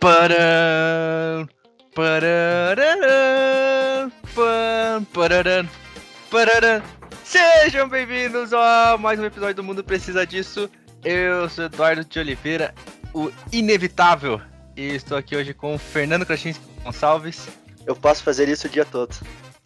[0.00, 1.48] Pararam,
[1.92, 2.88] pararam,
[5.12, 5.68] pararam,
[6.30, 6.82] pararam.
[7.24, 10.70] Sejam bem-vindos a mais um episódio do Mundo Precisa Disso.
[11.04, 12.72] Eu sou Eduardo de Oliveira,
[13.12, 14.40] o inevitável.
[14.76, 17.48] E estou aqui hoje com o Fernando Krasinski Gonçalves.
[17.84, 19.16] Eu posso fazer isso o dia todo.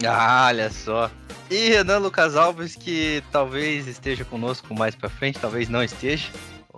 [0.02, 1.10] Ah, olha só.
[1.50, 6.30] E Renan Lucas Alves, que talvez esteja conosco mais pra frente, talvez não esteja.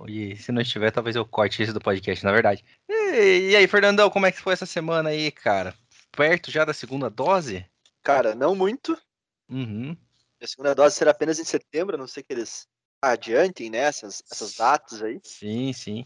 [0.08, 2.64] E se não estiver, talvez eu corte isso do podcast, na verdade.
[2.88, 5.74] E, e aí, Fernandão, como é que foi essa semana aí, cara?
[6.12, 7.64] Perto já da segunda dose?
[8.02, 9.00] Cara, não muito.
[9.48, 9.96] Uhum.
[10.42, 12.66] A segunda dose será apenas em setembro, a não sei que eles
[13.00, 13.78] adiantem, né?
[13.78, 15.20] Essas, essas datas aí.
[15.22, 16.04] Sim, sim.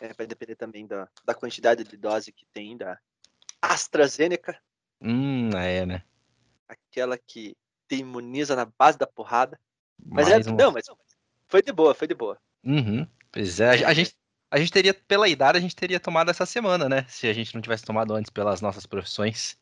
[0.00, 2.98] É, vai depender também da, da quantidade de dose que tem da
[3.60, 4.58] AstraZeneca,
[5.00, 6.02] Hum, é, né?
[6.68, 7.54] aquela que
[7.88, 9.58] te imuniza na base da porrada.
[10.04, 10.86] Mas Mais é, um- não, mas
[11.48, 12.38] foi de boa, foi de boa.
[12.66, 13.06] Uhum.
[13.30, 14.16] Pois é, a, gente,
[14.50, 17.06] a gente teria, pela idade, a gente teria tomado essa semana, né?
[17.08, 19.56] Se a gente não tivesse tomado antes pelas nossas profissões.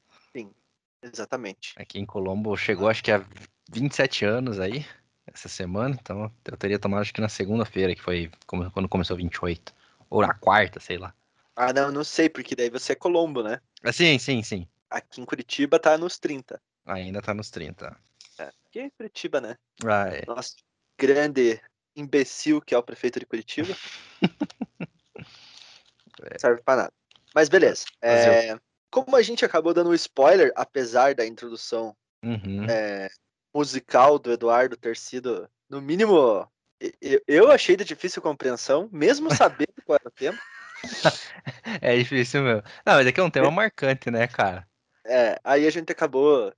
[1.02, 1.74] Exatamente.
[1.76, 3.22] Aqui em Colombo chegou, acho que há
[3.70, 4.86] 27 anos aí,
[5.26, 5.96] essa semana.
[6.00, 9.74] Então eu teria tomado, acho que na segunda-feira, que foi quando começou 28.
[10.08, 11.14] Ou na quarta, sei lá.
[11.54, 13.60] Ah, não, não sei, porque daí você é Colombo, né?
[13.82, 14.66] Ah, sim, sim, sim.
[14.88, 16.60] Aqui em Curitiba tá nos 30.
[16.86, 17.96] Ainda tá nos 30.
[18.38, 19.56] É, aqui é Curitiba, né?
[19.84, 20.24] Ah, é.
[20.26, 20.56] Nosso
[20.98, 21.60] grande
[21.96, 23.74] imbecil que é o prefeito de Curitiba.
[26.38, 26.92] Serve pra nada.
[27.34, 27.84] Mas beleza.
[28.00, 28.58] É,
[28.90, 32.66] como a gente acabou dando um spoiler, apesar da introdução Uhum.
[32.68, 33.10] é,
[33.54, 36.48] musical do Eduardo ter sido, no mínimo,
[36.80, 40.38] e- e- eu achei de difícil compreensão, mesmo sabendo qual era o tema.
[41.82, 42.62] É difícil mesmo.
[42.84, 44.66] Não, mas aqui é um tema marcante, né, cara?
[45.06, 46.52] É, aí a gente acabou,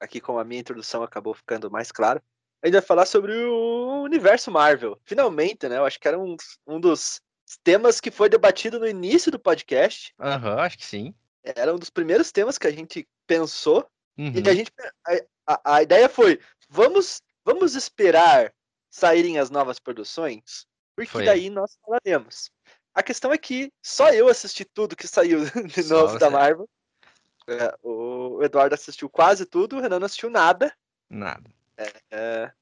[0.00, 2.20] aqui com a minha introdução acabou ficando mais claro.
[2.62, 4.98] A gente vai falar sobre o universo Marvel.
[5.04, 5.78] Finalmente, né?
[5.78, 7.20] Eu acho que era um, um dos
[7.64, 10.14] temas que foi debatido no início do podcast.
[10.20, 11.14] Aham, acho que sim.
[11.42, 13.86] Era um dos primeiros temas que a gente pensou.
[14.16, 14.32] Uhum.
[14.34, 14.70] E a gente.
[15.06, 15.12] A,
[15.54, 18.52] a- a ideia foi: vamos, vamos esperar
[18.90, 21.24] saírem as novas produções, porque Foi.
[21.24, 22.50] daí nós falaremos.
[22.94, 26.30] A questão é que só eu assisti tudo que saiu de novo da.
[26.30, 26.68] Marvel.
[27.48, 30.72] É, o Eduardo assistiu quase tudo, o Renan não assistiu nada.
[31.10, 31.50] Nada.
[31.76, 32.52] É,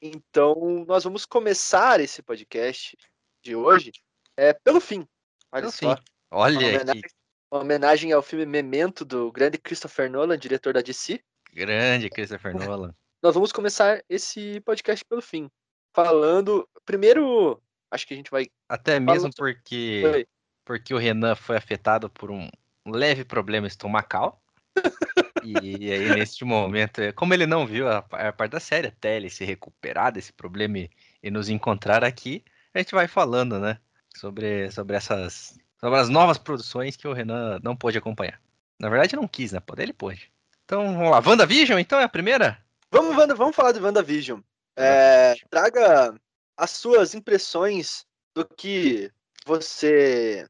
[0.00, 2.96] então, nós vamos começar esse podcast
[3.42, 3.92] de hoje
[4.36, 5.06] é, pelo fim.
[5.50, 5.96] Olha Pelo só.
[5.96, 6.02] fim.
[6.30, 7.02] Uma Olha homenagem,
[7.50, 11.20] uma homenagem ao filme Memento do grande Christopher Nolan, diretor da DC.
[11.52, 12.94] grande Christopher Nolan.
[13.22, 15.50] Nós vamos começar esse podcast pelo fim.
[15.94, 16.68] Falando.
[16.84, 18.46] Primeiro, acho que a gente vai.
[18.68, 20.26] Até mesmo porque,
[20.64, 22.48] porque o Renan foi afetado por um
[22.86, 24.40] leve problema estomacal.
[25.44, 29.16] E aí, neste momento, é, como ele não viu a, a parte da série, até
[29.16, 30.90] ele se recuperar desse problema e,
[31.22, 32.44] e nos encontrar aqui,
[32.74, 33.78] a gente vai falando, né?
[34.16, 35.58] Sobre, sobre essas.
[35.80, 38.40] Sobre as novas produções que o Renan não pôde acompanhar.
[38.78, 39.60] Na verdade, não quis, né?
[39.76, 40.30] Ele pôde.
[40.64, 41.22] Então, vamos lá.
[41.24, 42.58] WandaVision, então, é a primeira?
[42.90, 44.40] Vamos, Wanda, vamos falar de WandaVision.
[44.76, 46.14] É, traga
[46.56, 49.10] as suas impressões do que
[49.46, 50.46] você.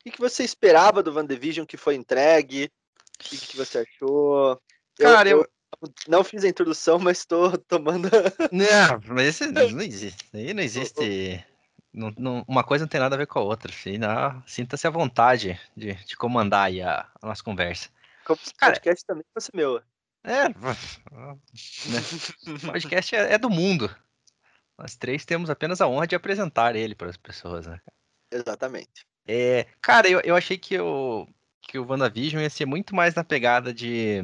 [0.00, 2.70] O que que você esperava do WandaVision que foi entregue?
[3.26, 4.60] O que, que você achou?
[4.98, 5.48] Cara, eu-
[6.06, 8.08] não fiz a introdução, mas estou tomando.
[8.52, 10.24] Não, mas esse não existe.
[10.32, 11.44] Aí não existe.
[11.92, 13.72] não- não- uma coisa não tem nada a ver com a outra.
[14.46, 17.88] Sinta-se à vontade de, de comandar aí a, a nossa conversa.
[18.24, 19.82] Como se o podcast também fosse meu.
[20.24, 20.54] É, né?
[22.46, 23.94] o podcast é, é do mundo.
[24.78, 27.80] Nós três temos apenas a honra de apresentar ele para as pessoas, né?
[28.30, 29.06] Exatamente.
[29.26, 31.26] É, cara, eu, eu achei que o,
[31.62, 34.22] que o WandaVision ia ser muito mais na pegada de,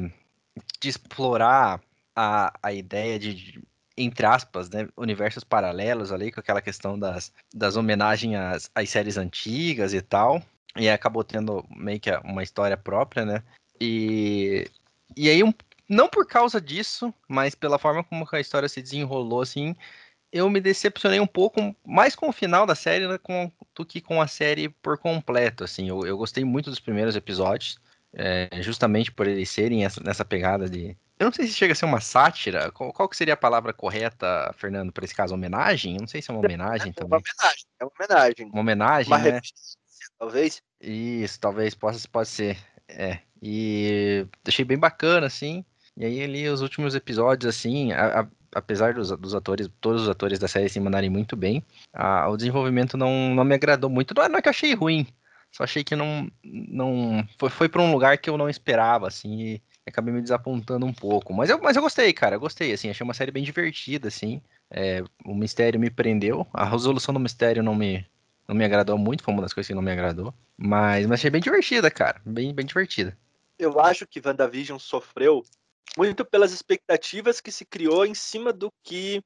[0.79, 1.81] de explorar
[2.15, 3.63] a, a ideia de, de,
[3.97, 9.17] entre aspas, né, universos paralelos ali, com aquela questão das, das homenagens às, às séries
[9.17, 10.41] antigas e tal.
[10.75, 13.43] E acabou tendo meio que uma história própria, né?
[13.81, 14.69] E,
[15.17, 15.53] e aí, um,
[15.89, 19.75] não por causa disso, mas pela forma como a história se desenrolou, assim,
[20.31, 23.99] eu me decepcionei um pouco mais com o final da série né, com- do que
[24.01, 25.89] com a série por completo, assim.
[25.89, 27.77] Eu, eu gostei muito dos primeiros episódios,
[28.13, 30.95] é, justamente por eles serem essa- nessa pegada de...
[31.17, 32.71] Eu não sei se chega a ser uma sátira.
[32.71, 35.33] Qual, qual que seria a palavra correta, Fernando, para esse caso?
[35.33, 35.95] Homenagem?
[35.95, 37.19] Eu não sei se é uma homenagem É uma também.
[37.19, 37.65] homenagem.
[37.79, 38.45] É uma homenagem.
[38.47, 39.41] Uma homenagem, Uma né?
[40.17, 40.61] talvez.
[40.79, 42.57] Isso, talvez possa pode ser.
[42.87, 43.19] É.
[43.41, 45.65] E achei bem bacana, assim.
[45.97, 50.09] E aí ali os últimos episódios, assim, a- a- apesar dos, dos atores, todos os
[50.09, 51.63] atores da série se mandarem muito bem,
[51.93, 54.13] a- o desenvolvimento não, não me agradou muito.
[54.15, 55.07] Não é, não é que eu achei ruim,
[55.51, 56.29] só achei que não.
[56.43, 60.85] não foi, foi para um lugar que eu não esperava, assim, e acabei me desapontando
[60.85, 61.33] um pouco.
[61.33, 64.41] Mas eu, mas eu gostei, cara, eu gostei, assim, achei uma série bem divertida, assim.
[64.69, 68.05] É, o mistério me prendeu, a resolução do mistério não me,
[68.47, 70.33] não me agradou muito, foi uma das coisas que não me agradou.
[70.57, 72.21] Mas, mas achei bem divertida, cara.
[72.25, 73.17] Bem, bem divertida.
[73.57, 75.43] Eu acho que WandaVision sofreu
[75.97, 79.21] muito pelas expectativas que se criou em cima do que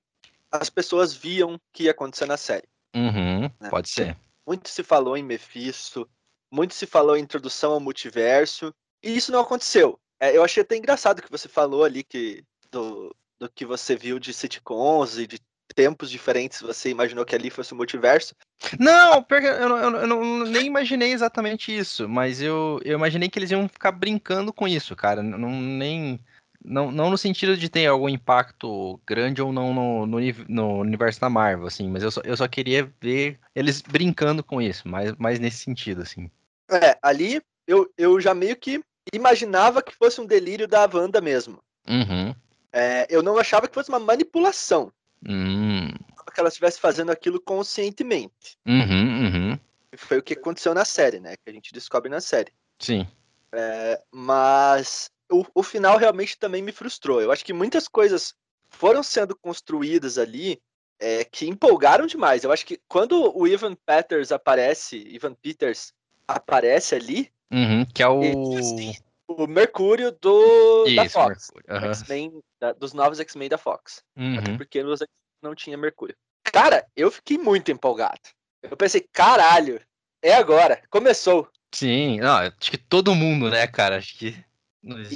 [0.51, 2.67] as pessoas viam que ia acontecer na série.
[2.95, 3.69] Uhum, né?
[3.69, 4.17] Pode ser.
[4.45, 6.07] Muito se falou em Mephisto,
[6.51, 10.00] muito se falou em introdução ao multiverso, e isso não aconteceu.
[10.19, 14.19] É, eu achei até engraçado que você falou ali que do, do que você viu
[14.19, 15.39] de sitcoms e de
[15.73, 18.35] tempos diferentes, você imaginou que ali fosse o multiverso?
[18.79, 23.51] Não, eu, não, eu, não, nem imaginei exatamente isso, mas eu, eu imaginei que eles
[23.51, 25.23] iam ficar brincando com isso, cara.
[25.23, 26.19] Não, nem,
[26.63, 31.19] não, não no sentido de ter algum impacto grande ou não no, no, no, universo
[31.19, 35.13] da Marvel, assim, mas eu só, eu só queria ver eles brincando com isso, mais,
[35.18, 36.30] mais nesse sentido, assim.
[36.69, 41.60] É, ali eu, eu já meio que imaginava que fosse um delírio da Wanda mesmo.
[41.88, 42.33] Uhum.
[42.71, 44.92] É, eu não achava que fosse uma manipulação.
[45.27, 45.89] Hum.
[46.33, 48.57] Que ela estivesse fazendo aquilo conscientemente.
[48.65, 49.60] Uhum, uhum.
[49.95, 51.36] Foi o que aconteceu na série, né?
[51.36, 52.51] Que a gente descobre na série.
[52.80, 53.07] Sim.
[53.51, 57.21] É, mas o, o final realmente também me frustrou.
[57.21, 58.35] Eu acho que muitas coisas
[58.69, 60.62] foram sendo construídas ali
[61.00, 62.44] é, que empolgaram demais.
[62.44, 65.94] Eu acho que quando o Ivan Peters aparece, Ivan Peters
[66.27, 68.94] aparece ali, uhum, que é o assim,
[69.27, 72.41] o Mercúrio do Isso, da Fox, uhum.
[72.59, 74.39] da, dos novos X-Men da Fox, uhum.
[74.39, 75.00] até porque nos
[75.41, 76.15] não tinha Mercúrio.
[76.44, 78.21] Cara, eu fiquei muito empolgado.
[78.62, 79.81] Eu pensei, caralho,
[80.21, 81.50] é agora, começou.
[81.74, 84.38] Sim, não, acho que todo mundo, né, cara, acho que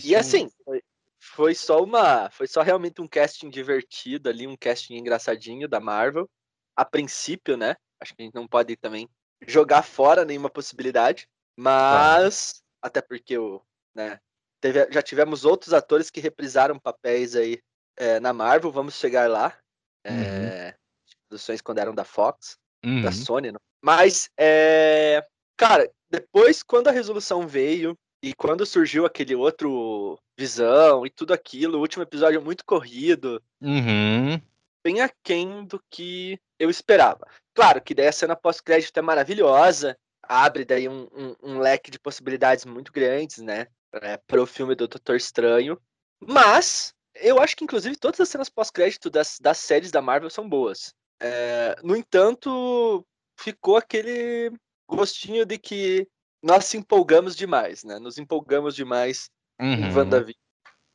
[0.04, 0.82] e assim, foi,
[1.20, 2.30] foi, só uma.
[2.30, 6.30] Foi só realmente um casting divertido ali, um casting engraçadinho da Marvel.
[6.76, 7.76] A princípio, né?
[8.00, 9.10] Acho que a gente não pode também
[9.46, 11.28] jogar fora nenhuma possibilidade.
[11.58, 12.62] Mas.
[12.82, 13.62] Até porque o.
[13.94, 14.20] Né,
[14.62, 17.62] teve, já tivemos outros atores que reprisaram papéis aí
[17.98, 18.72] é, na Marvel.
[18.72, 19.58] Vamos chegar lá.
[20.04, 20.76] É,
[21.28, 23.02] produções quando eram da Fox, uhum.
[23.02, 23.60] da Sony, não.
[23.84, 25.26] Mas, é,
[25.58, 31.78] cara, depois, quando a resolução veio, e quando surgiu aquele outro Visão e tudo aquilo,
[31.78, 34.40] o último episódio muito corrido, uhum.
[34.84, 37.26] bem aquém do que eu esperava.
[37.54, 42.00] Claro que daí a cena pós-crédito é maravilhosa, abre daí um, um, um, leque de
[42.00, 45.80] possibilidades muito grandes, né, é, para o filme do Doutor Estranho.
[46.20, 50.48] Mas eu acho que inclusive todas as cenas pós-crédito das, das séries da Marvel são
[50.48, 50.94] boas.
[51.20, 53.06] É, no entanto,
[53.40, 54.52] ficou aquele
[54.88, 56.08] gostinho de que
[56.42, 58.00] nós se empolgamos demais, né?
[58.00, 59.30] Nos empolgamos demais
[59.60, 59.74] uhum.
[59.74, 60.42] em WandaVision.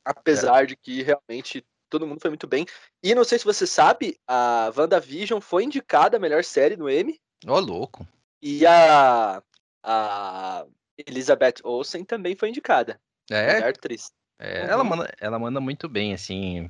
[0.05, 0.67] Apesar é.
[0.67, 2.67] de que realmente todo mundo foi muito bem.
[3.03, 7.21] E não sei se você sabe, a WandaVision foi indicada a melhor série no Emmy.
[7.47, 8.07] Ô, oh, louco.
[8.41, 9.43] E a,
[9.85, 10.67] a
[11.07, 13.01] Elizabeth Olsen também foi indicada.
[13.31, 13.55] É?
[13.55, 14.11] Melhor atriz.
[14.39, 14.71] É, uhum.
[14.71, 16.69] ela, manda, ela manda muito bem, assim,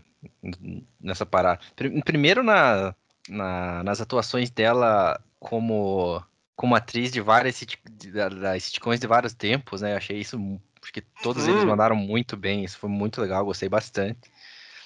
[1.01, 1.61] nessa parada.
[2.05, 2.95] Primeiro na,
[3.29, 6.23] na, nas atuações dela como
[6.57, 7.63] como atriz de várias
[8.41, 9.93] das sitcoms de vários tempos, né?
[9.93, 10.37] Eu achei isso.
[10.83, 11.69] Acho que todos eles uhum.
[11.69, 12.65] mandaram muito bem.
[12.65, 14.31] Isso foi muito legal, gostei bastante.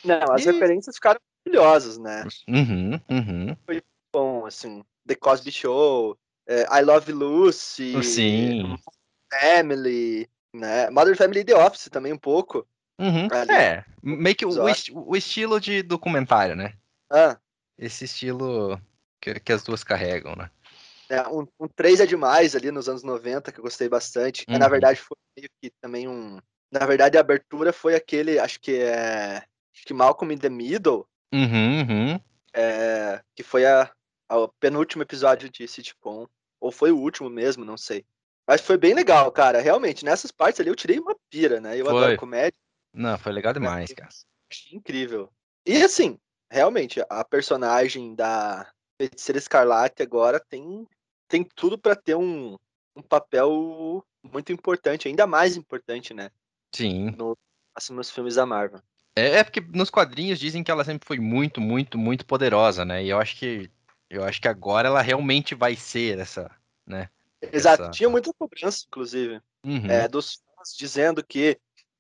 [0.04, 0.52] Não, as e...
[0.52, 2.24] referências ficaram maravilhosas, né?
[2.48, 3.56] Uhum, uhum.
[3.64, 3.82] Foi
[4.12, 4.84] bom, assim.
[5.06, 8.76] The Cosby Show, é, I Love Lucy, Sim.
[9.30, 10.90] Family, né?
[10.90, 12.66] Mother Family The Office também um pouco.
[12.98, 13.28] Uhum.
[13.50, 14.50] É, meio que o,
[14.94, 16.72] o, estilo de documentário, né?
[17.10, 17.36] Ah.
[17.79, 18.81] Esse estilo
[19.20, 20.50] que, que as duas carregam, né?
[21.08, 24.44] É, um, um 3 é demais ali nos anos 90, que eu gostei bastante.
[24.48, 24.58] Uhum.
[24.58, 26.39] na verdade, foi meio que também um.
[26.70, 29.36] Na verdade, a abertura foi aquele, acho que é.
[29.75, 31.06] Acho que Malcolm in the Middle.
[31.32, 32.20] Uhum, uhum.
[32.53, 33.91] É, que foi a,
[34.29, 36.27] a penúltimo episódio de sitcom.
[36.60, 38.05] Ou foi o último mesmo, não sei.
[38.48, 39.60] Mas foi bem legal, cara.
[39.60, 41.79] Realmente, nessas partes ali eu tirei uma pira, né?
[41.79, 41.96] Eu foi.
[41.96, 42.58] adoro comédia.
[42.94, 44.08] Não, foi legal demais, cara.
[44.51, 45.31] Achei incrível.
[45.67, 46.19] E assim,
[46.51, 50.86] realmente, a personagem da Feiticeira Escarlate agora tem
[51.28, 52.56] tem tudo para ter um,
[52.94, 56.30] um papel muito importante, ainda mais importante, né?
[56.72, 57.10] Sim.
[57.16, 57.36] No,
[57.74, 58.80] assim, nos filmes da Marvel.
[59.16, 63.02] É, é, porque nos quadrinhos dizem que ela sempre foi muito, muito, muito poderosa, né?
[63.02, 63.70] E eu acho que
[64.08, 66.50] eu acho que agora ela realmente vai ser essa,
[66.86, 67.08] né?
[67.40, 67.84] Exato.
[67.84, 67.90] Essa...
[67.90, 69.86] Tinha muita cobrança, inclusive, uhum.
[69.90, 71.58] é, dos fãs dizendo que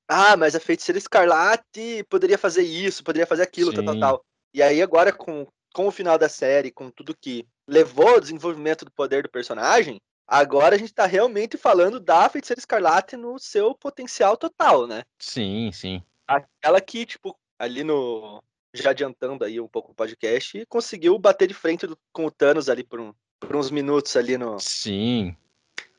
[0.08, 4.24] ah, mas a feiticeira escarlate poderia fazer isso, poderia fazer aquilo, tal, tal, tal.
[4.54, 8.84] E aí agora com, com o final da série, com tudo que levou ao desenvolvimento
[8.84, 13.74] do poder do personagem, agora a gente tá realmente falando da Feiticeira Escarlate no seu
[13.74, 15.02] potencial total, né?
[15.18, 16.02] Sim, sim.
[16.26, 18.42] Aquela que, tipo, ali no.
[18.74, 22.68] Já adiantando aí um pouco o podcast, conseguiu bater de frente do, com o Thanos
[22.68, 24.58] ali por, um, por uns minutos ali no.
[24.60, 25.34] Sim.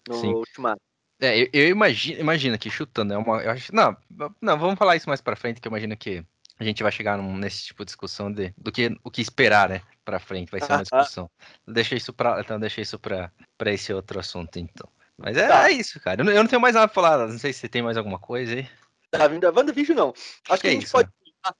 [0.08, 0.28] No sim.
[0.28, 0.82] ultimato.
[1.20, 3.42] É, eu, eu imagino, imagina que chutando é uma.
[3.42, 3.98] Eu acho, não,
[4.40, 6.24] não, vamos falar isso mais pra frente, que eu imagino que
[6.60, 9.70] a gente vai chegar num, nesse tipo de discussão de, do que o que esperar,
[9.70, 9.82] né?
[10.08, 11.30] Pra frente, vai ser uma discussão.
[11.68, 14.90] deixa isso pra, então deixa isso pra, pra esse outro assunto, então.
[15.18, 15.70] Mas é, Tá.
[15.70, 16.22] é isso, cara.
[16.22, 17.28] Eu não, eu não tenho mais nada pra falar.
[17.28, 18.70] Não sei se você tem mais alguma coisa aí.
[19.12, 20.14] Tá vindo a WandaVision, não.
[20.50, 21.56] Acho que, Que a gente isso, pode pular.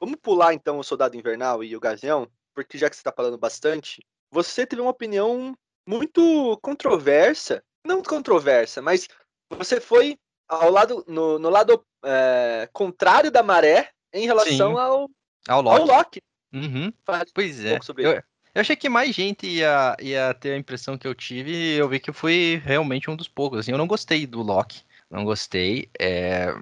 [0.00, 3.38] Vamos pular então o Soldado Invernal e o Gavião, porque já que você tá falando
[3.38, 5.54] bastante, você teve uma opinião
[5.88, 7.62] muito controversa.
[7.86, 9.06] Não controversa, mas
[9.48, 10.18] você foi
[10.48, 14.78] ao lado, no, no lado é, contrário da maré em relação Sim.
[14.80, 15.08] ao,
[15.48, 16.20] Ah, o ao Loki.
[16.52, 16.92] Uhum.
[17.04, 17.68] Fale Pois um é.
[17.70, 21.14] pouco sobre Eu, eu achei que mais gente ia, ia ter a impressão que eu
[21.14, 23.60] tive e eu vi que eu fui realmente um dos poucos.
[23.60, 24.82] Assim, eu não gostei do Loki.
[25.10, 25.88] Não gostei.
[25.98, 26.54] É,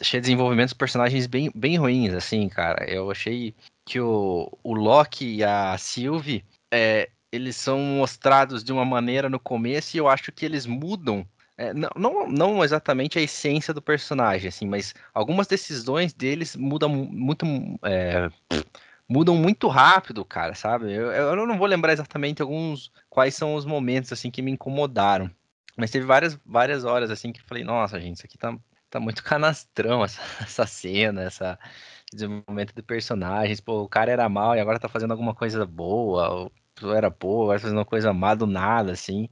[0.00, 2.84] achei desenvolvimento dos personagens bem, bem ruins, assim, cara.
[2.90, 3.54] Eu achei
[3.84, 9.40] que o, o Loki e a Sylvie, é, eles são mostrados de uma maneira no
[9.40, 11.26] começo e eu acho que eles mudam.
[11.56, 16.88] é, não, não, não exatamente a essência do personagem, assim, mas algumas decisões deles mudam
[16.90, 17.46] mu- muito.
[17.82, 18.30] é,
[19.08, 20.92] mudam muito rápido, cara, sabe?
[20.92, 25.30] Eu, eu não vou lembrar exatamente alguns quais são os momentos assim que me incomodaram,
[25.76, 28.56] mas teve várias várias horas assim que eu falei, nossa, gente, isso aqui tá,
[28.90, 31.58] tá muito canastrão essa, essa cena, essa
[32.12, 36.30] desenvolvimento de personagens, pô, o cara era mal e agora tá fazendo alguma coisa boa,
[36.82, 39.28] ou era boa, agora tá fazendo uma coisa má do nada, assim.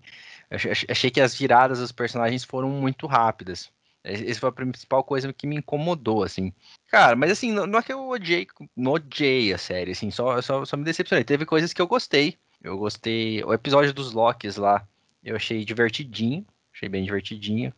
[0.51, 3.73] Eu ach- ach- achei que as viradas dos personagens foram muito rápidas.
[4.07, 6.53] Essa foi a principal coisa que me incomodou, assim.
[6.89, 8.47] Cara, mas assim, não, não é que eu odiei,
[8.77, 11.25] não odiei a série, assim, só, só, só me decepcionei.
[11.25, 12.37] Teve coisas que eu gostei.
[12.63, 13.43] Eu gostei.
[13.45, 14.87] O episódio dos Locks lá,
[15.25, 16.47] eu achei divertidinho.
[16.73, 17.73] Achei bem divertidinho.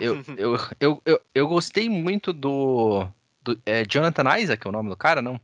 [0.00, 3.06] Eu, eu, eu, eu, eu gostei muito do.
[3.42, 5.40] do é Jonathan Isaac, é o nome do cara, não?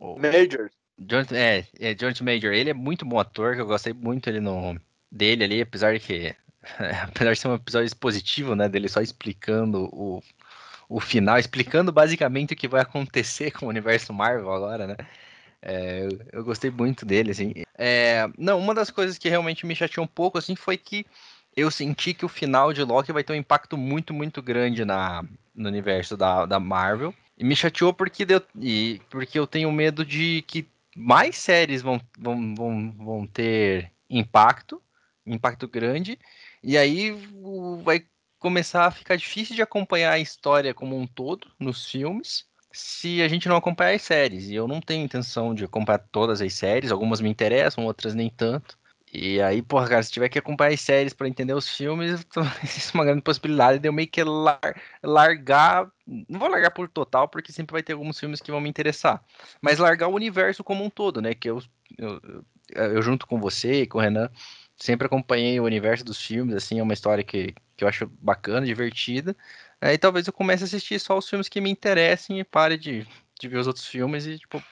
[0.00, 0.70] O- Major.
[0.98, 2.52] Jonathan, é, é Jonathan Major.
[2.52, 4.80] Ele é muito bom ator, que eu gostei muito ele no,
[5.12, 6.34] dele ali, apesar de que.
[7.04, 8.68] apesar de ser um episódio expositivo, né?
[8.68, 10.22] Dele só explicando o,
[10.88, 14.96] o final, explicando basicamente o que vai acontecer com o universo Marvel agora, né?
[15.62, 17.52] É, eu, eu gostei muito dele, assim.
[17.76, 21.04] É, não, uma das coisas que realmente me chateou um pouco, assim, foi que
[21.56, 25.24] eu senti que o final de Loki vai ter um impacto muito, muito grande na,
[25.54, 27.14] no universo da, da Marvel.
[27.38, 32.00] E me chateou porque, deu, e, porque eu tenho medo de que mais séries vão,
[32.18, 34.80] vão, vão, vão ter impacto,
[35.26, 36.18] impacto grande,
[36.66, 37.12] e aí
[37.84, 38.04] vai
[38.40, 43.28] começar a ficar difícil de acompanhar a história como um todo nos filmes se a
[43.28, 44.48] gente não acompanhar as séries.
[44.48, 48.28] E eu não tenho intenção de acompanhar todas as séries, algumas me interessam, outras nem
[48.28, 48.76] tanto.
[49.12, 52.26] E aí, porra, cara, se tiver que acompanhar as séries pra entender os filmes,
[52.64, 55.88] existe uma grande possibilidade de eu meio que lar- largar.
[56.28, 59.24] Não vou largar por total, porque sempre vai ter alguns filmes que vão me interessar.
[59.62, 61.32] Mas largar o universo como um todo, né?
[61.32, 61.62] Que eu,
[61.96, 62.44] eu,
[62.74, 64.28] eu junto com você e com o Renan,
[64.76, 68.66] sempre acompanhei o universo dos filmes, assim, é uma história que, que eu acho bacana,
[68.66, 69.36] divertida.
[69.80, 73.06] Aí talvez eu comece a assistir só os filmes que me interessem e pare de,
[73.40, 74.62] de ver os outros filmes e, tipo,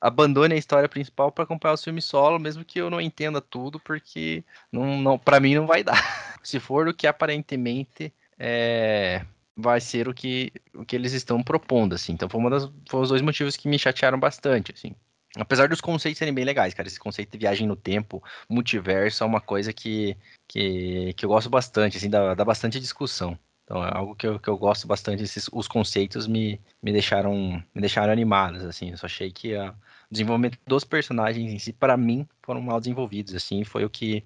[0.00, 3.80] abandone a história principal para acompanhar os filmes solo, mesmo que eu não entenda tudo,
[3.80, 6.38] porque não, não, para mim não vai dar.
[6.42, 9.24] Se for o que aparentemente é,
[9.56, 12.12] vai ser o que, o que eles estão propondo, assim.
[12.12, 14.94] Então foi, uma das, foi os dois motivos que me chatearam bastante, assim.
[15.36, 16.88] Apesar dos conceitos serem bem legais, cara.
[16.88, 20.16] Esse conceito de viagem no tempo, multiverso, é uma coisa que,
[20.46, 23.38] que, que eu gosto bastante, assim, dá, dá bastante discussão.
[23.64, 27.62] Então é algo que eu, que eu gosto bastante, esses, os conceitos me, me deixaram
[27.74, 29.74] me deixaram animados, assim, eu só achei que a, o
[30.10, 34.24] desenvolvimento dos personagens em si, para mim, foram mal desenvolvidos, assim, foi o que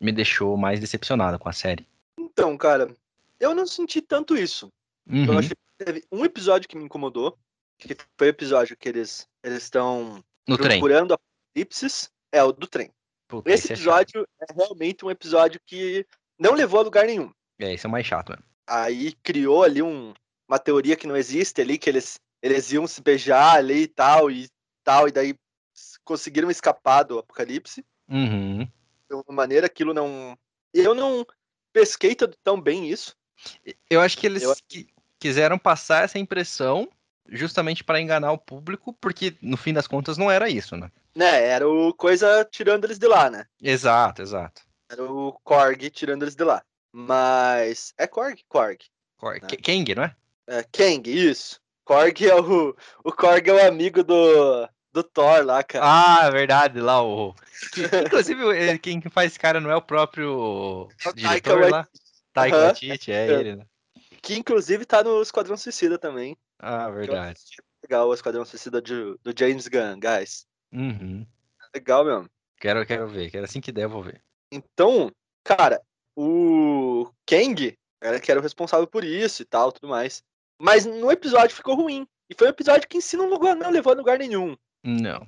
[0.00, 1.84] me deixou mais decepcionado com a série.
[2.16, 2.94] Então, cara,
[3.40, 4.68] eu não senti tanto isso.
[5.08, 5.38] Eu Uhum.
[5.38, 7.36] achei que teve um episódio que me incomodou,
[7.76, 10.78] que foi o episódio que eles eles estão No trem.
[10.80, 12.10] procurando apocalipses.
[12.32, 12.90] É, o do trem.
[13.28, 16.04] Puta, Esse esse é episódio é realmente um episódio que
[16.38, 17.32] não levou a lugar nenhum.
[17.60, 18.42] É, esse é o mais chato, mano.
[18.66, 20.12] Aí criou ali um,
[20.48, 24.30] uma teoria que não existe ali, que eles, eles iam se beijar ali e tal,
[24.30, 24.48] e
[24.82, 25.34] tal, e daí
[26.04, 27.84] conseguiram escapar do apocalipse.
[28.08, 28.64] Uhum.
[28.64, 30.36] De alguma maneira, aquilo não.
[30.72, 31.24] Eu não
[31.72, 33.14] pesquei tão bem isso.
[33.88, 34.88] Eu acho que eles Eu- qui-
[35.20, 36.88] quiseram passar essa impressão
[37.28, 40.90] justamente para enganar o público, porque no fim das contas não era isso, né?
[41.14, 43.46] Né, era o coisa tirando eles de lá, né?
[43.62, 44.62] Exato, exato.
[44.90, 46.62] Era o Korg tirando eles de lá.
[46.92, 47.92] Mas.
[47.98, 48.40] É Korg?
[48.48, 48.78] Korg.
[49.16, 49.48] Cor- Né?
[49.62, 50.14] Kang, não é?
[50.46, 51.60] É, Kang, isso.
[51.84, 52.76] Korg é o.
[53.04, 54.68] O Korg é o amigo do.
[54.92, 55.84] Do Thor lá, cara.
[55.84, 57.34] Ah, é verdade, lá o.
[58.06, 61.88] inclusive, quem que faz esse cara não é o próprio É o diretor Taika lá?
[62.32, 62.56] Taika.
[62.58, 63.26] Waititi, É.
[63.32, 63.66] ele, né?
[64.22, 66.36] Que inclusive tá no Esquadrão Suicida também.
[66.66, 67.40] Ah, verdade.
[67.82, 70.46] Legal o Esquadrão Suicida de- do James Gunn, guys.
[70.72, 71.26] Uhum.
[71.74, 72.30] Legal mesmo.
[72.58, 74.22] Quero, quero ver, quero assim que der, vou ver.
[74.50, 75.12] Então,
[75.44, 75.80] cara,
[76.16, 80.22] o Kang era que era o responsável por isso e tal, tudo mais.
[80.58, 82.06] Mas no episódio ficou ruim.
[82.30, 84.56] E foi um episódio que em si não, levou- não levou a lugar nenhum.
[84.82, 85.26] Não.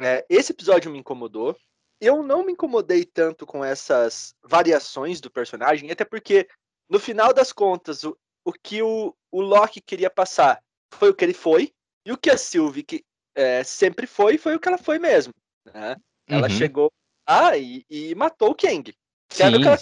[0.00, 1.56] É, esse episódio me incomodou.
[2.00, 6.46] eu não me incomodei tanto com essas variações do personagem, até porque,
[6.88, 10.62] no final das contas, o, o que o, o Loki queria passar
[10.94, 11.72] foi o que ele foi,
[12.04, 13.04] e o que a Sylvie que,
[13.34, 15.32] é, sempre foi, foi o que ela foi mesmo.
[15.66, 15.96] Né?
[16.26, 16.54] Ela Uhum.
[16.54, 16.92] chegou
[17.28, 18.94] lá e, e matou o Kang.
[19.28, 19.78] Que era o que ela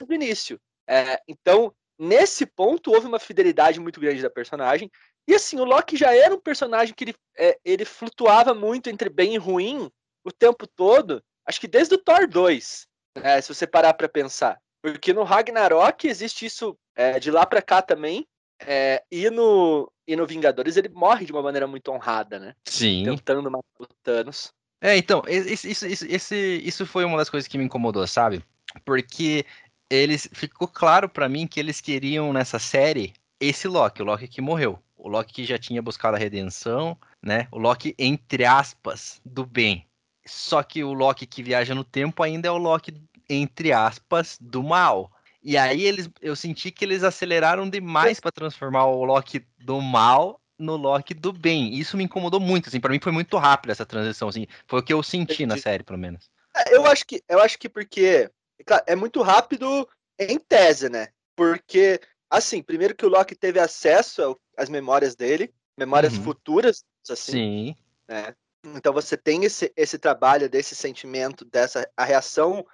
[0.00, 0.58] no início.
[0.86, 4.90] É, então, nesse ponto, houve uma fidelidade muito grande da personagem.
[5.28, 9.08] E assim, o Loki já era um personagem que ele, é, ele flutuava muito entre
[9.08, 9.90] bem e ruim
[10.24, 11.22] o tempo todo.
[11.46, 12.86] Acho que desde o Thor 2,
[13.16, 14.58] né, se você parar pra pensar.
[14.82, 18.26] Porque no Ragnarok existe isso é, de lá pra cá também.
[18.66, 22.54] É, e, no, e no Vingadores ele morre de uma maneira muito honrada, né?
[22.64, 23.04] Sim.
[23.04, 24.52] Tentando matar o Thanos.
[24.80, 28.42] É, então, isso, isso, esse, isso foi uma das coisas que me incomodou, sabe?
[28.84, 29.46] Porque
[29.88, 34.40] eles ficou claro pra mim que eles queriam nessa série esse Loki, o Loki que
[34.40, 37.46] morreu, o Loki que já tinha buscado a redenção, né?
[37.52, 39.86] O Loki entre aspas do bem.
[40.24, 42.94] Só que o Loki que viaja no tempo ainda é o Loki
[43.28, 45.10] entre aspas do mal.
[45.42, 50.40] E aí eles, eu senti que eles aceleraram demais pra transformar o Loki do mal
[50.58, 51.74] no Loki do bem.
[51.74, 54.46] Isso me incomodou muito, assim, para mim foi muito rápido essa transição, assim.
[54.66, 56.30] Foi o que eu senti na série, pelo menos.
[56.54, 58.30] É, Eu acho que, eu acho que porque
[58.64, 61.08] claro, é muito rápido em tese, né?
[61.34, 66.22] Porque, assim, primeiro que o Loki teve acesso às memórias dele, memórias Uhum.
[66.22, 67.76] futuras, assim, Sim.
[68.08, 68.34] né?
[68.64, 72.64] Então você tem esse, esse trabalho desse sentimento, dessa a reação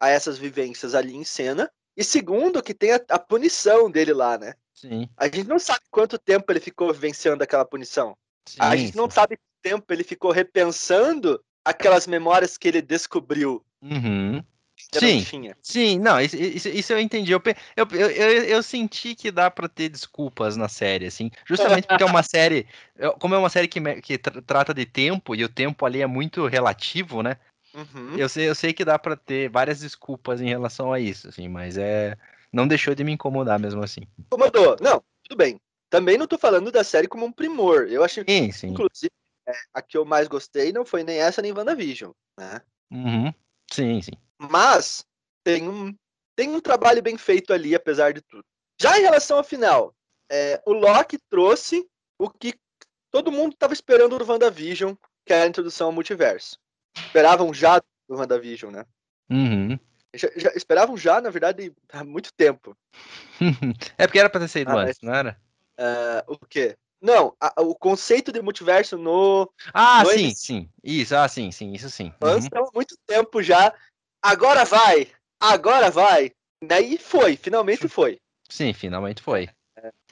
[0.00, 1.70] a essas vivências ali em cena.
[1.96, 4.54] E segundo, que tem a, a punição dele lá, né?
[4.74, 5.08] Sim.
[5.16, 8.16] A gente não sabe quanto tempo ele ficou vivenciando aquela punição.
[8.46, 9.14] sim a gente não sim.
[9.14, 14.42] sabe quanto tempo ele ficou repensando aquelas memórias que ele descobriu Uhum.
[14.76, 15.24] Sim.
[15.24, 15.56] tinha.
[15.62, 17.32] Sim, não, isso, isso, isso eu entendi.
[17.32, 17.42] Eu,
[17.76, 21.30] eu, eu, eu, senti que dá pra ter desculpas na série, assim.
[21.46, 22.66] Justamente porque é uma série.
[23.18, 26.06] Como é uma série que, que tra- trata de tempo, e o tempo ali é
[26.06, 27.36] muito relativo, né?
[27.76, 28.16] Uhum.
[28.16, 31.46] Eu sei, eu sei que dá pra ter várias desculpas em relação a isso, assim,
[31.46, 32.16] mas é.
[32.52, 34.00] Não deixou de me incomodar mesmo assim.
[34.18, 34.76] Incomodou.
[34.80, 35.60] Não, tudo bem.
[35.90, 37.86] Também não tô falando da série como um primor.
[37.88, 38.68] Eu acho que, Sim, sim.
[38.68, 39.12] inclusive,
[39.46, 42.62] é, a que eu mais gostei não foi nem essa nem WandaVision, né?
[42.90, 43.32] Uhum.
[43.70, 44.12] Sim, sim.
[44.38, 45.04] Mas
[45.44, 45.94] tem um,
[46.34, 48.44] tem um trabalho bem feito ali, apesar de tudo.
[48.80, 49.94] Já em relação ao final,
[50.30, 51.86] é, o Loki trouxe
[52.18, 52.54] o que
[53.10, 54.94] todo mundo estava esperando do WandaVision,
[55.26, 56.58] que é a introdução ao multiverso.
[57.04, 57.78] Esperavam já
[58.08, 58.86] do WandaVision, né?
[59.30, 59.78] Uhum.
[60.14, 62.76] Já, já- esperavam já, na verdade, há muito tempo.
[63.98, 65.38] É porque era pra ter saído Ah, antes, não era?
[65.78, 66.76] Ah, o quê?
[67.00, 70.34] Não, a- o conceito de multiverso no Ah, No sim, MC.
[70.36, 70.70] sim.
[70.82, 72.12] Isso, ah, sim, sim, isso sim.
[72.18, 72.38] fãs Uhum.
[72.38, 73.74] estava há muito tempo já.
[74.22, 75.12] Agora vai!
[75.38, 76.32] Agora vai!
[76.64, 78.18] Daí foi, finalmente foi.
[78.48, 79.48] Sim, finalmente foi.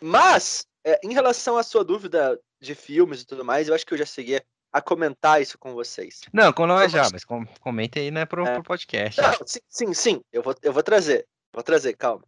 [0.02, 3.94] Mas, é, em relação à sua dúvida de filmes e tudo mais, eu acho que
[3.94, 4.42] eu já cheguei
[4.74, 6.22] a comentar isso com vocês.
[6.32, 8.54] Não, com nós Eu já, mas com, comente aí, né, pro, É.
[8.54, 9.20] pro podcast.
[9.20, 11.24] Não, sim, sim, sim, eu vou, eu vou trazer.
[11.52, 12.24] Vou trazer, calma.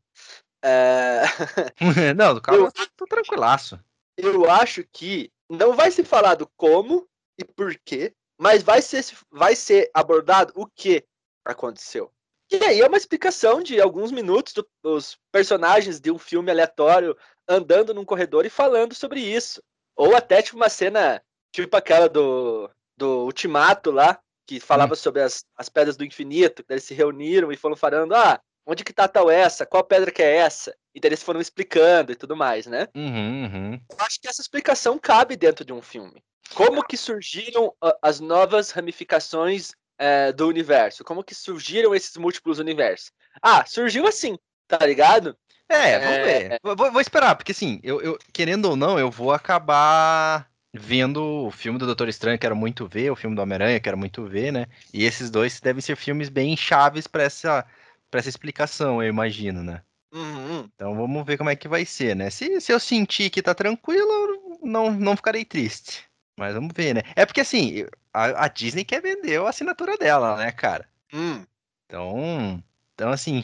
[0.64, 1.22] É,
[2.16, 3.78] Não, cara, Eu- tô tranquilaço.
[4.16, 7.06] eu acho que não vai se falar do como
[7.38, 11.04] e por quê, mas vai ser, vai ser abordado o que
[11.44, 12.10] aconteceu.
[12.50, 17.16] E aí é uma explicação de alguns minutos do- dos personagens de um filme aleatório
[17.48, 19.60] andando num corredor e falando sobre isso.
[19.96, 21.20] Ou até tipo uma cena
[21.52, 26.72] tipo aquela do, do Ultimato lá, que falava sobre as, as pedras do infinito, que
[26.72, 29.66] eles se reuniram e foram falando, ah, onde que tá tal essa?
[29.66, 30.74] Qual pedra que é essa?
[30.94, 32.88] E daí eles foram explicando e tudo mais, né?
[32.94, 33.80] Uhum, uhum.
[33.90, 36.22] Eu acho que essa explicação cabe dentro de um filme.
[36.54, 41.02] Como que surgiram ah, as novas ramificações eh, do universo?
[41.04, 43.10] Como que surgiram esses múltiplos universos?
[43.42, 45.36] Ah, surgiu assim, tá ligado?
[45.68, 46.22] É, vamos É.
[46.22, 46.60] ver.
[46.62, 51.46] Vou, vou- vou esperar, porque assim, eu, eu- querendo ou não, eu vou acabar vendo
[51.46, 54.52] o filme do Doutor Estranho, quero muito ver, o filme do Homem-Aranha, quero muito ver,
[54.52, 54.66] né?
[54.92, 57.64] E esses dois devem ser filmes bem chaves pra essa,
[58.10, 59.82] pra essa explicação, eu imagino, né?
[60.12, 60.68] Uhum.
[60.74, 62.30] Então vamos ver como é que vai ser, né?
[62.30, 66.04] Se, se eu sentir que tá tranquilo, não, não ficarei triste.
[66.38, 67.02] Mas vamos ver, né?
[67.14, 70.88] É porque assim, a, a Disney quer vender a assinatura dela, né, cara?
[71.12, 71.44] Hum.
[71.86, 72.62] Então,
[72.94, 73.42] então assim,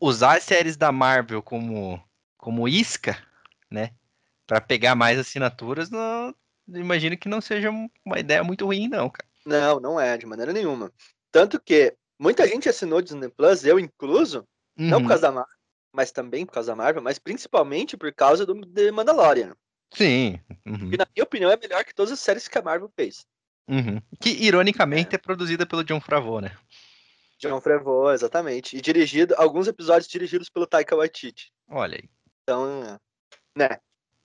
[0.00, 2.02] usar as séries da Marvel como,
[2.36, 3.16] como isca,
[3.70, 3.90] né?
[4.46, 6.34] Pra pegar mais assinaturas, não,
[6.68, 7.70] imagino que não seja
[8.04, 9.28] uma ideia muito ruim, não, cara.
[9.44, 10.92] Não, não é, de maneira nenhuma.
[11.30, 15.08] Tanto que muita gente assinou Disney Plus, eu incluso, não por Uhum.
[15.08, 15.56] causa da Marvel,
[15.92, 19.54] mas também por causa da Marvel, mas principalmente por causa do The Mandalorian.
[19.94, 20.40] Sim.
[20.66, 20.90] Uhum.
[20.90, 23.24] Que, na minha opinião, é melhor que todas as séries que a Marvel fez.
[23.68, 24.00] Uhum.
[24.20, 25.18] Que, ironicamente, é.
[25.18, 26.56] produzida pelo John Favreau, né?
[27.38, 28.76] John Favreau, exatamente.
[28.76, 31.52] E dirigido, alguns episódios dirigidos pelo Taika Waititi.
[31.68, 32.08] Olha aí.
[32.42, 32.98] Então,
[33.56, 33.78] né.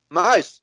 [0.09, 0.61] Mas,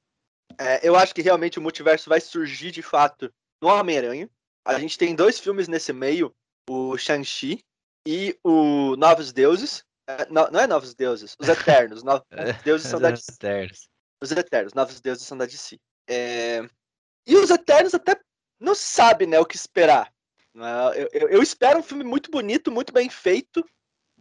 [0.56, 4.28] é, eu acho que realmente o multiverso vai surgir de fato no Homem-Aranha.
[4.64, 6.34] A gente tem dois filmes nesse meio
[6.68, 7.64] o Shang-Chi
[8.06, 9.84] e o Novos Deuses.
[10.06, 12.02] É, não, não é Novos Deuses, os Eternos.
[12.04, 12.24] Novos
[12.64, 13.32] Deuses são da DC.
[13.32, 13.88] Eternos.
[14.20, 15.78] Os Eternos, Novos Deuses são da DC.
[16.08, 16.68] É...
[17.26, 18.18] E os Eternos até
[18.58, 20.12] não sabe, né, o que esperar.
[20.96, 23.64] Eu, eu, eu, espero um filme muito bonito, muito bem feito,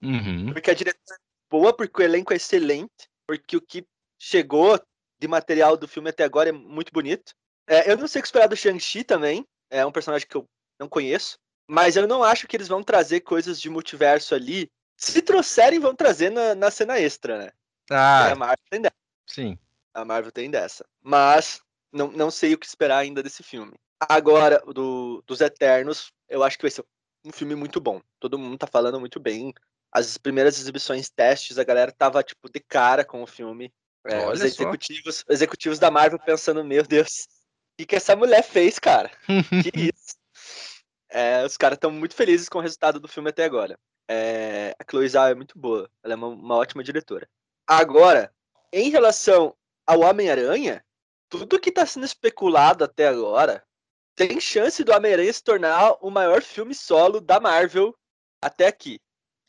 [0.04, 0.54] uhum.
[0.54, 1.18] porque a direção é
[1.50, 3.84] boa, porque o elenco é excelente, porque o que
[4.20, 4.80] chegou
[5.20, 7.34] de material do filme até agora é muito bonito.
[7.68, 10.48] É, eu não sei o que esperar do Shang-Chi também, é um personagem que eu
[10.80, 14.72] não conheço, mas eu não acho que eles vão trazer coisas de multiverso ali.
[14.96, 17.52] Se trouxerem, vão trazer na, na cena extra, né?
[17.90, 18.96] Ah, a Marvel tem dessa.
[19.26, 19.60] Sim.
[19.94, 20.86] A Marvel tem dessa.
[21.02, 23.74] Mas não, não sei o que esperar ainda desse filme.
[24.00, 26.86] Agora, do, dos Eternos, eu acho que vai ser
[27.26, 28.02] um filme muito bom.
[28.20, 29.54] Todo mundo tá falando muito bem.
[29.92, 33.74] As primeiras exibições, testes, a galera tava, tipo, de cara com o filme.
[34.08, 38.80] É, os executivos, executivos da Marvel pensando, meu Deus, o que, que essa mulher fez,
[38.80, 39.12] cara?
[39.64, 40.16] que isso?
[41.10, 43.78] É, os caras estão muito felizes com o resultado do filme até agora.
[44.10, 47.28] É, a Chloe Zhao é muito boa, ela é uma, uma ótima diretora.
[47.68, 48.34] Agora,
[48.72, 50.84] em relação ao Homem-Aranha,
[51.30, 53.64] tudo que está sendo especulado até agora
[54.16, 57.96] tem chance do Homem-Aranha se tornar o maior filme solo da Marvel
[58.42, 59.00] até aqui.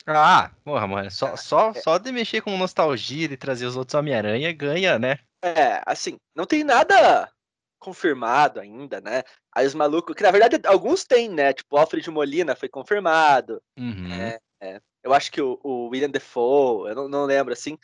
[0.05, 1.81] Ah, porra, mano, só, só, é.
[1.81, 5.19] só de mexer com nostalgia e trazer os outros Homem-Aranha ganha, né?
[5.43, 7.31] É, assim, não tem nada
[7.79, 9.23] confirmado ainda, né?
[9.55, 11.53] Aí os malucos, que na verdade alguns têm, né?
[11.53, 13.61] Tipo, o Alfred Molina foi confirmado.
[13.77, 14.11] Uhum.
[14.11, 14.81] É, é.
[15.01, 17.77] Eu acho que o, o William Defoe, eu não, não, lembro assim,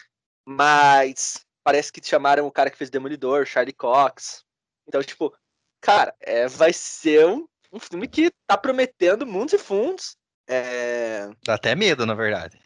[0.45, 4.43] mas parece que chamaram o cara que fez Demolidor, Charlie Cox.
[4.87, 5.33] Então, tipo,
[5.81, 10.17] cara, é, vai ser um, um filme que tá prometendo mundos e fundos.
[10.47, 11.29] É...
[11.43, 12.59] Dá até medo, na verdade.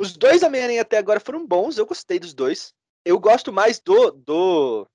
[0.00, 2.72] Os dois Homem-Aranha até agora foram bons, eu gostei dos dois.
[3.04, 4.88] Eu gosto mais do, do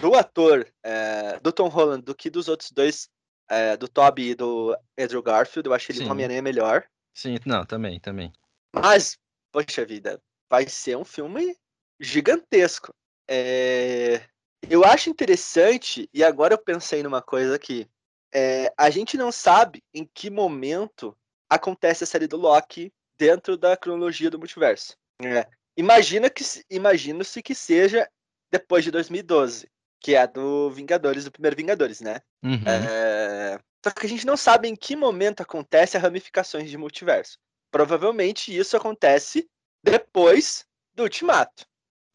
[0.00, 3.08] do ator é, do Tom Holland do que dos outros dois,
[3.48, 5.68] é, do Toby e do Andrew Garfield.
[5.68, 6.84] Eu acho ele um Homem-Aranha melhor.
[7.14, 8.32] Sim, não, também, também.
[8.72, 9.18] Mas,
[9.50, 11.56] poxa vida, vai ser um filme
[11.98, 12.94] gigantesco.
[13.28, 14.22] É...
[14.68, 17.88] Eu acho interessante, e agora eu pensei numa coisa aqui.
[18.32, 21.16] É, a gente não sabe em que momento
[21.48, 24.96] acontece a série do Loki dentro da cronologia do multiverso.
[25.22, 25.46] É.
[25.76, 28.08] Imagina que imagina-se que seja
[28.50, 29.68] depois de 2012
[30.00, 32.20] que é a do Vingadores, do primeiro Vingadores, né?
[32.42, 32.64] Uhum.
[32.66, 33.58] É...
[33.84, 37.38] Só que a gente não sabe em que momento acontece as ramificações de multiverso.
[37.70, 39.48] Provavelmente isso acontece
[39.82, 41.66] depois do Ultimato,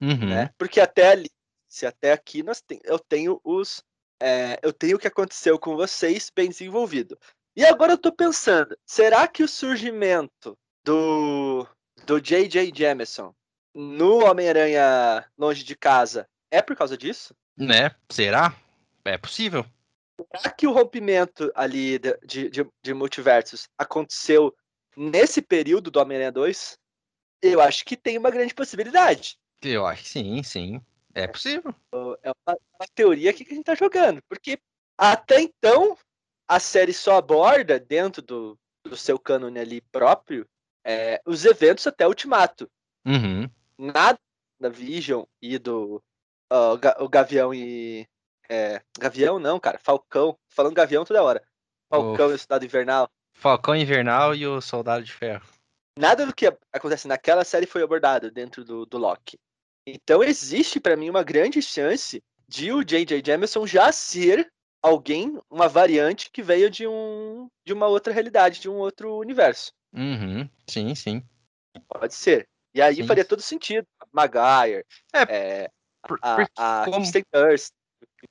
[0.02, 0.30] uhum.
[0.30, 0.50] né?
[0.58, 1.30] Porque até ali,
[1.70, 3.84] se até aqui nós tem, eu tenho os,
[4.26, 7.16] é, eu tenho o que aconteceu com vocês bem desenvolvido.
[7.56, 11.68] E agora eu tô pensando, será que o surgimento do
[12.06, 12.74] do J.J.
[12.76, 13.34] Jameson
[13.74, 17.36] no Homem-Aranha Longe de Casa é por causa disso?
[17.56, 17.92] Né?
[18.12, 18.56] Será?
[19.06, 19.64] É possível.
[20.36, 24.54] Será que o rompimento ali de, de, de multiversos aconteceu
[24.98, 26.78] nesse período do Homem-Aranha 2?
[27.44, 29.38] Eu acho que tem uma grande possibilidade.
[29.62, 30.82] Eu acho que sim, sim.
[31.16, 31.74] É possível.
[32.22, 34.22] É uma, uma teoria aqui que a gente tá jogando.
[34.28, 34.60] Porque
[34.98, 35.98] até então,
[36.48, 40.46] a série só aborda, dentro do, do seu cânone ali próprio,
[40.86, 42.70] é, os eventos até o Ultimato.
[43.06, 43.50] Uhum.
[43.78, 44.20] Nada
[44.60, 46.04] da Vision e do
[46.52, 48.06] uh, o Gavião e.
[48.50, 49.80] É, Gavião não, cara.
[49.82, 50.38] Falcão.
[50.50, 51.42] Falando Gavião toda hora.
[51.90, 52.32] Falcão o...
[52.32, 53.10] e o Soldado Invernal.
[53.34, 55.48] Falcão Invernal e o Soldado de Ferro.
[55.98, 59.40] Nada do que acontece naquela série foi abordado dentro do, do Loki.
[59.86, 63.22] Então existe para mim uma grande chance de o J.J.
[63.26, 68.70] Jameson já ser alguém, uma variante que veio de um de uma outra realidade, de
[68.70, 69.72] um outro universo.
[69.94, 70.50] Uhum.
[70.68, 71.24] Sim, sim.
[71.88, 72.48] Pode ser.
[72.74, 73.08] E aí sim.
[73.08, 73.88] faria todo sentido.
[74.12, 74.86] Maguire.
[75.14, 75.22] É,
[75.64, 75.70] é
[76.08, 77.70] por, a, a como, Earth,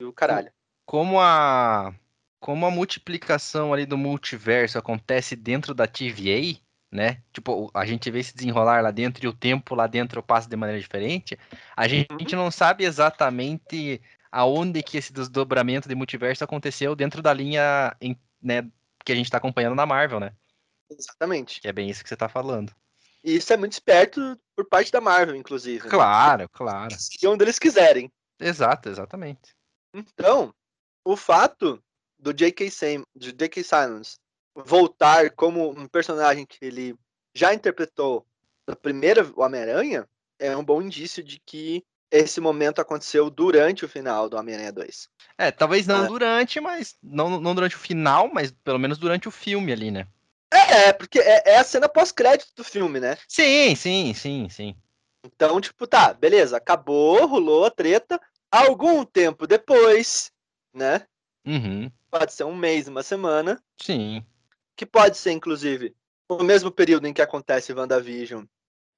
[0.00, 0.52] o caralho.
[0.86, 1.94] Como a
[2.38, 6.60] como a multiplicação ali do multiverso acontece dentro da TVA,
[6.94, 7.20] né?
[7.32, 10.54] Tipo, a gente vê se desenrolar lá dentro e o tempo lá dentro passa de
[10.54, 11.36] maneira diferente.
[11.76, 12.16] A gente, uhum.
[12.16, 17.96] a gente não sabe exatamente aonde que esse desdobramento de multiverso aconteceu dentro da linha
[18.40, 18.70] né,
[19.04, 20.32] que a gente está acompanhando na Marvel, né?
[20.88, 21.60] Exatamente.
[21.60, 22.72] Que é bem isso que você está falando.
[23.24, 25.88] E isso é muito esperto por parte da Marvel, inclusive.
[25.88, 26.48] Claro, né?
[26.52, 26.94] claro.
[27.20, 28.08] E onde eles quiserem.
[28.38, 29.52] Exato, exatamente.
[29.92, 30.54] Então,
[31.04, 31.82] o fato
[32.20, 32.70] do J.K.
[32.70, 33.64] Sam, de J.K.
[33.64, 34.16] Silence
[34.54, 36.94] voltar como um personagem que ele
[37.34, 38.26] já interpretou
[38.66, 44.28] na primeira Homem-Aranha é um bom indício de que esse momento aconteceu durante o final
[44.28, 45.08] do Homem-Aranha 2.
[45.36, 46.06] É, talvez não é.
[46.06, 50.06] durante, mas não, não durante o final, mas pelo menos durante o filme ali, né?
[50.52, 53.18] É, é, porque é, é a cena pós-crédito do filme, né?
[53.26, 54.76] Sim, sim, sim, sim.
[55.24, 58.20] Então, tipo, tá, beleza, acabou, rolou a treta.
[58.50, 60.30] Algum tempo depois,
[60.72, 61.04] né?
[61.44, 61.90] Uhum.
[62.08, 63.60] Pode ser um mês, uma semana.
[63.82, 64.24] Sim.
[64.76, 65.94] Que pode ser, inclusive,
[66.28, 68.44] o mesmo período em que acontece WandaVision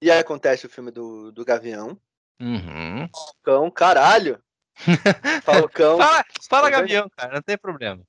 [0.02, 1.98] e aí acontece o filme do, do Gavião.
[2.40, 3.08] Uhum.
[3.08, 4.42] Falcão, caralho!
[5.42, 5.98] Falcão.
[5.98, 8.02] fala, fala Gavião, cara, não tem problema.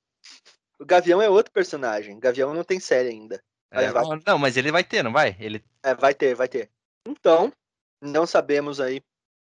[0.78, 2.20] O Gavião é outro personagem.
[2.20, 3.42] Gavião não tem série ainda.
[3.70, 5.36] É, vai, não, mas ele vai ter, não vai?
[5.38, 5.62] Ele.
[5.82, 6.70] é, vai ter, vai ter.
[7.06, 7.52] Então,
[8.00, 9.02] não sabemos aí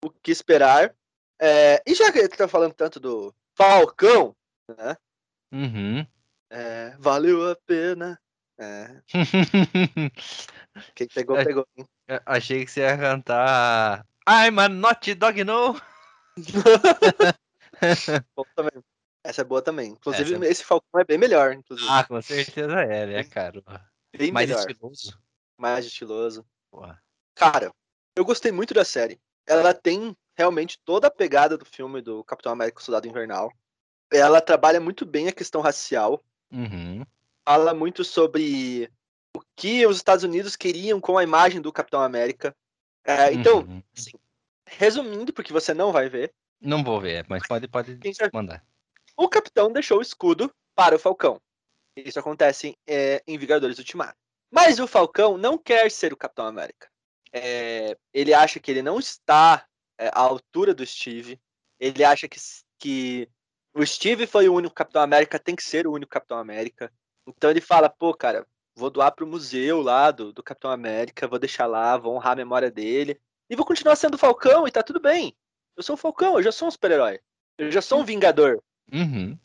[0.03, 0.93] o que esperar.
[1.41, 4.35] É, e já que ele tá falando tanto do Falcão,
[4.67, 4.97] né?
[5.51, 6.05] Uhum.
[6.49, 8.19] É, valeu a pena.
[8.61, 9.01] É,
[10.95, 11.45] quem pegou, É.
[11.45, 11.65] pegou.
[11.77, 11.85] hein?
[12.07, 14.05] Eu Achei que você ia cantar.
[14.27, 15.79] I'm a naughty dog, no!
[18.55, 18.83] Também.
[19.23, 19.91] Essa é boa também.
[19.91, 21.87] Inclusive, Essa é- esse Falcão é bem melhor, inclusive.
[21.89, 23.61] Ah, com certeza é, né, cara?
[24.15, 24.59] bem Mais melhor.
[24.69, 25.19] estiloso.
[25.57, 26.45] Mais estiloso.
[26.71, 27.01] Porra.
[27.35, 27.71] Cara,
[28.15, 29.19] eu gostei muito da série.
[29.45, 33.51] Ela tem realmente toda a pegada do filme do Capitão América Soldado Invernal.
[34.11, 36.23] Ela trabalha muito bem a questão racial.
[36.51, 37.05] Uhum.
[37.47, 38.91] Fala muito sobre
[39.35, 42.55] o que os Estados Unidos queriam com a imagem do Capitão América.
[43.03, 43.83] É, então, Uhum.
[44.67, 47.97] resumindo, porque você não vai ver, Não vou ver, mas pode, pode
[48.33, 48.63] mandar.
[49.15, 51.41] o Capitão deixou o escudo para o Falcão.
[51.95, 54.17] Isso acontece é, em Vingadores Ultimato.
[54.51, 56.89] Mas o Falcão não quer ser o Capitão América.
[57.31, 59.65] É, ele acha que ele não está
[59.97, 61.39] é, à altura do Steve.
[61.79, 62.39] Ele acha que,
[62.77, 63.29] que
[63.73, 66.91] o Steve foi o único Capitão América, tem que ser o único Capitão América.
[67.27, 71.39] Então ele fala, pô, cara, vou doar pro museu lá do, do Capitão América, vou
[71.39, 73.19] deixar lá, vou honrar a memória dele.
[73.49, 75.35] E vou continuar sendo o Falcão e tá tudo bem.
[75.75, 77.19] Eu sou o Falcão, eu já sou um super-herói.
[77.57, 79.37] Eu já sou um Vingador Uhum.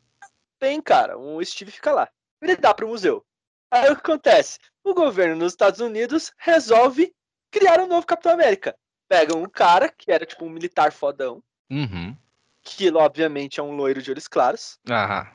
[0.59, 2.09] bem, cara, o Steve fica lá.
[2.41, 3.25] Ele dá pro museu.
[3.71, 4.59] Aí o que acontece?
[4.83, 7.15] O governo dos Estados Unidos resolve
[7.51, 8.77] criar um novo Capitão América.
[9.09, 12.17] Pegam um cara, que era tipo um militar fodão, Uhum.
[12.65, 15.31] Que obviamente é um loiro de olhos claros, Ah.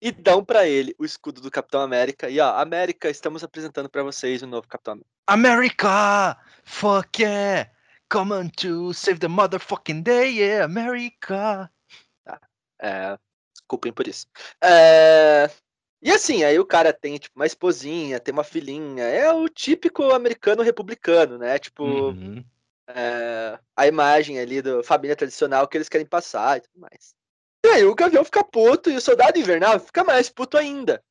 [0.00, 2.28] e dão pra ele o escudo do Capitão América.
[2.28, 5.08] E ó, América, estamos apresentando pra vocês o novo Capitão América.
[5.28, 6.36] America!
[6.64, 7.70] Fuck yeah!
[8.10, 11.70] Come on to save the motherfucking day, yeah, America!
[12.80, 13.16] É,
[13.54, 14.26] desculpem por isso.
[14.62, 15.48] É,
[16.04, 19.04] E assim, aí o cara tem tipo uma esposinha, tem uma filhinha.
[19.04, 21.60] É o típico americano republicano, né?
[21.60, 22.44] Tipo, Uhum.
[22.88, 27.14] É, a imagem ali da família tradicional que eles querem passar e tudo mais.
[27.64, 31.02] E aí o Gavião fica puto e o Soldado Invernal fica mais puto ainda.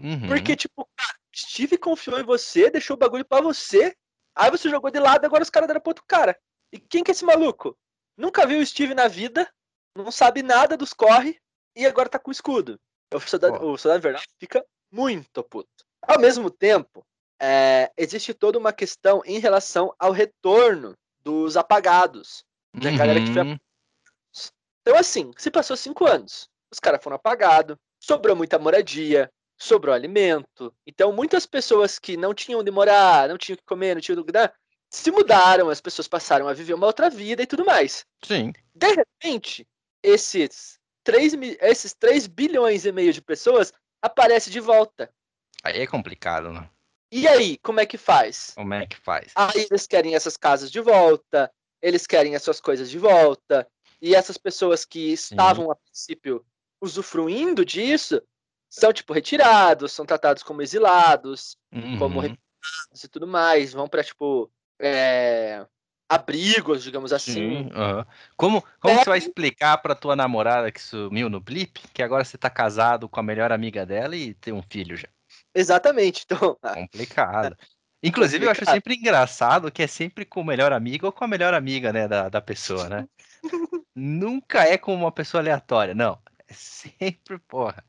[0.00, 0.28] Uhum.
[0.28, 3.94] Porque, tipo, cara, Steve confiou em você, deixou o bagulho pra você,
[4.34, 6.38] aí você jogou de lado, agora os caras deram pro outro cara.
[6.72, 7.76] E quem que é esse maluco?
[8.16, 9.48] Nunca viu o Steve na vida,
[9.96, 11.38] não sabe nada dos corre,
[11.76, 12.80] e agora tá com o escudo.
[13.12, 15.68] O Soldado, o Soldado Invernal fica muito puto.
[16.02, 17.06] Ao mesmo tempo,
[17.40, 20.96] é, existe toda uma questão em relação ao retorno
[21.28, 22.42] dos apagados.
[22.72, 23.58] da galera que foi Uhum.
[24.80, 30.72] Então, assim, se passou cinco anos, os caras foram apagados, sobrou muita moradia, sobrou alimento.
[30.86, 34.18] Então, muitas pessoas que não tinham onde morar, não tinham o que comer, não tinham
[34.18, 34.54] o que dar,
[34.88, 38.06] se mudaram, as pessoas passaram a viver uma outra vida e tudo mais.
[38.24, 38.54] Sim.
[38.74, 39.68] De repente,
[40.02, 45.12] esses 3, esses 3 bilhões e meio de pessoas aparecem de volta.
[45.62, 46.70] Aí é complicado, né?
[47.10, 48.52] E aí, como é que faz?
[48.54, 49.32] Como é que faz?
[49.34, 53.66] Aí eles querem essas casas de volta, eles querem as suas coisas de volta,
[54.00, 56.44] e essas pessoas que estavam a princípio
[56.80, 58.22] usufruindo disso
[58.70, 61.56] são tipo retirados, são tratados como exilados,
[61.98, 62.20] como Uhum.
[62.20, 65.66] refugiados e tudo mais, vão pra tipo é,
[66.08, 67.32] abrigos, digamos assim.
[67.32, 67.70] Sim.
[68.36, 68.98] Como, como É.
[69.02, 73.08] você vai explicar pra tua namorada que sumiu no blip que agora você tá casado
[73.08, 75.08] com a melhor amiga dela e tem um filho já?
[75.58, 76.24] Exatamente.
[76.24, 77.56] Então, Complicado.
[78.02, 81.28] Inclusive, eu acho sempre engraçado que é sempre com o melhor amigo ou com a
[81.28, 83.08] melhor amiga, né, da, da pessoa, né?
[83.94, 86.16] Nunca é com uma pessoa aleatória, não.
[86.46, 87.84] É sempre, porra.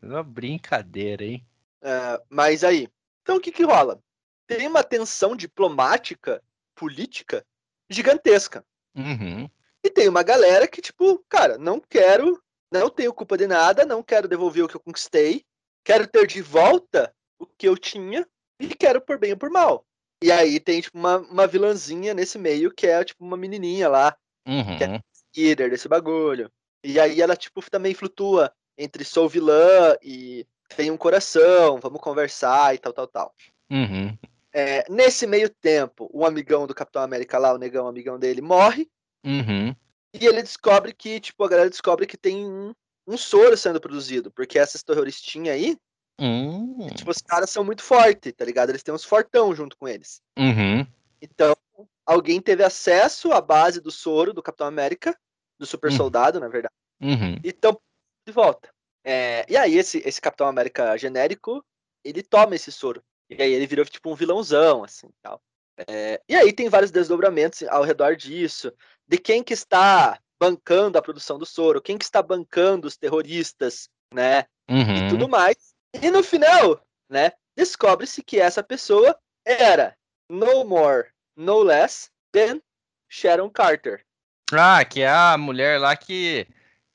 [0.00, 1.44] Uma brincadeira, hein?
[1.82, 2.88] é, mas aí,
[3.22, 4.00] então o que que rola?
[4.46, 6.40] Tem uma tensão diplomática,
[6.76, 7.44] política
[7.88, 8.64] gigantesca.
[8.94, 9.50] Uhum.
[9.82, 14.00] E tem uma galera que, tipo, cara, não quero, não tenho culpa de nada, não
[14.00, 15.44] quero devolver o que eu conquistei,
[15.84, 18.26] quero ter de volta o que eu tinha
[18.58, 19.84] e quero por bem ou por mal.
[20.22, 24.16] E aí tem, tipo, uma, uma vilãzinha nesse meio que é, tipo, uma menininha lá,
[24.46, 25.00] Uhum.
[25.36, 26.50] líder desse bagulho.
[26.84, 32.74] E aí ela, tipo, também flutua entre sou vilã e tem um coração, vamos conversar
[32.74, 33.34] e tal, tal, tal.
[33.70, 34.16] Uhum.
[34.52, 38.90] É, nesse meio tempo, o amigão do Capitão América lá, o negão amigão dele, morre.
[39.24, 39.74] Uhum.
[40.12, 42.74] E ele descobre que, tipo, a galera descobre que tem
[43.14, 45.76] um, soro sendo produzido, porque essas terroristinhas aí,
[46.20, 46.88] Uhum.
[46.94, 48.68] tipo, os caras são muito fortes, tá ligado?
[48.70, 50.20] Eles têm uns fortão junto com eles.
[50.38, 50.86] Uhum.
[51.22, 51.56] Então,
[52.04, 55.18] alguém teve acesso à base do soro do Capitão América,
[55.58, 55.96] do super Hum.
[55.96, 57.40] soldado, na verdade, Uhum.
[57.42, 57.78] e estão
[58.26, 58.68] de volta.
[59.02, 61.64] É, e aí, esse, esse Capitão América genérico
[62.04, 63.02] ele toma esse soro.
[63.28, 65.40] E aí ele virou tipo um vilãozão, assim, tal.
[65.86, 68.72] É, e aí tem vários desdobramentos ao redor disso,
[69.06, 73.90] de quem que está bancando a produção do soro, quem que está bancando os terroristas,
[74.12, 74.46] né?
[74.68, 75.06] Uhum.
[75.06, 75.74] E tudo mais.
[76.00, 79.94] E no final, né, descobre-se que essa pessoa era
[80.30, 82.60] no more, no less than
[83.06, 84.04] Sharon Carter.
[84.52, 86.46] Ah, que é a mulher lá que.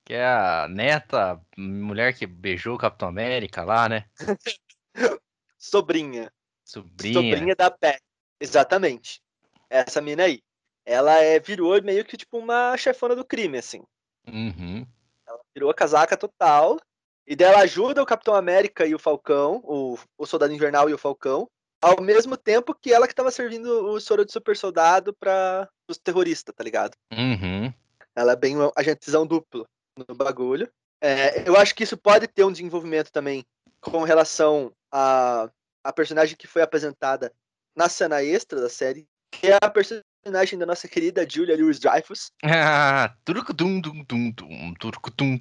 [0.03, 4.05] Que é a neta, mulher que beijou o Capitão América lá, né?
[5.57, 6.31] Sobrinha.
[6.63, 7.13] Sobrinha.
[7.13, 7.99] Sobrinha da Pet.
[8.39, 9.19] Exatamente.
[9.67, 10.43] Essa mina aí.
[10.85, 13.81] Ela é, virou meio que tipo uma chefona do crime, assim.
[14.27, 14.85] Uhum.
[15.27, 16.79] Ela virou a casaca total.
[17.27, 20.97] E dela ajuda o Capitão América e o Falcão, o, o Soldado Invernal e o
[20.97, 21.49] Falcão,
[21.81, 25.97] ao mesmo tempo que ela que tava servindo o soro de super soldado para os
[25.97, 26.95] terroristas, tá ligado?
[27.11, 27.73] Uhum.
[28.15, 29.67] Ela é bem um agentezão duplo
[30.07, 30.69] no bagulho.
[31.01, 33.45] É, eu acho que isso pode ter um desenvolvimento também
[33.81, 35.49] com relação a,
[35.83, 37.31] a personagem que foi apresentada
[37.75, 42.31] na cena extra da série, que é a personagem da nossa querida Julia Louis Dreyfus.
[42.43, 45.37] Ah, tum, turucutum, tum, tum, tum,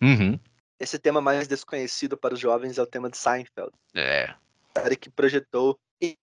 [0.00, 0.40] Uhum.
[0.80, 3.72] Esse tema mais desconhecido para os jovens é o tema de Seinfeld.
[3.94, 4.34] É.
[4.74, 5.78] A série que projetou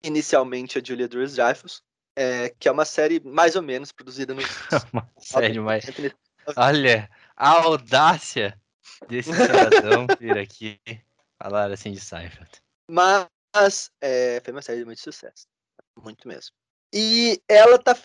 [0.04, 1.82] inicialmente a Julia Louis Dreyfus,
[2.16, 4.42] é, que é uma série mais ou menos produzida no.
[4.92, 5.86] Uma série mais.
[6.56, 8.60] Olha, a audácia
[9.08, 10.80] desse cidadão vir aqui
[11.42, 12.50] falar assim de Seinfeld.
[12.90, 13.28] Mas
[14.02, 15.48] é, foi uma série de muito sucesso.
[15.98, 16.56] Muito mesmo.
[16.94, 17.98] E ela tá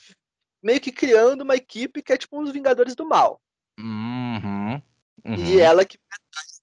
[0.62, 3.40] meio que criando uma equipe que é tipo os Vingadores do Mal.
[3.78, 4.74] Uhum.
[5.24, 5.34] uhum.
[5.36, 5.98] E ela que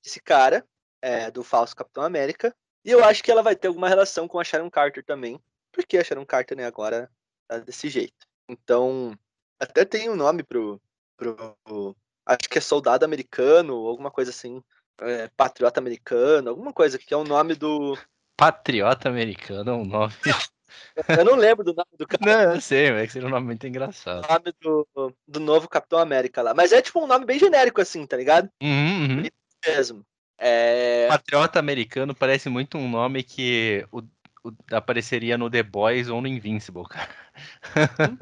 [0.04, 0.66] desse cara,
[1.02, 2.56] é, do falso Capitão América.
[2.84, 5.40] E eu acho que ela vai ter alguma relação com a Sharon Carter também.
[5.72, 7.10] Porque a Sharon Carter, né, agora
[7.48, 8.28] tá desse jeito.
[8.50, 9.18] Então,
[9.60, 10.82] até tem um nome pro.
[11.16, 11.56] pro
[12.26, 14.62] acho que é soldado americano, alguma coisa assim.
[15.00, 17.98] É, patriota americano, alguma coisa que é o nome do.
[18.42, 20.14] Patriota americano é um nome.
[21.08, 22.26] Eu não lembro do nome do cara.
[22.26, 24.26] Não, eu sei, mas seria um nome muito engraçado.
[24.26, 26.54] O nome do, do novo Capitão América lá.
[26.54, 28.50] Mas é tipo um nome bem genérico, assim, tá ligado?
[28.62, 29.24] Uhum, uhum.
[29.66, 30.06] Mesmo.
[30.38, 31.08] É...
[31.08, 34.00] Patriota americano parece muito um nome que o,
[34.44, 37.10] o, apareceria no The Boys ou no Invincible, cara.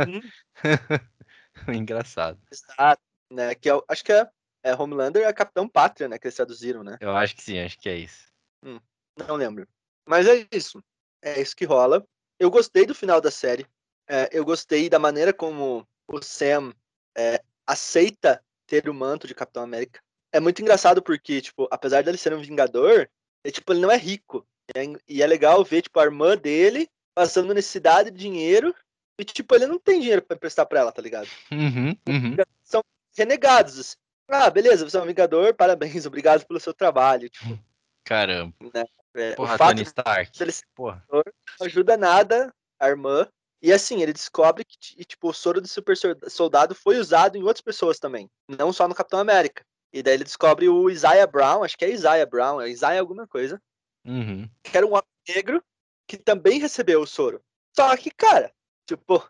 [0.05, 0.21] Uhum.
[1.75, 2.39] Engraçado.
[2.51, 3.01] Exato.
[3.31, 4.27] Né, que é, acho que é,
[4.63, 6.17] é Homelander é Capitão Pátria, né?
[6.19, 6.97] Que eles traduziram, né?
[6.99, 8.27] Eu acho que sim, acho que é isso.
[8.65, 8.79] Hum,
[9.27, 9.67] não lembro.
[10.09, 10.83] Mas é isso.
[11.21, 12.03] É isso que rola.
[12.39, 13.67] Eu gostei do final da série.
[14.09, 16.73] É, eu gostei da maneira como o Sam
[17.15, 20.01] é, aceita ter o manto de Capitão América.
[20.33, 23.07] É muito engraçado porque, tipo, apesar dele ser um vingador,
[23.43, 24.43] é, tipo, ele não é rico.
[24.75, 28.73] É, e é legal ver, tipo, a irmã dele passando necessidade de dinheiro
[29.19, 31.27] e, tipo, ele não tem dinheiro para emprestar pra ela, tá ligado?
[31.51, 32.35] Uhum, uhum.
[32.63, 32.81] São
[33.15, 33.79] renegados.
[33.79, 33.95] Assim.
[34.27, 37.29] Ah, beleza, você é um vingador, parabéns, obrigado pelo seu trabalho.
[37.29, 37.59] Tipo,
[38.03, 38.55] Caramba.
[38.73, 38.85] né?
[39.15, 40.37] É, Porra, o fato Tony Stark.
[40.37, 41.03] dele ser Porra.
[41.11, 41.23] não
[41.61, 43.27] ajuda nada a irmã.
[43.61, 45.95] E assim, ele descobre que tipo, o soro do super
[46.29, 48.29] soldado foi usado em outras pessoas também.
[48.47, 49.65] Não só no Capitão América.
[49.91, 53.27] E daí ele descobre o Isaiah Brown, acho que é Isaiah Brown, é Isaiah alguma
[53.27, 53.59] coisa,
[54.05, 54.47] Uhum.
[54.63, 55.63] que era um homem negro
[56.07, 57.41] que também recebeu o soro.
[57.75, 58.53] Só que, cara,
[58.87, 59.27] tipo,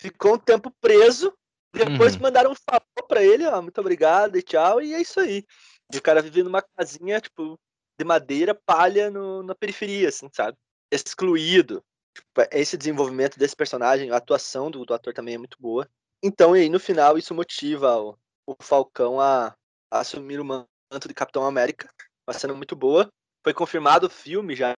[0.00, 1.32] ficou um tempo preso,
[1.74, 2.22] depois Uhum.
[2.22, 5.44] mandaram um favor pra ele, ó, muito obrigado e tchau, e é isso aí.
[5.92, 7.58] E o cara vive numa casinha, tipo,
[7.98, 10.56] de madeira, palha no, na periferia, assim, sabe?
[10.90, 11.82] Excluído.
[12.14, 15.88] Tipo, esse desenvolvimento desse personagem, a atuação do, do ator também é muito boa.
[16.22, 19.54] Então, e aí, no final, isso motiva o, o Falcão a,
[19.90, 21.88] a assumir o manto de Capitão América.
[22.28, 23.08] Uma cena muito boa.
[23.42, 24.74] Foi confirmado o filme já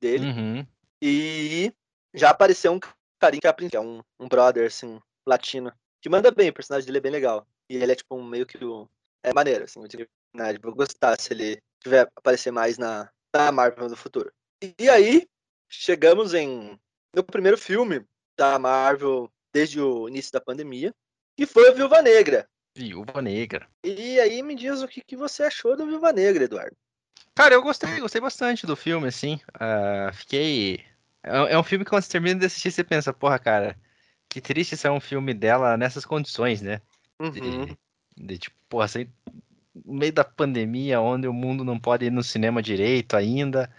[0.00, 0.26] dele.
[0.26, 0.66] Uhum.
[1.02, 1.72] E
[2.14, 2.80] já apareceu um
[3.18, 5.72] carinha que é que é um, um brother, assim, latino.
[6.00, 7.46] Que manda bem, o personagem dele é bem legal.
[7.70, 8.88] E ele é, tipo, um meio que o.
[9.22, 10.52] É maneiro, assim, eu diria, né?
[10.52, 14.32] Tipo, vou gostar se ele tiver aparecer mais na, na Marvel no futuro.
[14.78, 15.26] E, aí,
[15.68, 16.78] chegamos em.
[17.14, 18.04] No primeiro filme
[18.36, 20.94] da Marvel desde o início da pandemia,
[21.36, 22.46] que foi o Viúva Negra.
[22.74, 23.66] Viúva Negra.
[23.82, 26.76] E aí me diz o que, que você achou do Viúva Negra, Eduardo.
[27.34, 29.40] Cara, eu gostei, gostei bastante do filme, assim.
[29.54, 30.84] Ah, fiquei.
[31.22, 33.78] É, é um filme que quando você termina de assistir, você pensa, porra, cara,
[34.28, 36.80] que triste ser um filme dela nessas condições, né?
[37.32, 37.76] De, Uhum.
[38.16, 39.10] de, tipo, porra, assim,
[39.84, 43.70] no meio da pandemia, onde o mundo não pode ir no cinema direito ainda,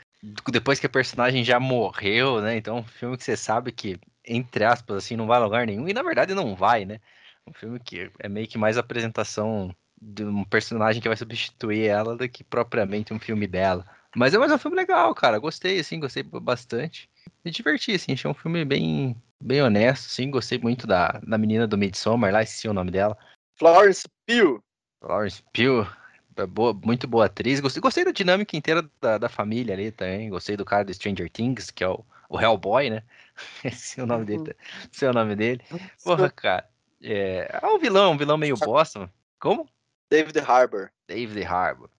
[0.52, 2.58] depois que a personagem já morreu, né?
[2.58, 5.88] Então, um filme que você sabe que, entre aspas, assim, não vai a lugar nenhum,
[5.88, 7.00] e na verdade não vai, né?
[7.48, 12.16] Um filme que é meio que mais apresentação de um personagem que vai substituir ela
[12.16, 13.86] do que propriamente um filme dela.
[14.16, 15.40] Mas é mais um filme legal, cara.
[15.40, 17.10] Gostei, assim, gostei bastante.
[17.44, 20.30] Me diverti, assim, achei um filme bem, bem honesto, assim.
[20.30, 23.18] Gostei muito da, da menina do Midsommar lá, esqueci o nome dela.
[23.58, 24.62] Florence Pugh.
[25.00, 25.88] Florence Pugh.
[26.36, 27.60] É boa, muito boa atriz.
[27.60, 30.30] Gostei, gostei da dinâmica inteira da, da família ali também.
[30.30, 33.04] Gostei do cara do Stranger Things, que é o, o Hellboy, né?
[33.64, 34.40] Esse é o nome dele.
[34.42, 34.88] Uhum.
[34.94, 35.62] Esse é o nome dele.
[36.04, 36.70] Porra, cara.
[37.02, 39.12] É, é um vilão, um vilão meio bosta.
[39.40, 39.68] Como?
[40.10, 40.92] David Harbour.
[41.08, 41.90] David Harbour.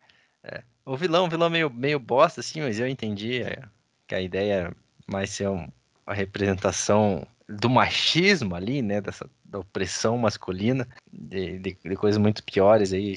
[0.42, 0.62] É.
[0.84, 3.62] O vilão, um vilão meio, meio bosta, assim, mas eu entendi é,
[4.06, 4.72] que a ideia é
[5.10, 5.68] mais ser um,
[6.06, 9.00] uma representação do machismo ali, né?
[9.00, 13.16] Dessa, da opressão masculina, de, de, de coisas muito piores aí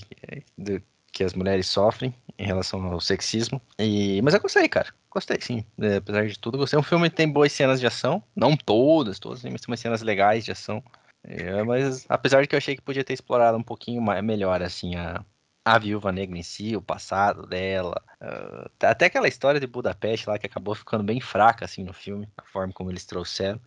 [0.57, 3.61] do, que as mulheres sofrem em relação ao sexismo.
[3.77, 4.93] E, mas eu gostei, cara.
[5.09, 5.65] Gostei, sim.
[5.79, 6.77] É, apesar de tudo, gostei.
[6.77, 8.23] É um filme que tem boas cenas de ação.
[8.35, 10.81] Não todas, todas, mas tem umas cenas legais de ação.
[11.23, 14.61] É, mas apesar de que eu achei que podia ter explorado um pouquinho mais, melhor,
[14.63, 15.23] assim, a,
[15.63, 18.01] a Viúva Negra em si, o passado dela.
[18.21, 22.27] Uh, até aquela história de Budapeste lá que acabou ficando bem fraca, assim, no filme.
[22.37, 23.59] A forma como eles trouxeram.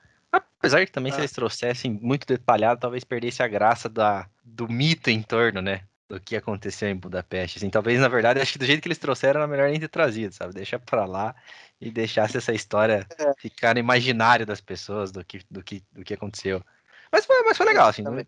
[0.64, 1.14] Apesar que também ah.
[1.14, 5.82] se eles trouxessem muito detalhado, talvez perdesse a graça da, do mito em torno, né?
[6.08, 7.58] Do que aconteceu em Budapeste.
[7.58, 9.88] Assim, talvez, na verdade, acho que do jeito que eles trouxeram, era melhor nem ter
[9.88, 10.54] trazido, sabe?
[10.54, 11.34] Deixa pra lá
[11.80, 13.32] e deixasse essa história é.
[13.38, 16.62] ficar no imaginário das pessoas do que, do que, do que aconteceu.
[17.10, 18.02] Mas foi, mas foi legal, assim.
[18.02, 18.24] No, no,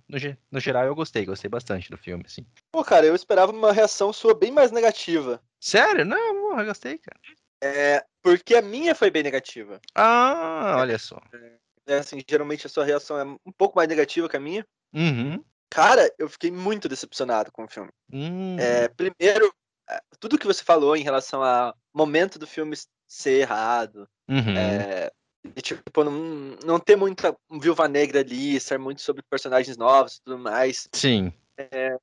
[0.50, 2.46] no, geral, eu gostei, gostei bastante do filme, assim.
[2.70, 5.40] Pô, cara, eu esperava uma reação sua bem mais negativa.
[5.58, 6.04] Sério?
[6.04, 7.18] Não, porra, eu gostei, cara.
[7.60, 9.80] É, porque a minha foi bem negativa.
[9.94, 11.20] Ah, olha só.
[11.34, 11.52] É,
[11.86, 14.66] é, assim, geralmente a sua reação é um pouco mais negativa que a minha.
[14.94, 15.42] Uhum.
[15.70, 17.90] Cara, eu fiquei muito decepcionado com o filme.
[18.12, 18.56] Uhum.
[18.58, 19.52] É, primeiro,
[19.88, 22.76] é, tudo que você falou em relação ao momento do filme
[23.06, 24.56] ser errado, uhum.
[24.56, 25.10] é,
[25.54, 30.22] e, tipo, não, não ter muita viúva negra ali, ser muito sobre personagens novos e
[30.22, 30.88] tudo mais.
[30.92, 31.32] Sim.
[31.58, 31.96] É,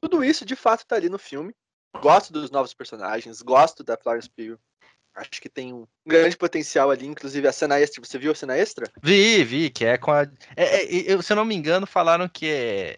[0.00, 1.54] tudo isso de fato tá ali no filme.
[2.00, 4.58] Gosto dos novos personagens, gosto da Florence Pugh
[5.14, 8.02] acho que tem um grande potencial ali, inclusive a cena extra.
[8.04, 8.90] Você viu a cena extra?
[9.02, 10.22] Vi, vi, que é com a.
[10.56, 12.96] É, é, eu, se eu não me engano, falaram que é...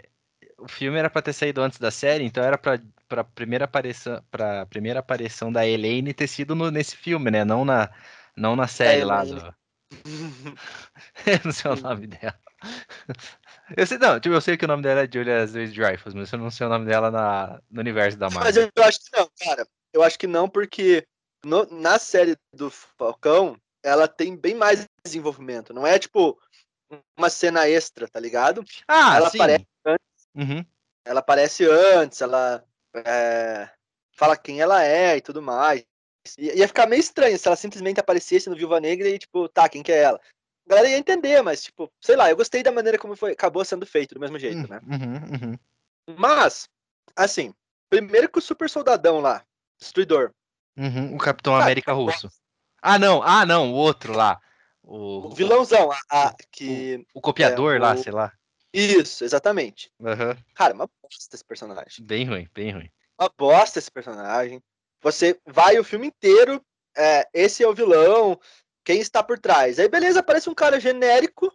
[0.59, 4.25] o filme era para ter saído antes da série, então era para para primeira aparição
[4.31, 7.45] para primeira aparição da Elaine ter sido no, nesse filme, né?
[7.45, 7.91] Não na
[8.35, 9.55] não na série é, lá do
[11.27, 12.39] eu não sei o nome dela.
[13.77, 16.39] Eu sei, não, tipo, eu sei que o nome dela é Julia Louis-Dreyfus, mas eu
[16.39, 18.45] não sei o nome dela na, no universo da Marvel.
[18.45, 19.67] Mas eu acho que não, cara.
[19.93, 21.07] Eu acho que não, porque
[21.45, 25.75] no, na série do Falcão, ela tem bem mais desenvolvimento.
[25.75, 26.39] Não é tipo
[27.17, 28.65] uma cena extra, tá ligado?
[28.87, 29.39] Ah, ela sim.
[29.39, 30.27] aparece antes.
[30.35, 30.67] Uhum.
[31.05, 32.65] Ela aparece antes, ela
[32.95, 33.69] é,
[34.13, 35.85] fala quem ela é e tudo mais.
[36.39, 39.69] I, ia ficar meio estranho se ela simplesmente aparecesse no Viúva Negra e, tipo, tá,
[39.69, 40.21] quem que é ela?
[40.67, 43.65] A galera ia entender, mas, tipo, sei lá, eu gostei da maneira como foi, acabou
[43.65, 44.81] sendo feito, do mesmo jeito, uhum, né?
[44.87, 45.59] Uhum, uhum.
[46.17, 46.69] Mas,
[47.17, 47.53] assim,
[47.91, 49.45] primeiro que o super soldadão lá,
[49.81, 50.33] destruidor,
[50.77, 52.31] Uhum, o Capitão América russo.
[52.81, 54.41] Ah, não, ah, não, o outro lá.
[54.83, 57.07] O, o vilãozão, a, a que.
[57.15, 58.33] O, o copiador é, lá, sei lá.
[58.73, 59.93] Isso, exatamente.
[60.01, 60.37] Uhum.
[60.55, 62.05] Cara, uma bosta esse personagem.
[62.05, 62.91] Bem ruim, bem ruim.
[63.21, 64.63] Uma bosta esse personagem.
[65.03, 66.65] Você vai o filme inteiro,
[66.97, 68.39] é, esse é o vilão,
[68.85, 69.79] quem está por trás.
[69.79, 71.53] Aí, beleza, aparece um cara genérico,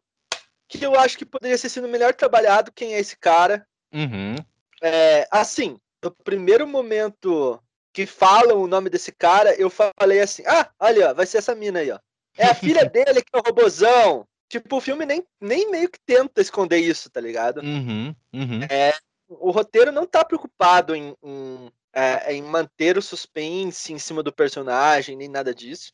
[0.67, 2.71] que eu acho que poderia ter sido melhor trabalhado.
[2.71, 3.67] Quem é esse cara?
[3.93, 4.35] Uhum.
[4.81, 7.59] É, assim, no primeiro momento
[7.97, 11.79] que falam o nome desse cara, eu falei assim: ah, olha, vai ser essa mina
[11.79, 11.97] aí, ó.
[12.37, 14.23] É a filha dele que é o robozão.
[14.47, 17.59] Tipo, o filme nem, nem meio que tenta esconder isso, tá ligado?
[17.61, 18.63] Uhum, uhum.
[18.69, 18.93] É,
[19.27, 24.31] o roteiro não tá preocupado em, em, é, em manter o suspense em cima do
[24.31, 25.91] personagem, nem nada disso.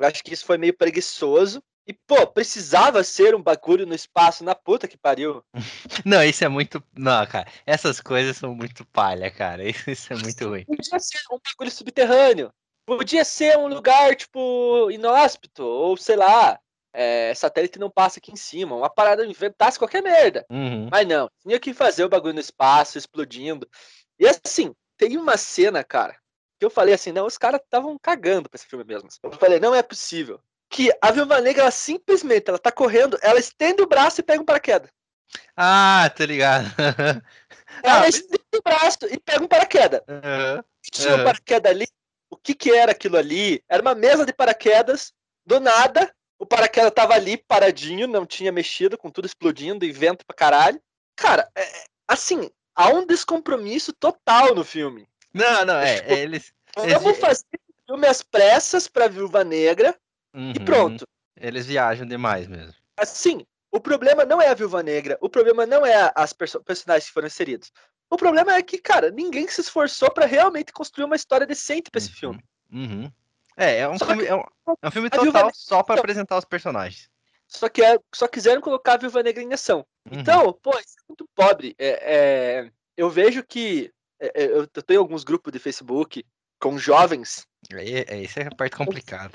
[0.00, 1.62] Eu acho que isso foi meio preguiçoso.
[1.86, 5.44] E, pô, precisava ser um bagulho no espaço na puta que pariu.
[6.04, 6.82] Não, isso é muito.
[6.96, 7.46] Não, cara.
[7.66, 9.62] Essas coisas são muito palha, cara.
[9.86, 10.64] Isso é muito ruim.
[10.64, 12.50] Podia ser um bagulho subterrâneo.
[12.86, 15.62] Podia ser um lugar, tipo, inóspito.
[15.62, 16.58] Ou sei lá.
[16.96, 18.76] É, satélite não passa aqui em cima.
[18.76, 20.46] Uma parada inventasse qualquer merda.
[20.48, 20.88] Uhum.
[20.90, 21.28] Mas não.
[21.42, 23.68] Tinha que fazer o bagulho no espaço, explodindo.
[24.18, 26.16] E assim, tem uma cena, cara.
[26.58, 29.08] Que eu falei assim: não, os caras estavam cagando pra esse filme mesmo.
[29.22, 30.40] Eu falei: não é possível
[30.74, 34.42] que a Viúva Negra, ela simplesmente, ela tá correndo, ela estende o braço e pega
[34.42, 34.90] um paraquedas.
[35.56, 36.66] Ah, tá ligado.
[37.80, 40.00] ela ah, estende o braço e pega um paraquedas.
[40.08, 40.64] Uhum.
[40.90, 41.86] Tinha um paraquedas ali,
[42.28, 43.62] o que que era aquilo ali?
[43.68, 45.12] Era uma mesa de paraquedas,
[45.46, 50.26] do nada, o paraquedas tava ali, paradinho, não tinha mexido, com tudo explodindo e vento
[50.26, 50.82] pra caralho.
[51.14, 55.06] Cara, é, é assim, há um descompromisso total no filme.
[55.32, 56.52] Não, não, é, tipo, é eles...
[56.76, 57.44] Vamos fazer
[57.86, 59.96] filme às pressas pra Viúva Negra,
[60.34, 60.52] Uhum.
[60.54, 61.06] E pronto.
[61.36, 62.74] Eles viajam demais mesmo.
[62.96, 67.06] Assim, o problema não é a Viúva Negra, o problema não é as perso personagens
[67.06, 67.72] que foram inseridos.
[68.10, 71.98] O problema é que, cara, ninguém se esforçou para realmente construir uma história decente para
[71.98, 72.14] esse uhum.
[72.14, 72.44] filme.
[72.72, 73.12] Uhum.
[73.56, 74.42] É, é um, filme, é, um,
[74.82, 77.08] é um filme total só para apresentar os personagens.
[77.46, 79.86] Só que é, só quiseram colocar a Viúva Negra em ação.
[80.10, 80.20] Uhum.
[80.20, 81.74] Então, pô, isso é muito pobre.
[81.78, 81.88] É,
[82.66, 86.24] é, eu vejo que é, é, eu tenho alguns grupos de Facebook
[86.60, 87.46] com jovens.
[87.72, 89.32] É, é, essa é a parte complicada.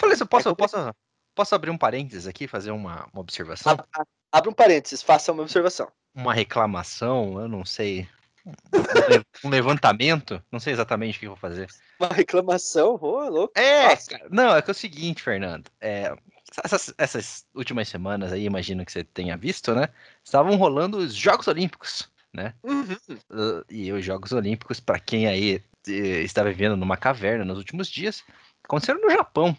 [0.00, 0.94] Falei isso, posso, é posso,
[1.34, 3.76] posso abrir um parênteses aqui, fazer uma, uma observação?
[4.32, 5.92] Abre um parênteses, faça uma observação.
[6.14, 8.08] Uma reclamação, eu não sei.
[9.44, 11.68] Um levantamento, não sei exatamente o que eu vou fazer.
[11.98, 12.98] Uma reclamação?
[12.98, 13.52] Oh, louco.
[13.58, 15.70] É, cara, não, é que é o seguinte, Fernando.
[15.78, 16.16] É,
[16.64, 19.90] essas, essas, últimas semanas aí, imagino que você tenha visto, né?
[20.24, 22.54] Estavam rolando os Jogos Olímpicos, né?
[22.62, 22.96] Uhum.
[23.30, 28.24] Uh, e os Jogos Olímpicos, para quem aí está vivendo numa caverna nos últimos dias,
[28.64, 29.56] aconteceram no Japão,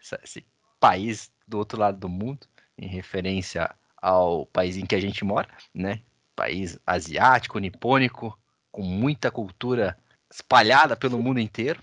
[0.00, 0.46] esse
[0.78, 2.46] país do outro lado do mundo,
[2.78, 6.02] em referência ao país em que a gente mora, né?
[6.34, 8.38] País asiático, nipônico,
[8.72, 9.98] com muita cultura
[10.32, 11.82] espalhada pelo mundo inteiro.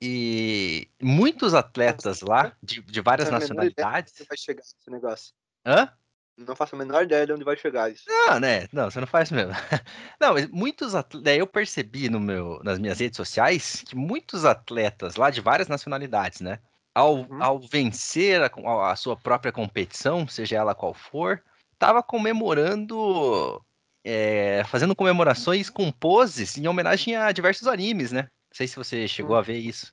[0.00, 4.14] E muitos atletas lá, de, de várias nacionalidades.
[4.20, 5.34] Onde vai chegar esse negócio?
[5.66, 5.92] Hã?
[6.36, 8.04] Não faço a menor ideia de onde vai chegar isso.
[8.06, 8.68] Não, né?
[8.72, 9.52] Não, você não faz mesmo.
[10.20, 11.36] Não, mas muitos atletas.
[11.36, 16.40] Eu percebi no meu, nas minhas redes sociais que muitos atletas lá de várias nacionalidades,
[16.40, 16.60] né?
[16.98, 17.42] Ao, uhum.
[17.42, 21.42] ao vencer a, a, sua própria competição, seja ela qual for,
[21.78, 23.62] tava comemorando.
[24.04, 28.22] É, fazendo comemorações com poses em homenagem a diversos animes, né?
[28.22, 29.38] Não sei se você chegou uhum.
[29.38, 29.92] a ver isso,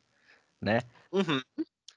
[0.61, 0.81] né?
[1.11, 1.41] Uhum.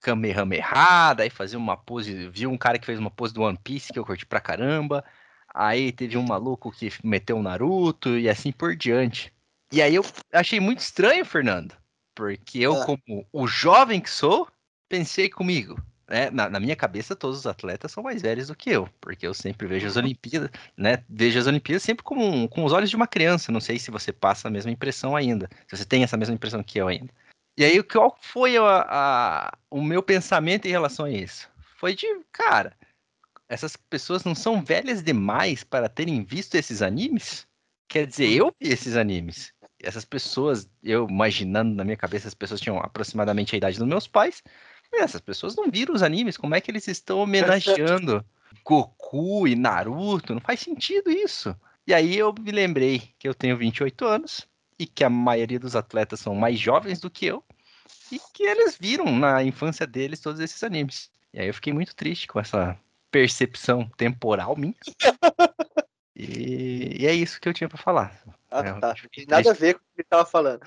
[0.00, 3.92] Kamehameha, daí fazia uma pose, viu um cara que fez uma pose do One Piece
[3.92, 5.04] que eu curti pra caramba,
[5.52, 9.32] aí teve um maluco que meteu o um Naruto e assim por diante.
[9.72, 11.74] E aí eu achei muito estranho, Fernando,
[12.14, 12.86] porque eu, ah.
[12.86, 14.48] como o jovem que sou,
[14.88, 16.30] pensei comigo, né?
[16.30, 19.34] Na, na, minha cabeça, todos os atletas são mais velhos do que eu, porque eu
[19.34, 20.02] sempre vejo as uhum.
[20.02, 21.04] Olimpíadas, né?
[21.08, 23.52] Vejo as Olimpíadas sempre com, com os olhos de uma criança.
[23.52, 26.62] Não sei se você passa a mesma impressão ainda, se você tem essa mesma impressão
[26.62, 27.12] que eu ainda.
[27.58, 31.50] E aí, qual foi a, a, o meu pensamento em relação a isso?
[31.76, 32.72] Foi de, cara,
[33.48, 37.46] essas pessoas não são velhas demais para terem visto esses animes?
[37.88, 39.52] Quer dizer, eu vi esses animes.
[39.82, 44.06] Essas pessoas, eu imaginando na minha cabeça, as pessoas tinham aproximadamente a idade dos meus
[44.06, 44.42] pais.
[44.92, 46.36] Essas pessoas não viram os animes.
[46.36, 48.24] Como é que eles estão homenageando
[48.64, 50.34] Goku e Naruto?
[50.34, 51.54] Não faz sentido isso.
[51.86, 54.46] E aí eu me lembrei que eu tenho 28 anos
[54.78, 57.42] e que a maioria dos atletas são mais jovens do que eu
[58.12, 61.10] e que eles viram na infância deles todos esses animes.
[61.32, 62.78] E aí eu fiquei muito triste com essa
[63.10, 64.74] percepção temporal minha.
[66.16, 68.22] e, e, é isso que eu tinha para falar.
[68.50, 68.94] Ah, é, tá.
[69.28, 70.60] Nada a ver com o que ele tava falando.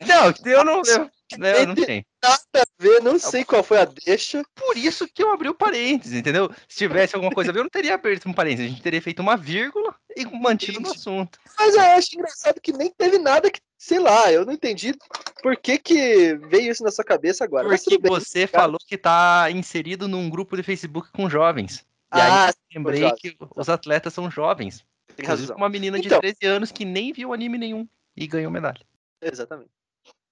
[0.00, 0.82] Não, eu não.
[0.84, 2.04] Eu, né, eu não sei.
[2.22, 4.42] Nada ver, não sei qual foi a deixa.
[4.54, 6.50] Por isso que eu abri o parênteses, entendeu?
[6.68, 8.66] Se tivesse alguma coisa a ver, eu não teria aberto um parênteses.
[8.66, 11.38] A gente teria feito uma vírgula e mantido no assunto.
[11.58, 14.94] Mas eu acho engraçado que nem teve nada que, sei lá, eu não entendi
[15.42, 17.68] por que, que veio isso na sua cabeça agora.
[17.68, 18.64] Porque você cara.
[18.64, 21.84] falou que tá inserido num grupo de Facebook com jovens.
[22.14, 24.84] E ah, aí lembrei que os atletas são jovens.
[25.16, 25.56] Tem razão.
[25.56, 28.80] Uma menina de então, 13 anos que nem viu anime nenhum e ganhou medalha.
[29.20, 29.70] Exatamente.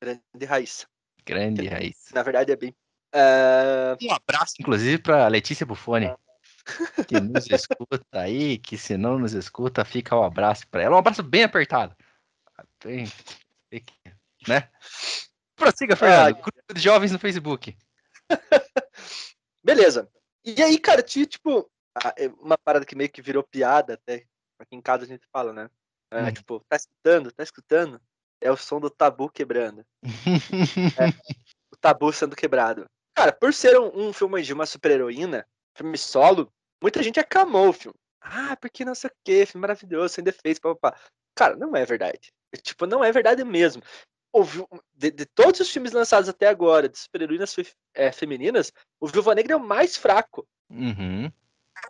[0.00, 0.86] Grande raiz.
[1.26, 1.96] Grande raiz.
[2.12, 2.74] Na verdade é bem.
[3.14, 4.06] Uh...
[4.06, 6.06] Um abraço, inclusive, para Letícia Buffoni.
[6.06, 6.18] Ah.
[7.06, 10.96] Que nos escuta aí, que se não nos escuta, fica o um abraço para ela.
[10.96, 11.94] Um abraço bem apertado.
[12.82, 13.06] Bem,
[14.48, 14.68] né?
[15.56, 16.36] Prossiga, Fernando.
[16.36, 17.76] Ah, Grupo de jovens no Facebook.
[19.64, 20.10] Beleza.
[20.44, 21.70] E aí, cara, tinha, tipo,
[22.16, 24.26] é uma parada que meio que virou piada até.
[24.58, 25.70] Aqui em casa a gente fala, né?
[26.10, 26.32] É, hum.
[26.32, 27.32] Tipo, tá escutando?
[27.32, 28.00] Tá escutando?
[28.44, 29.84] É o som do tabu quebrando.
[31.00, 31.08] é,
[31.72, 32.84] o tabu sendo quebrado.
[33.14, 37.72] Cara, por ser um, um filme de uma super-heroína, filme solo, muita gente acamou o
[37.72, 37.96] filme.
[38.20, 40.98] Ah, porque não sei o que, filme maravilhoso, sem defeitos, papapá.
[41.34, 42.32] Cara, não é verdade.
[42.62, 43.82] Tipo, não é verdade mesmo.
[44.94, 47.54] De, de todos os filmes lançados até agora, de super-heroínas
[47.94, 50.46] é, femininas, o Viúva Negra é o mais fraco.
[50.70, 51.32] Uhum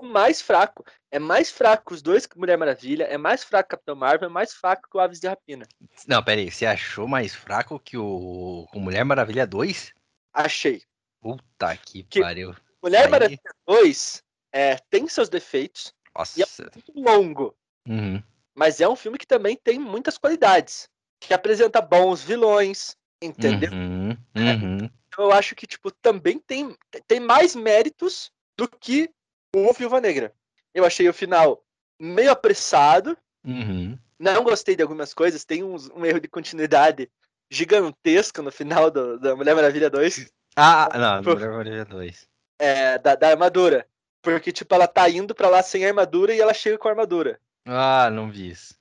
[0.03, 0.85] mais fraco.
[1.11, 4.33] É mais fraco os dois que Mulher Maravilha, é mais fraco que Capitão Marvel, é
[4.33, 5.67] mais fraco que o Aves de Rapina.
[6.07, 9.93] Não, pera aí, você achou mais fraco que o, o Mulher Maravilha 2?
[10.33, 10.83] Achei.
[11.21, 12.55] Puta que, que pariu.
[12.83, 13.11] Mulher aí...
[13.11, 14.23] Maravilha 2
[14.53, 15.93] é, tem seus defeitos.
[16.17, 16.39] Nossa.
[16.39, 17.57] E é muito longo.
[17.89, 18.23] Uhum.
[18.55, 20.89] Mas é um filme que também tem muitas qualidades.
[21.21, 23.73] Que apresenta bons vilões, entendeu?
[23.73, 24.11] Uhum.
[24.37, 24.91] Uhum.
[25.09, 26.77] Então eu acho que, tipo, também tem,
[27.07, 29.11] tem mais méritos do que
[29.59, 30.33] o Viúva Negra.
[30.75, 31.63] Eu achei o final
[31.99, 33.17] meio apressado.
[33.45, 33.99] Uhum.
[34.19, 35.45] Não gostei de algumas coisas.
[35.45, 37.11] Tem um, um erro de continuidade
[37.51, 40.33] gigantesco no final do, da Mulher Maravilha 2.
[40.57, 42.29] Ah, não, Por, Mulher Maravilha 2.
[42.59, 43.87] É, da, da armadura.
[44.23, 47.39] Porque, tipo, ela tá indo pra lá sem armadura e ela chega com a armadura.
[47.67, 48.75] Ah, não vi isso.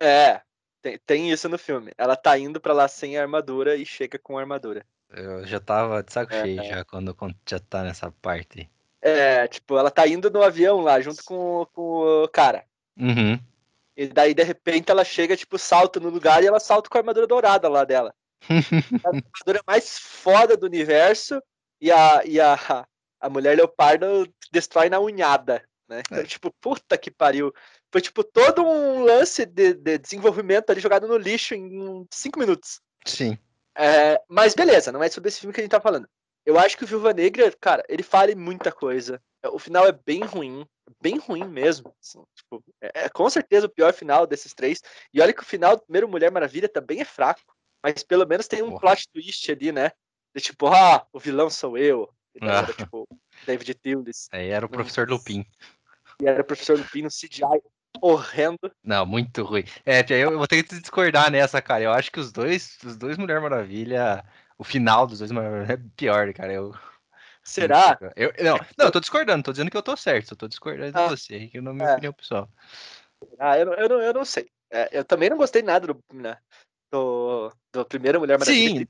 [0.00, 0.42] É,
[0.82, 1.92] tem, tem isso no filme.
[1.96, 4.84] Ela tá indo pra lá sem armadura e chega com a armadura.
[5.10, 6.64] Eu já tava de saco é, cheio é.
[6.64, 8.70] já quando, quando já tá nessa parte.
[9.02, 12.64] É, tipo, ela tá indo no avião lá junto com, com o cara.
[12.98, 13.38] Uhum.
[13.96, 17.00] E daí, de repente, ela chega, tipo, salta no lugar e ela salta com a
[17.00, 18.14] armadura dourada lá dela.
[19.04, 21.42] a armadura mais foda do universo
[21.80, 22.86] e a, e a,
[23.20, 26.00] a mulher leopardo destrói na unhada, né?
[26.00, 26.24] Então, é.
[26.24, 27.52] tipo, puta que pariu.
[27.90, 32.80] Foi, tipo, todo um lance de, de desenvolvimento ali jogado no lixo em cinco minutos.
[33.04, 33.36] Sim.
[33.76, 36.08] É, mas beleza, não é sobre esse filme que a gente tá falando.
[36.44, 39.20] Eu acho que o Viúva Negra, cara, ele fala muita coisa.
[39.52, 40.66] O final é bem ruim,
[41.00, 41.94] bem ruim mesmo.
[42.00, 44.82] Assim, tipo, é, é, com certeza o pior final desses três.
[45.12, 47.40] E olha que o final do primeiro Mulher Maravilha também é fraco.
[47.82, 48.80] Mas pelo menos tem um Porra.
[48.80, 49.92] plot twist ali, né?
[50.34, 52.12] De tipo, ah, o vilão sou eu.
[52.42, 52.58] Ah.
[52.58, 53.08] era, tipo,
[53.46, 54.28] David Tildes.
[54.32, 55.44] Aí era o professor Lupin.
[56.20, 57.62] E era o professor Lupin no CGI
[58.00, 58.70] horrendo.
[58.84, 59.64] Não, muito ruim.
[59.84, 61.82] É, eu vou ter que discordar nessa, cara.
[61.82, 64.24] Eu acho que os dois, os dois Mulher Maravilha,
[64.60, 66.52] o final dos dois Maravilha é pior, cara.
[66.52, 66.74] Eu,
[67.42, 67.98] Será?
[68.14, 70.96] Eu, não, não, eu tô discordando, tô dizendo que eu tô certo, eu tô discordando
[70.98, 71.92] ah, de você, que não é minha é.
[71.92, 72.46] opinião pessoal.
[73.38, 74.50] Ah, eu, eu, não, eu não sei.
[74.70, 76.36] É, eu também não gostei nada do, né,
[76.92, 78.80] do, do primeiro Mulher Maravilha.
[78.80, 78.86] Sim.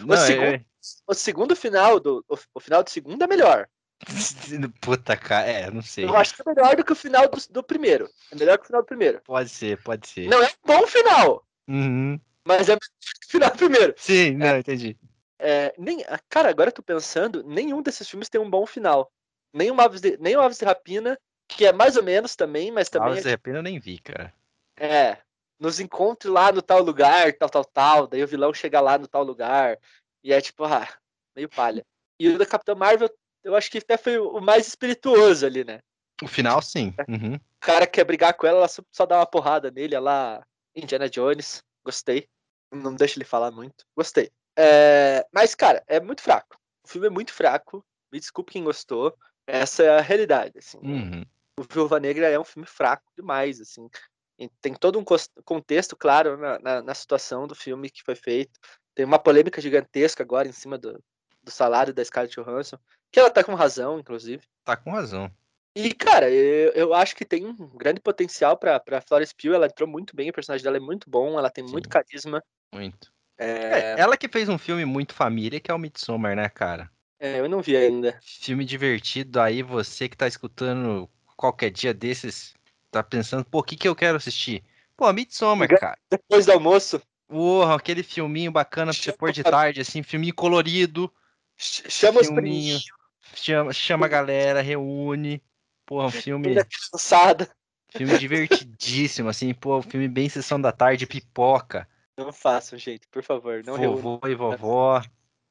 [0.00, 0.64] O, não, segundo, é...
[1.06, 3.66] o segundo final, do, o, o final do segundo é melhor.
[4.82, 6.04] Puta, cara, é, não sei.
[6.04, 8.06] Eu acho que é melhor do que o final do, do primeiro.
[8.30, 9.22] É melhor que o final do primeiro.
[9.24, 10.28] Pode ser, pode ser.
[10.28, 11.42] Não é um bom final.
[11.66, 12.20] Uhum.
[12.46, 12.80] Mas é melhor
[13.28, 13.94] final primeiro.
[13.96, 14.58] Sim, não, é.
[14.60, 14.96] entendi.
[15.38, 19.10] É, nem, cara, agora eu tô pensando, nenhum desses filmes tem um bom final.
[19.52, 21.18] Nem o Aves de, nem o Aves de Rapina,
[21.48, 23.10] que é mais ou menos também, mas também.
[23.10, 24.32] Aves é, de Rapina eu nem vi, cara.
[24.78, 25.18] É.
[25.58, 28.06] Nos encontre lá no tal lugar, tal, tal, tal.
[28.06, 29.78] Daí o vilão chega lá no tal lugar.
[30.22, 30.88] E é tipo, ah,
[31.34, 31.84] meio palha.
[32.20, 33.10] E o da Capitã Marvel
[33.46, 35.78] eu acho que até foi o mais espirituoso ali, né?
[36.20, 36.92] O final, sim.
[37.08, 37.36] Uhum.
[37.36, 40.44] O cara quer brigar com ela, ela só dá uma porrada nele, ela.
[40.74, 42.28] Indiana Jones, gostei.
[42.72, 43.84] Não deixa ele falar muito.
[43.96, 44.30] Gostei.
[44.56, 45.26] É...
[45.32, 46.58] Mas, cara, é muito fraco.
[46.84, 47.84] O filme é muito fraco.
[48.12, 49.16] Me desculpe quem gostou.
[49.46, 50.58] Essa é a realidade.
[50.58, 50.78] Assim.
[50.78, 51.24] Uhum.
[51.58, 53.88] O Viúva Negra é um filme fraco demais, assim.
[54.38, 55.04] E tem todo um
[55.44, 58.60] contexto, claro, na, na, na, situação do filme que foi feito.
[58.94, 61.02] Tem uma polêmica gigantesca agora em cima do,
[61.42, 62.78] do salário da Scarlett Johansson.
[63.10, 64.42] Que ela tá com razão, inclusive.
[64.62, 65.30] Tá com razão.
[65.76, 69.52] E, cara, eu, eu acho que tem um grande potencial pra, pra Florence Pugh.
[69.52, 71.72] Ela entrou muito bem, o personagem dela é muito bom, ela tem Sim.
[71.72, 72.42] muito carisma.
[72.72, 73.12] Muito.
[73.36, 73.94] É...
[73.94, 76.90] É, ela que fez um filme muito família, que é o Midsommar, né, cara?
[77.20, 78.18] É, eu não vi ainda.
[78.22, 82.54] Filme divertido, aí você que tá escutando qualquer dia desses,
[82.90, 84.64] tá pensando, pô, o que que eu quero assistir?
[84.96, 85.98] Pô, Midsommar, cara.
[86.10, 87.02] Depois do almoço.
[87.28, 91.12] Porra, aquele filminho bacana pra você pôr de tarde, assim, filminho colorido.
[91.54, 92.76] Chama filminho.
[92.76, 92.84] os
[93.34, 95.42] chama, chama a galera, reúne.
[95.86, 96.56] Porra, um filme.
[96.92, 97.48] Cansada.
[97.88, 101.88] Filme divertidíssimo, assim, pô, filme bem sessão da tarde, pipoca.
[102.18, 103.62] Não façam, gente, por favor.
[103.64, 105.02] Não Vovô e vovó.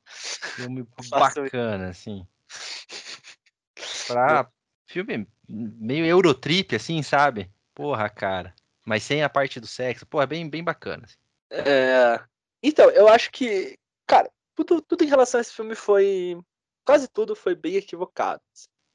[0.06, 2.28] Filme bacana, assim.
[4.08, 4.48] Pra
[4.88, 7.52] filme meio Eurotrip, assim, sabe?
[7.74, 8.54] Porra, cara.
[8.86, 10.06] Mas sem a parte do sexo.
[10.06, 11.06] Porra, bem, bem bacana.
[11.06, 11.18] Assim.
[11.52, 12.24] É...
[12.62, 13.78] Então, eu acho que,
[14.08, 16.38] cara, tudo, tudo em relação a esse filme foi
[16.86, 18.42] quase tudo foi bem equivocado.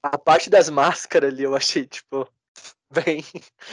[0.02, 2.28] A parte das máscaras ali eu achei, tipo,
[2.92, 3.24] bem.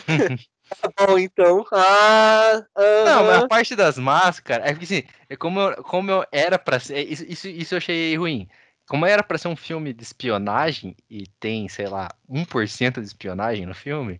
[0.81, 1.65] tá bom, então.
[1.71, 3.05] Ah, uh -huh.
[3.05, 6.59] Não, mas a parte das máscaras, é porque assim, é como eu, como eu era
[6.59, 6.99] pra ser.
[7.07, 8.47] Isso, isso, isso eu achei ruim.
[8.87, 13.65] Como era pra ser um filme de espionagem e tem, sei lá, 1% de espionagem
[13.65, 14.17] no filme,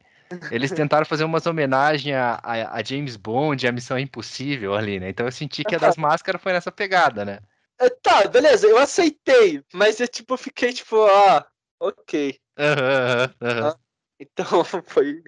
[0.51, 5.09] eles tentaram fazer umas homenagens a, a, a, James Bond, a Missão Impossível ali, né?
[5.09, 7.39] Então eu senti que a das máscaras foi nessa pegada, né?
[7.79, 11.45] É, tá, beleza, eu aceitei, mas eu tipo, fiquei tipo, ah,
[11.79, 12.39] ok.
[12.57, 13.67] Uhum, uhum.
[13.67, 13.79] Ah,
[14.19, 14.45] então
[14.85, 15.23] foi.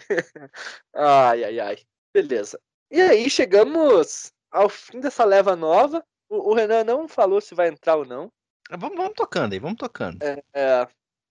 [0.94, 1.78] ai, ai, ai.
[2.14, 2.60] Beleza.
[2.92, 6.04] E aí chegamos ao fim dessa leva nova.
[6.28, 8.32] O, o Renan não falou se vai entrar ou não.
[8.72, 10.22] Vamos, vamos tocando aí, vamos tocando.
[10.22, 10.88] É, é...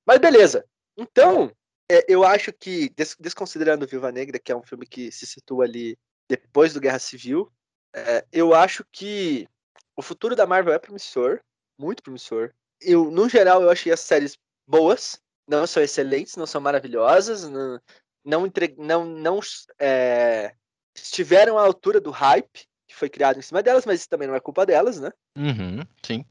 [0.07, 0.65] Mas beleza.
[0.97, 1.53] Então,
[1.91, 5.65] é, eu acho que, des desconsiderando Viva Negra, que é um filme que se situa
[5.65, 5.97] ali
[6.29, 7.51] depois do Guerra Civil,
[7.95, 9.49] é, eu acho que
[9.97, 11.41] o futuro da Marvel é promissor,
[11.79, 12.53] muito promissor.
[12.81, 14.39] Eu, no geral, eu achei as séries
[14.69, 17.81] boas, não são excelentes, não são maravilhosas, não,
[18.25, 19.41] não, entre, não, não
[19.81, 20.55] é,
[20.95, 24.35] estiveram à altura do hype que foi criado em cima delas, mas isso também não
[24.35, 25.11] é culpa delas, né?
[25.37, 26.25] Uhum, sim.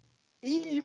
[0.44, 0.84] E,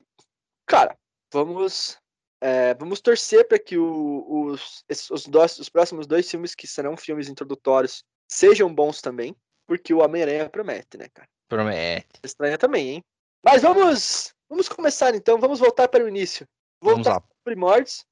[0.67, 0.97] cara,
[1.33, 1.99] vamos
[2.43, 6.97] é, vamos torcer para que o, os, os, dois, os próximos dois filmes, que serão
[6.97, 11.29] filmes introdutórios, sejam bons também, porque o Homem-Aranha promete, né, cara?
[11.49, 12.19] Promete.
[12.25, 13.05] Estranha também, hein?
[13.45, 16.45] Mas vamos, vamos começar então, vamos voltar para o início.
[16.83, 17.23] Vamos lá.
[17.45, 18.05] primórdios.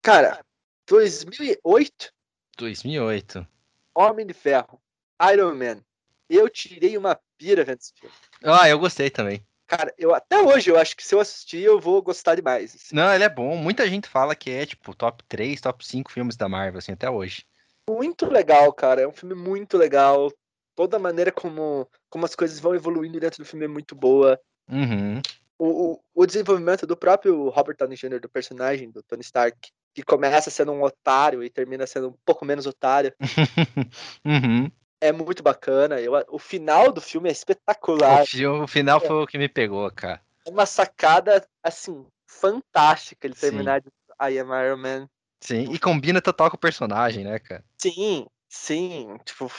[0.00, 0.44] Cara,
[0.88, 2.12] 2008.
[2.56, 3.46] 2008.
[3.94, 4.80] Homem de Ferro.
[5.32, 5.82] Iron Man.
[6.30, 8.14] Eu tirei uma pira vendo esse filme.
[8.42, 9.44] Ah, eu gostei também.
[9.66, 12.74] Cara, eu até hoje eu acho que se eu assistir eu vou gostar demais.
[12.74, 12.94] assim.
[12.94, 13.56] Não, ele é bom.
[13.56, 17.10] Muita gente fala que é, tipo, top 3, top 5 filmes da Marvel, assim, até
[17.10, 17.44] hoje.
[17.88, 19.02] Muito legal, cara.
[19.02, 20.30] É um filme muito legal.
[20.76, 24.40] Toda a maneira como, como as coisas vão evoluindo dentro do filme é muito boa.
[24.68, 25.20] Uhum.
[25.58, 29.56] O, o, o desenvolvimento do próprio Robert Downey Jr., do personagem do Tony Stark,
[29.94, 33.14] que começa sendo um otário e termina sendo um pouco menos otário,
[34.24, 34.70] Uhum.
[35.00, 36.00] é muito bacana.
[36.00, 38.22] Eu, o final do filme é espetacular.
[38.22, 40.20] O, fi- o final foi o que me pegou, cara.
[40.46, 43.40] É uma sacada, assim, fantástica ele Sim.
[43.40, 43.88] terminar de
[44.20, 45.08] I Am Iron Man.
[45.40, 47.64] Sim, e combina total com o personagem, né, cara?
[47.78, 49.50] Sim, sim, tipo,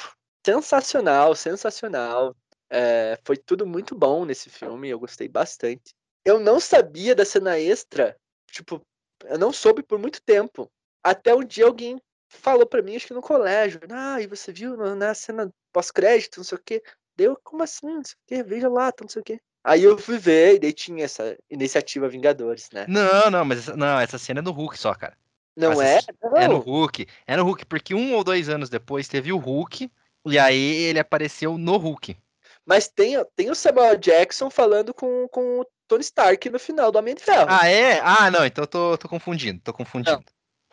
[0.46, 2.36] sensacional, sensacional.
[2.70, 5.94] É, foi tudo muito bom nesse filme, eu gostei bastante.
[6.24, 8.18] Eu não sabia da cena extra,
[8.52, 8.82] tipo,
[9.26, 10.70] eu não soube por muito tempo.
[11.04, 14.76] Até um dia alguém falou pra mim, acho que no colégio, ah, e você viu
[14.76, 16.84] na, na cena pós-crédito, não sei o quê.
[17.16, 19.40] Deu, como assim, não sei o quê, veja lá, tá, não sei o quê.
[19.64, 22.86] Aí eu fui ver, e daí tinha essa iniciativa Vingadores, né?
[22.88, 25.18] Não, não, mas essa- não, essa cena é no Hulk só, cara.
[25.56, 25.98] Não Mas é?
[25.98, 26.60] esse- É no Não.
[26.60, 27.08] Hulk.
[27.26, 29.90] É no Hulk, porque um ou dois anos depois teve o Hulk,
[30.26, 32.18] e aí ele apareceu no Hulk.
[32.66, 36.98] Mas tem, tem o Samuel Jackson falando com, com o Tony Stark no final do
[36.98, 37.46] Homem de Ferro.
[37.50, 38.00] Ah, é?
[38.02, 40.24] Ah, não, então eu tô, tô confundindo, tô confundindo.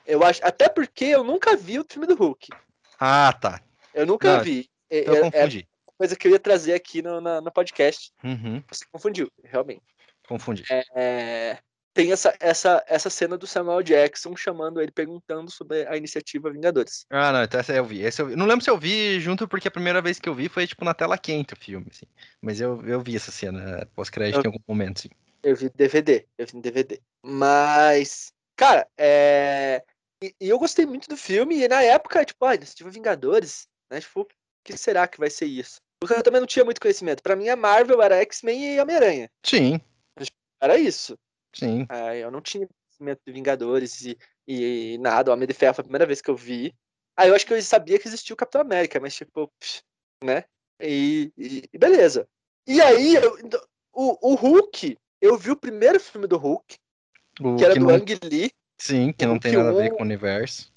[0.07, 2.49] Eu acho, até porque eu nunca vi o filme do Hulk.
[2.99, 3.61] Ah, tá.
[3.95, 4.71] Eu nunca Não, vi.
[4.91, 5.69] É, eu é- é confundi.
[5.99, 8.11] coisa que eu ia trazer aqui no, na- no podcast.
[8.25, 9.83] Uhum, Você confundiu, realmente.
[10.27, 10.65] confundi.
[10.95, 11.59] É,
[11.95, 17.05] tem essa, essa, essa cena do Samuel Jackson chamando ele, perguntando sobre a iniciativa Vingadores.
[17.11, 18.05] Ah, não, então essa eu vi.
[18.05, 18.37] Essa eu vi.
[18.37, 20.85] Não lembro se eu vi junto, porque a primeira vez que eu vi foi, tipo,
[20.85, 22.07] na tela quente o filme, assim.
[22.41, 25.11] Mas eu, eu vi essa cena pós-crédito Eu- em algum momento, sim.
[25.43, 27.01] Eu vi DVD, eu vi DVD.
[27.23, 29.83] Mas, cara, é.
[30.23, 34.01] E, e eu gostei muito do filme, e na época, tipo, ah, iniciativa Vingadores, né?
[34.01, 34.29] Tipo, o
[34.65, 35.81] que será que vai ser isso?
[36.01, 37.23] Porque eu também não tinha muito conhecimento.
[37.23, 39.29] Pra mim, a Marvel era X-Men e Homem-Aranha.
[39.45, 39.81] Sim,
[40.61, 41.19] Era isso.
[41.53, 41.87] Sim.
[41.89, 45.31] Ah, eu não tinha conhecimento de Vingadores e, e nada.
[45.31, 46.75] O Homem de Ferro foi a primeira vez que eu vi.
[47.17, 49.83] Aí eu acho que eu sabia que existia o Capitão América, mas tipo, pff,
[50.25, 50.45] né?
[50.81, 52.27] E, e- e beleza.
[52.67, 53.37] E aí, eu-
[53.93, 56.77] o, o Hulk, eu vi o primeiro filme do Hulk,
[57.41, 58.51] O que era que do não, Ang Lee,
[58.81, 60.73] sim, que não tem nada a ver com o universo.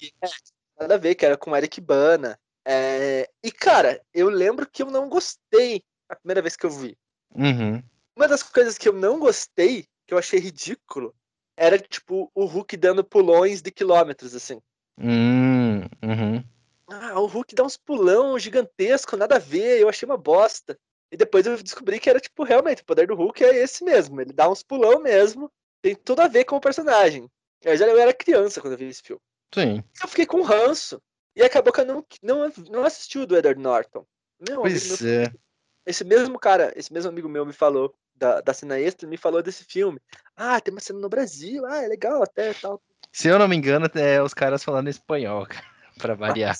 [0.78, 2.38] nada a ver, que era com o Eric Bana.
[2.64, 6.96] É, E, cara, eu lembro que eu não gostei a primeira vez que eu vi.
[7.34, 7.82] Uhum.
[8.16, 11.14] Uma das coisas que eu não gostei, que eu achei ridículo,
[11.56, 14.60] era, tipo, o Hulk dando pulões de quilômetros, assim.
[14.98, 16.44] Hum, uhum.
[16.88, 20.78] Ah, o Hulk dá uns pulão gigantesco, nada a ver, eu achei uma bosta.
[21.10, 24.20] E depois eu descobri que era, tipo, realmente, o poder do Hulk é esse mesmo.
[24.20, 25.50] Ele dá uns pulão mesmo,
[25.82, 27.28] tem tudo a ver com o personagem.
[27.62, 29.22] Eu já eu era criança quando eu vi esse filme.
[29.54, 29.82] Sim.
[30.02, 31.00] Eu fiquei com ranço.
[31.34, 34.06] E acabou que eu não, não, não assisti o do Edward Norton.
[34.48, 35.32] Meu Pois meu, é.
[35.84, 39.42] esse mesmo cara, esse mesmo amigo meu me falou da, da cena extra, me falou
[39.42, 40.00] desse filme.
[40.36, 42.80] Ah, tem uma cena no Brasil, ah, é legal até tal.
[43.12, 45.64] Se eu não me engano, é os caras falando espanhol, cara,
[45.98, 46.56] pra variar.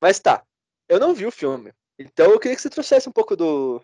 [0.00, 0.42] Mas tá,
[0.88, 1.72] eu não vi o filme.
[1.98, 3.80] Então eu queria que você trouxesse um pouco do.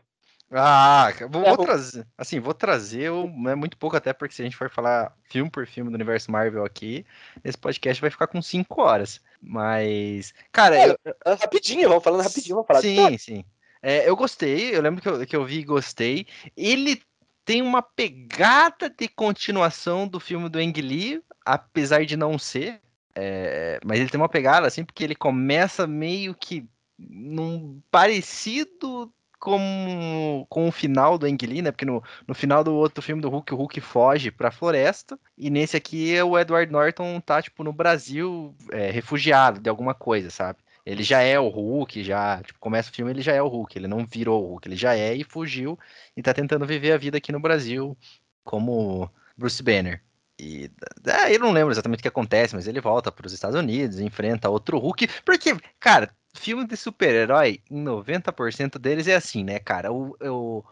[0.53, 2.05] Ah, vou, É, vou vou- trazer.
[2.19, 5.49] Assim, vou trazer o- é muito pouco, até porque se a gente for falar filme
[5.49, 7.07] por filme do universo Marvel aqui,
[7.45, 9.21] esse podcast vai ficar com 5 horas.
[9.41, 10.97] Mas, cara, É, eu,
[11.41, 12.81] Rapidinho, vamos falando rapidinho, vamos falar.
[12.81, 13.45] Sim, sim.
[13.83, 16.27] É, eu gostei, eu lembro que eu, que eu vi e gostei.
[16.57, 17.01] Ele
[17.45, 22.81] tem uma pegada de continuação do filme do Ang Lee, apesar de não ser.
[23.15, 26.69] é, mas ele tem uma pegada, assim, porque ele começa meio que
[26.99, 31.73] num parecido com, com o final do Ang Lee, né?
[31.73, 35.19] Porque no, no final do outro filme do Hulk, o Hulk foge pra floresta.
[35.37, 40.31] E nesse aqui, o Edward Norton tá, tipo, no Brasil, é, refugiado de alguma coisa,
[40.31, 40.59] sabe?
[40.85, 43.79] Ele já é o Hulk, já, tipo, começa o filme, ele já é o Hulk,
[43.79, 45.79] ele não virou o Hulk, ele já é e fugiu
[46.17, 47.97] e tá tentando viver a vida aqui no Brasil
[48.45, 50.03] como Bruce Banner.
[50.41, 50.71] E
[51.07, 54.01] é, eu não lembro exatamente o que acontece, mas ele volta para os Estados Unidos,
[54.01, 59.93] enfrenta outro Hulk, porque, cara, filme de super-herói, em 90% deles é assim, né, cara?
[59.93, 60.65] O, o,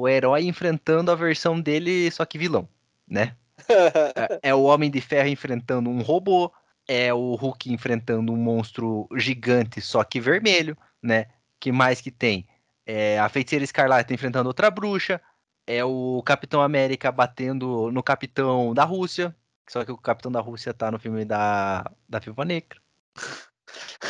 [0.00, 2.68] o herói enfrentando a versão dele, só que vilão,
[3.06, 3.36] né?
[4.42, 6.50] É, é o Homem de Ferro enfrentando um robô,
[6.88, 11.26] é o Hulk enfrentando um monstro gigante, só que vermelho, né?
[11.58, 12.46] Que mais que tem?
[12.86, 15.20] É a Feiticeira Escarlate enfrentando outra bruxa,
[15.66, 19.34] é o Capitão América batendo no Capitão da Rússia,
[19.68, 22.80] só que o Capitão da Rússia tá no filme da, da Viúva Negra.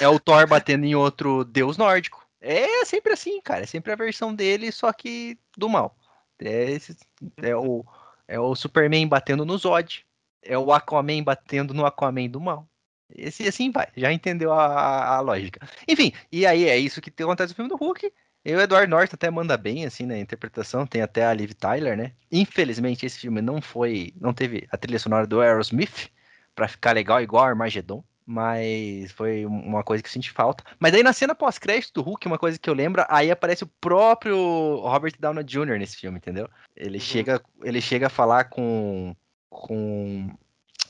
[0.01, 2.27] É o Thor batendo em outro deus nórdico.
[2.41, 3.65] É sempre assim, cara.
[3.65, 5.95] É sempre a versão dele, só que do mal.
[6.39, 6.97] É, esse-
[7.37, 7.85] é o,
[8.27, 10.07] é o Superman batendo no Zod.
[10.43, 12.67] É o Aquaman batendo no Aquaman do mal.
[13.15, 13.89] Esse assim vai.
[13.97, 15.67] Já entendeu a, a- a lógica.
[15.89, 18.13] Enfim, e aí é isso que acontece no filme do Hulk.
[18.45, 20.87] E o Edward Norton até manda bem, assim, na interpretação.
[20.87, 22.13] Tem até a Liv Tyler, né?
[22.33, 24.15] Infelizmente, esse filme não foi.
[24.19, 26.09] Não teve a trilha sonora do Aerosmith
[26.55, 28.03] pra ficar legal, igual Armageddon.
[28.25, 30.63] Mas foi uma coisa que eu senti falta.
[30.79, 33.71] Mas aí na cena pós-crédito do Hulk, uma coisa que eu lembro, aí aparece o
[33.81, 34.37] próprio
[34.83, 35.79] Robert Downey Jr.
[35.79, 36.49] nesse filme, entendeu?
[36.77, 37.01] Ele, Uhum.
[37.05, 39.15] chega, ele chega a falar com.
[39.51, 40.31] Com.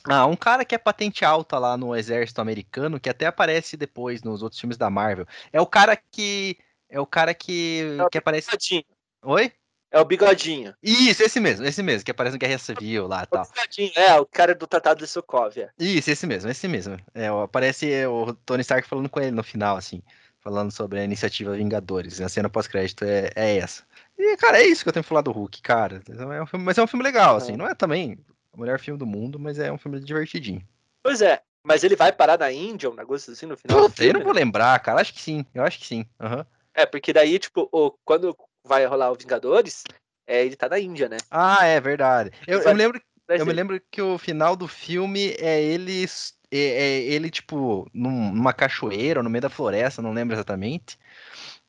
[0.07, 4.23] Ah, um cara que é patente alta lá no exército americano, que até aparece depois
[4.23, 5.27] nos outros filmes da Marvel.
[5.51, 6.57] É o cara que.
[6.89, 8.47] É o cara que, É o que aparece.
[8.47, 8.83] Bigodinho.
[9.23, 9.51] Oi?
[9.91, 10.73] É o bigodinho.
[10.81, 13.45] Isso, esse mesmo, esse mesmo, que aparece no Guerra Civil lá e O tal.
[13.45, 15.69] bigodinho, é, o cara do Tratado de Sokovia.
[15.77, 16.97] Isso, esse mesmo, esse mesmo.
[17.13, 20.01] É, aparece o Tony Stark falando com ele no final, assim,
[20.39, 22.21] falando sobre a iniciativa Vingadores.
[22.21, 23.83] A cena pós-crédito é, é essa.
[24.17, 26.01] E, cara, é isso que eu tenho que falar do Hulk, cara.
[26.09, 27.53] É um filme, mas é um filme legal, assim.
[27.53, 27.57] É.
[27.57, 28.17] Não é também
[28.53, 30.65] o melhor filme do mundo, mas é um filme divertidinho.
[31.03, 34.13] Pois é, mas ele vai parar na Índia, um negócio assim, no final Puta, eu
[34.13, 35.01] não vou lembrar, cara.
[35.01, 35.45] Acho que sim.
[35.53, 36.05] Eu acho que sim.
[36.19, 36.45] Aham.
[36.73, 38.35] É, porque daí, tipo, o, quando
[38.65, 39.83] vai rolar o Vingadores,
[40.25, 41.17] é, ele tá na Índia, né?
[41.29, 42.31] Ah, é verdade.
[42.47, 46.05] Eu, eu Vai- me lembro Eu me lembro que o final do filme é ele,
[46.51, 50.97] é, é ele tipo, num- numa cachoeira no meio da floresta, não lembro exatamente.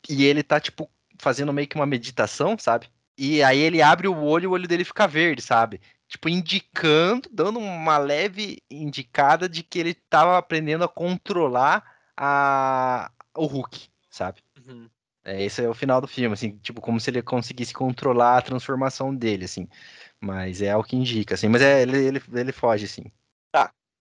[0.09, 2.89] E ele tá, tipo, fazendo meio que uma meditação, sabe?
[3.17, 5.81] E aí ele abre o olho e o olho dele fica verde, sabe?
[6.13, 11.83] Tipo, indicando, dando uma leve indicada de que ele tava aprendendo a controlar
[12.15, 14.43] a, o Hulk, sabe?
[14.59, 14.91] Uhum.
[15.25, 18.43] É, esse é o final do filme, assim, tipo, como se ele conseguisse controlar a
[18.43, 19.67] transformação dele, assim.
[20.21, 21.49] Mas é o que indica, assim.
[21.49, 23.11] Mas é, ele, ele, ele foge, assim.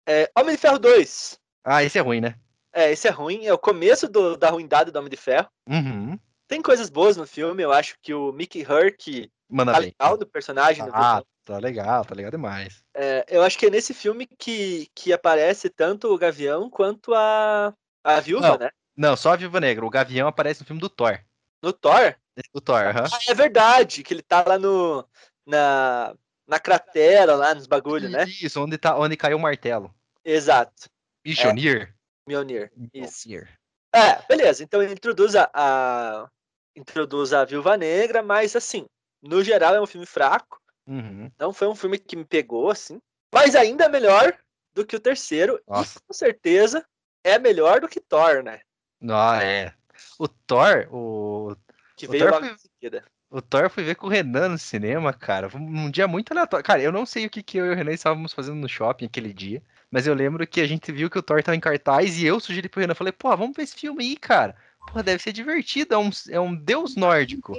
[0.07, 1.39] É, Homem de Ferro 2.
[1.63, 2.35] Ah, esse é ruim, né?
[2.71, 5.49] É, esse é ruim, é o começo do- da ruindade do Homem de Ferro.
[5.67, 6.17] Uhum.
[6.47, 9.95] Tem coisas boas no filme, eu acho que o Mickey Hurk Manda tá bem.
[9.99, 10.83] legal do personagem.
[10.93, 11.25] Ah, vilão.
[11.47, 12.83] Tá legal, tá legal demais.
[12.93, 17.73] É, eu acho que é nesse filme que, que aparece tanto o Gavião quanto a,
[18.03, 18.57] a Viúva, Não.
[18.57, 18.69] né?
[18.95, 19.85] Não, só a Viúva Negra.
[19.85, 21.19] O Gavião aparece no filme do Thor.
[21.63, 22.15] No Thor.
[22.53, 23.05] Do Thor, aham.
[23.11, 25.07] Ah, é verdade, que ele tá lá no,
[25.45, 26.15] na,
[26.47, 28.25] na cratera, lá nos bagulhos, né?
[28.25, 29.93] Isso, onde, tá, onde caiu o martelo.
[30.25, 30.89] Exato.
[31.25, 31.95] Mjolnir.
[32.27, 32.71] Mjolnir.
[32.93, 33.27] Isso.
[33.29, 33.59] Mjolnir.
[33.93, 34.63] É, beleza.
[34.63, 36.27] Então ele introduz a, a-
[36.75, 38.85] introduz a Viúva Negra, mas assim,
[39.21, 40.59] no geral é um filme fraco.
[40.87, 41.29] Uhum.
[41.37, 42.99] Não foi um filme que me pegou assim,
[43.33, 44.33] mas ainda é melhor
[44.73, 45.97] do que o terceiro Nossa.
[45.97, 46.85] e com certeza
[47.23, 48.61] é melhor do que Thor, né?
[49.09, 49.73] Ah, é.
[50.17, 51.55] O Thor, o,
[51.97, 53.03] Que O veio Thor logo foi- em seguida.
[53.29, 55.49] o Thor eu fui ver com o Renan no cinema, cara.
[55.49, 56.63] Foi Um dia muito aleatório.
[56.65, 59.05] Cara, eu não sei o que, que eu e o Renan estávamos fazendo no shopping
[59.05, 59.61] aquele dia.
[59.91, 62.39] Mas eu lembro que a gente viu que o Thor tava em cartaz e eu
[62.39, 62.93] sugeri pro Renan.
[62.95, 64.55] Falei, pô, vamos ver esse filme aí, cara.
[64.93, 65.93] Pô, deve ser divertido.
[65.95, 67.53] É um, é um deus nórdico.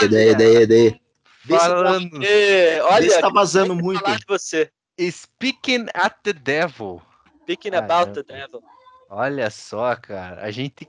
[0.00, 1.00] Daí, daí, daí, daí.
[1.48, 2.22] Tá- Falando.
[2.22, 4.00] E, se olha, tá vazando muito muito.
[4.00, 4.70] falar de você.
[5.10, 7.02] Speaking at the Devil.
[7.42, 8.22] Speaking Ah, about é.
[8.22, 8.62] the devil.
[9.10, 10.40] Olha só, cara.
[10.42, 10.88] A gente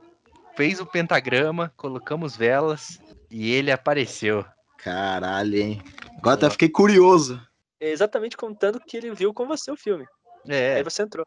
[0.55, 2.99] fez o pentagrama, colocamos velas
[3.31, 4.45] e ele apareceu.
[4.77, 5.81] Caralho, hein?
[6.17, 7.41] Agora até fiquei curioso.
[7.79, 10.05] É exatamente contando que ele viu com você o filme.
[10.47, 11.25] É, Aí você entrou.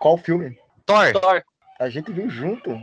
[0.00, 0.58] Qual filme?
[0.84, 1.12] Thor.
[1.12, 1.42] Thor.
[1.78, 2.76] A gente viu junto.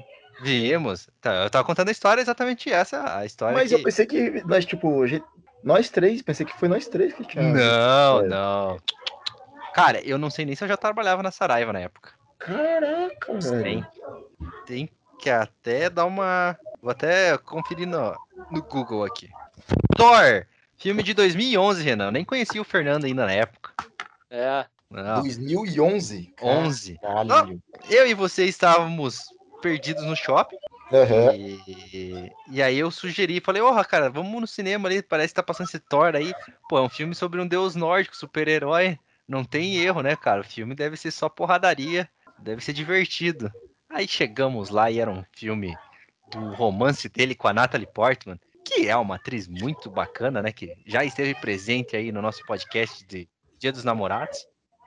[0.43, 1.07] Vimos.
[1.19, 3.17] Tá, eu tava contando a história exatamente essa.
[3.17, 3.75] A história Mas que...
[3.75, 5.25] eu pensei que nós, tipo, a gente-
[5.63, 7.43] nós três, pensei que foi nós três que tinha.
[7.43, 8.27] Não, É.
[8.27, 8.77] não.
[9.73, 12.11] Cara, eu não sei nem se eu já trabalhava na Saraiva na época.
[12.39, 13.61] Caraca, velho.
[13.63, 13.85] Tem,
[14.65, 14.89] tem
[15.19, 16.57] que até dar uma.
[16.81, 18.13] Vou até conferir no,
[18.49, 19.29] no Google aqui.
[19.95, 20.45] Thor!
[20.77, 22.05] Filme de 2011, Renan.
[22.07, 23.71] Eu nem conhecia o Fernando ainda na época.
[24.29, 24.65] É.
[24.89, 26.33] Não, 2011.
[26.41, 26.97] 11.
[26.99, 27.61] Caralho.
[27.89, 29.21] Eu e você estávamos
[29.61, 30.57] perdidos no shopping.
[30.91, 31.33] Aham.
[31.35, 35.43] E, e aí eu sugeri, falei, ó, cara, vamos no cinema ali, parece que tá
[35.43, 36.33] passando esse Thor aí.
[36.67, 38.99] Pô, é um filme sobre um deus nórdico, super-herói.
[39.27, 40.41] Não tem erro, né, cara?
[40.41, 43.51] O filme deve ser só porradaria, deve ser divertido.
[43.89, 45.77] Aí chegamos lá e era um filme
[46.29, 50.51] do romance dele com a Natalie Portman, que é uma atriz muito bacana, né?
[50.51, 53.27] Que já esteve presente aí no nosso podcast de
[53.59, 54.45] Dia dos Namorados.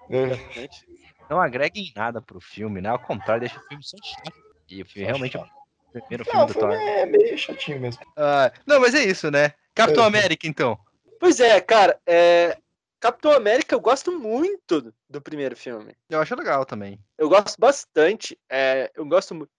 [0.09, 0.87] Exatamente.
[1.29, 2.89] Não agrega em nada pro filme, né?
[2.91, 4.37] Ao contrário, deixa o filme só chato.
[4.69, 5.47] E o filme realmente é o
[6.03, 6.73] primeiro filme Não, do Thor.
[6.73, 8.01] é meio chatinho mesmo.
[8.17, 9.53] Ah, não, mas é isso, né?
[9.75, 10.07] Capitão É.
[10.07, 10.79] América, então.
[11.19, 11.99] Pois é, cara.
[12.07, 12.57] É...
[13.01, 15.95] Capitão América eu gosto muito do primeiro filme.
[16.09, 16.99] Eu acho legal também.
[17.19, 18.39] Eu gosto bastante.
[18.51, 18.91] É...
[18.95, 19.51] Eu gosto muito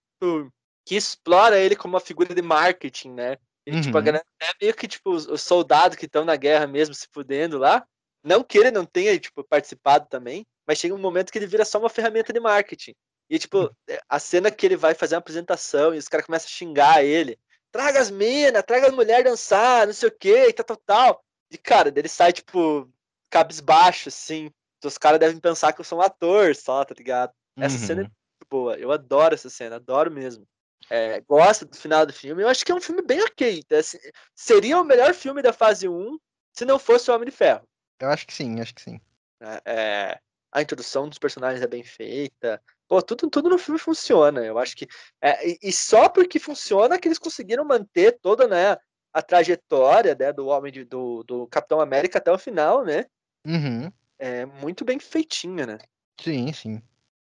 [0.87, 3.37] que explora ele como uma figura de marketing, né?
[3.67, 4.05] E, tipo, a Uhum.
[4.05, 7.57] galera é meio que, tipo, os, os soldados que estão na guerra mesmo se fudendo
[7.57, 7.83] lá.
[8.23, 11.65] Não que ele não tenha, tipo, participado também, mas chega um momento que ele vira
[11.65, 12.93] só uma ferramenta de marketing.
[13.29, 16.45] E, tipo, é, a cena que ele vai fazer uma apresentação e os caras começam
[16.47, 17.39] a xingar ele.
[17.71, 21.25] Traga as minas, traga as mulheres dançar, não sei o que, e tal, tal, tal.
[21.51, 22.89] E, cara, ele sai, tipo,
[23.29, 24.51] cabisbaixo, assim.
[24.77, 27.33] Então, os caras devem pensar que eu sou um ator só, tá ligado?
[27.57, 27.81] Essa Uhum.
[27.87, 28.75] cena é muito boa.
[28.77, 30.47] Eu adoro essa cena, adoro mesmo.
[30.89, 32.43] é, gosta do final do filme.
[32.43, 33.63] Eu acho que é um filme bem ok.
[33.63, 33.81] Tá?
[33.81, 33.99] Se-
[34.35, 36.19] Seria o melhor filme da fase 1
[36.53, 37.67] se não fosse o Homem de Ferro.
[37.99, 39.01] Eu acho que sim, acho que sim.
[39.39, 39.59] né?
[39.65, 40.19] É,
[40.51, 42.61] a introdução dos personagens é bem feita.
[42.87, 44.43] Pô, tudo, tudo no filme funciona.
[44.45, 44.87] Eu acho que.
[45.21, 48.77] é, e, e só porque funciona que eles conseguiram manter toda né,
[49.13, 53.05] a trajetória né, do homem de- do, do Capitão América até o final, né?
[53.45, 53.91] Uhum.
[54.19, 55.77] É muito bem feitinha, né?
[56.21, 56.81] Sim, sim.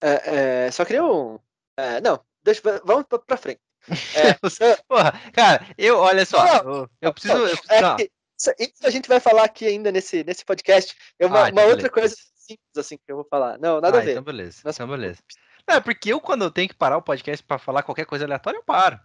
[0.03, 1.39] É, é, só queria um.
[1.77, 3.61] é, não, deixa, vamos pra, pra frente.
[4.15, 4.35] É,
[4.89, 7.35] Porra, cara, eu, olha só, eu, eu preciso.
[7.35, 7.97] Não, eu- é não.
[7.97, 8.51] que isso,
[8.85, 10.95] a gente vai falar aqui ainda nesse, nesse podcast.
[11.19, 12.15] É uma, Ah, uma então outra coisa
[12.47, 13.59] simples assim que eu vou falar.
[13.59, 14.13] Não, nada Ah, a ver.
[14.13, 15.21] Então beleza, Nossa, então beleza.
[15.69, 18.25] Não, é porque eu, quando eu tenho que parar o podcast pra falar qualquer coisa
[18.25, 18.99] aleatória, eu paro.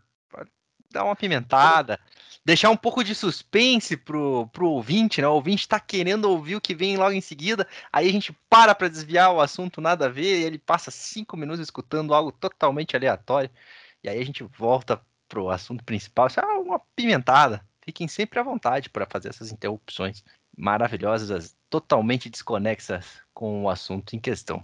[0.93, 1.97] Dar uma pimentada,
[2.43, 5.27] deixar um pouco de suspense pro, pro ouvinte, né?
[5.27, 8.75] O ouvinte tá querendo ouvir o que vem logo em seguida, aí a gente para
[8.75, 12.93] pra desviar o assunto nada a ver, e ele passa cinco minutos escutando algo totalmente
[12.93, 13.49] aleatório,
[14.03, 16.27] e aí a gente volta pro assunto principal.
[16.27, 17.65] Isso é uma pimentada.
[17.85, 20.25] Fiquem sempre à vontade para fazer essas interrupções
[20.57, 24.63] maravilhosas, totalmente desconexas com o assunto em questão.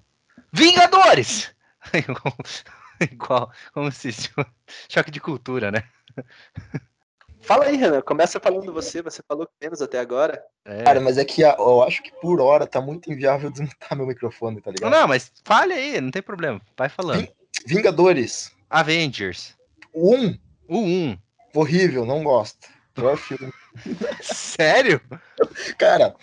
[0.53, 1.55] Vingadores!
[2.99, 4.09] Igual, como se
[4.89, 5.83] choque de cultura, né?
[7.41, 8.01] Fala aí, Renan.
[8.01, 9.01] Começa falando você.
[9.01, 10.43] Você falou menos até agora.
[10.65, 10.83] É.
[10.83, 14.59] Cara, mas é que eu acho que por hora tá muito inviável desmontar meu microfone,
[14.59, 14.91] tá ligado?
[14.91, 16.59] não, mas fale aí, não tem problema.
[16.75, 17.27] Vai falando.
[17.65, 18.51] Vingadores.
[18.69, 19.55] Avengers.
[19.93, 21.17] O 1, O 1.
[21.53, 22.67] horrível, não gosto.
[22.93, 23.53] Pior filme.
[24.21, 24.99] Sério?
[25.77, 26.15] Cara,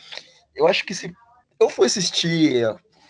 [0.55, 1.13] eu acho que se
[1.61, 2.65] eu for assistir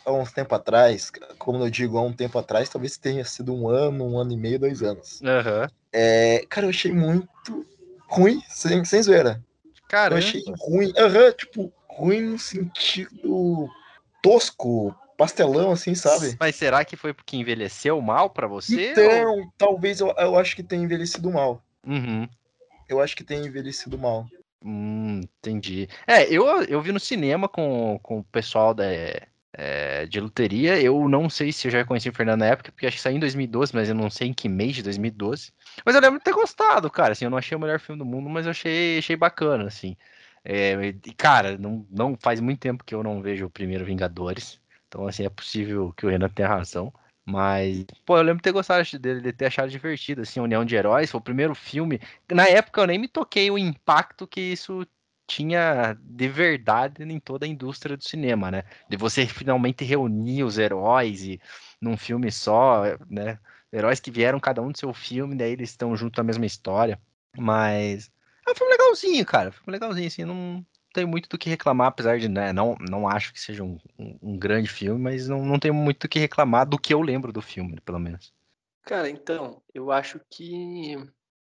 [0.04, 3.68] há uns tempo atrás, como eu digo, há um tempo atrás, talvez tenha sido um
[3.68, 5.20] ano, um ano e meio, dois anos.
[5.22, 5.68] Aham.
[5.92, 7.66] É, cara, eu achei muito
[8.08, 9.42] ruim, sem, sem zoeira.
[9.66, 10.18] Eu Caramba.
[10.18, 13.68] achei ruim, aham, tipo, ruim no sentido
[14.22, 16.36] tosco, pastelão, assim, sabe?
[16.40, 18.92] Mas será que foi porque envelheceu mal pra você?
[18.96, 19.02] ou-
[19.36, 21.62] Então, talvez eu, eu acho que tenha envelhecido mal.
[21.86, 22.28] Uhum.
[22.88, 24.26] Eu acho que tenha envelhecido mal.
[24.64, 25.88] Hum, entendi.
[26.06, 28.84] É, eu, eu vi no cinema com, com o pessoal da,
[29.52, 30.80] é, de loteria.
[30.80, 33.16] Eu não sei se eu já conheci o Fernando na época, porque acho que saiu
[33.16, 35.52] em 2012, mas eu não sei em que mês de 2012.
[35.84, 37.12] Mas eu lembro de ter gostado, cara.
[37.12, 39.96] Assim, eu não achei o melhor filme do mundo, mas eu achei, achei bacana, assim.
[40.44, 40.74] É,
[41.16, 44.58] cara, não, não faz muito tempo que eu não vejo o primeiro Vingadores.
[44.88, 46.92] Então, assim, é possível que o Renan tenha razão.
[47.26, 50.76] Mas, pô, eu lembro de ter gostado dele, de ter achado divertido, assim, União de
[50.76, 51.10] Heróis.
[51.10, 51.98] Foi o primeiro filme.
[52.30, 54.86] Na época eu nem me toquei o impacto que isso
[55.26, 58.64] tinha de verdade em toda a indústria do cinema, né?
[58.88, 61.40] De você finalmente reunir os heróis e
[61.80, 63.38] num filme só, né?
[63.72, 67.00] Heróis que vieram cada um do seu filme, daí eles estão junto na mesma história.
[67.36, 68.10] Mas
[68.46, 69.48] é um filme legalzinho, cara.
[69.48, 70.64] Um filme legalzinho, assim, não
[70.94, 74.18] tenho muito do que reclamar, apesar de, né, não, não acho que seja um, um,
[74.22, 77.32] um grande filme, mas não, não tenho muito do que reclamar do que eu lembro
[77.32, 78.32] do filme, pelo menos.
[78.82, 80.96] Cara, então, eu acho que,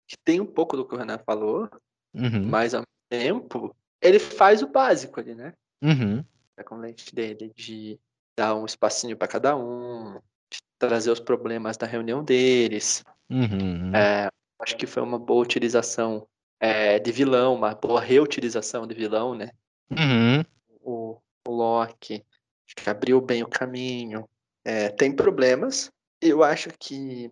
[0.07, 1.69] que tem um pouco do que o Renan falou,
[2.15, 5.53] Uhum, mas ao mesmo tempo, ele faz o básico ali, né?
[5.83, 6.25] uhum,
[6.57, 7.99] É com lente dele, de
[8.37, 10.15] dar um espacinho para cada um,
[10.51, 13.03] de trazer os problemas da reunião deles.
[13.31, 14.29] uhum, É,
[14.61, 16.27] acho que foi uma boa utilização
[16.63, 19.51] é, de vilão, uma boa reutilização de vilão, né?
[19.91, 20.45] uhum,
[20.81, 22.25] O, o Loki,
[22.65, 24.29] acho que abriu bem o caminho.
[24.65, 25.91] É, tem problemas.
[26.21, 27.29] Eu acho que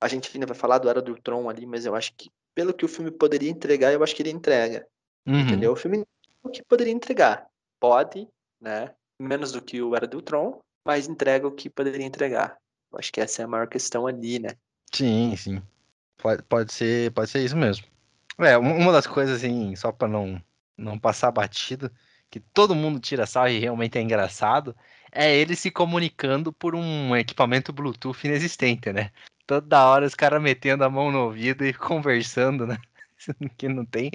[0.00, 2.74] a gente ainda vai falar do Era do Ultron ali, mas eu acho que pelo
[2.74, 4.84] que o filme poderia entregar, eu acho que ele entrega.
[5.24, 5.38] uhum.
[5.38, 5.70] Entendeu?
[5.72, 6.04] O filme
[6.42, 7.46] o que poderia entregar.
[7.78, 8.26] Pode,
[8.60, 8.92] né?
[9.16, 12.58] Menos do que o Era do Ultron, mas entrega o que poderia entregar.
[12.92, 14.56] Eu acho que essa é a maior questão ali, né?
[14.92, 15.62] Sim, sim.
[16.18, 17.91] Pode, pode ser, pode ser isso mesmo.
[18.38, 20.42] É, um- uma das coisas, assim, só pra não,
[20.76, 21.90] não passar batido,
[22.30, 24.74] que todo mundo tira sarro e realmente é engraçado,
[25.12, 29.10] é ele se comunicando por um equipamento Bluetooth inexistente, né?
[29.46, 32.78] Toda hora os caras metendo a mão no ouvido e conversando, né?
[33.56, 34.10] Que não tem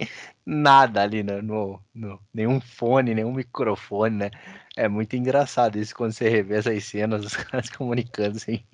[0.46, 1.42] nada ali né?
[1.42, 4.32] no, no nenhum fone, nenhum microfone, né?
[4.76, 8.66] É muito engraçado isso quando você revê essas cenas, os caras comunicando sem,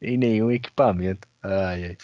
[0.00, 1.28] sem nenhum equipamento.
[1.42, 1.96] Ai, ai.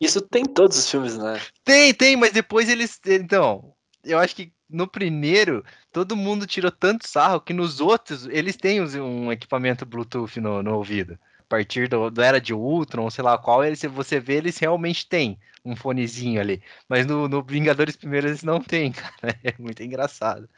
[0.00, 1.40] Isso tem em todos os filmes, né?
[1.62, 3.00] Tem, tem, mas depois eles.
[3.06, 3.74] Então,
[4.04, 8.80] eu acho que no primeiro, todo mundo tirou tanto sarro que nos outros, eles têm
[8.82, 11.18] um equipamento Bluetooth no, no ouvido.
[11.38, 15.08] A partir do, do Era de Ultron, sei lá qual, eles, você vê, eles realmente
[15.08, 16.62] têm um fonezinho ali.
[16.88, 19.38] Mas no, no Vingadores primeiro eles não têm, cara.
[19.44, 20.48] É muito engraçado.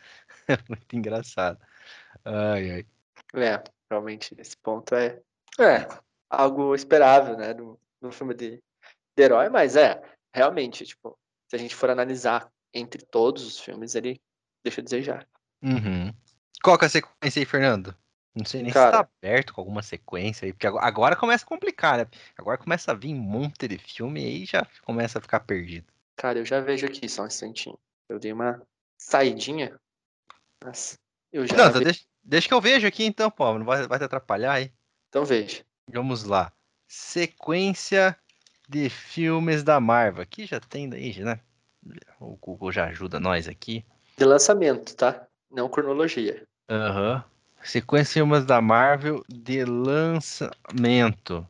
[0.48, 1.58] É muito engraçado.
[2.24, 2.86] Ai, ai.
[3.34, 5.20] É, realmente, esse ponto é,
[5.58, 5.88] é
[6.30, 7.52] algo esperável, né?
[7.52, 8.62] No, no filme de
[9.22, 10.02] herói, mas é,
[10.34, 14.20] realmente, tipo, se a gente for analisar entre todos os filmes, ele
[14.64, 15.28] deixa a desejar.
[15.62, 16.12] Uhum.
[16.62, 17.96] Qual que é a sequência aí, Fernando?
[18.34, 18.86] Não sei nem Cara.
[18.86, 22.06] se tá aberto com alguma sequência aí, porque agora- começa a complicar, né?
[22.36, 25.86] Agora começa a vir um monte de filme e aí já começa a ficar perdido.
[26.16, 27.78] Cara, eu já vejo aqui, só um instantinho.
[28.08, 28.62] Eu dei uma
[28.98, 29.78] saidinha.
[30.62, 30.98] Mas
[31.32, 34.04] eu já Não, deixa, deixa que eu vejo aqui então, pô, não vai, vai te
[34.04, 34.72] atrapalhar aí.
[35.08, 35.64] Então veja.
[35.90, 36.52] Vamos lá.
[36.88, 38.18] Sequência
[38.68, 40.22] de filmes da Marvel.
[40.22, 41.40] Aqui já tem daí, né?
[42.20, 43.84] O Google já ajuda nós aqui.
[44.16, 45.26] De lançamento, tá?
[45.50, 46.42] Não cronologia.
[46.68, 47.24] Aham.
[47.62, 51.46] Sequência de filmes da Marvel de lançamento.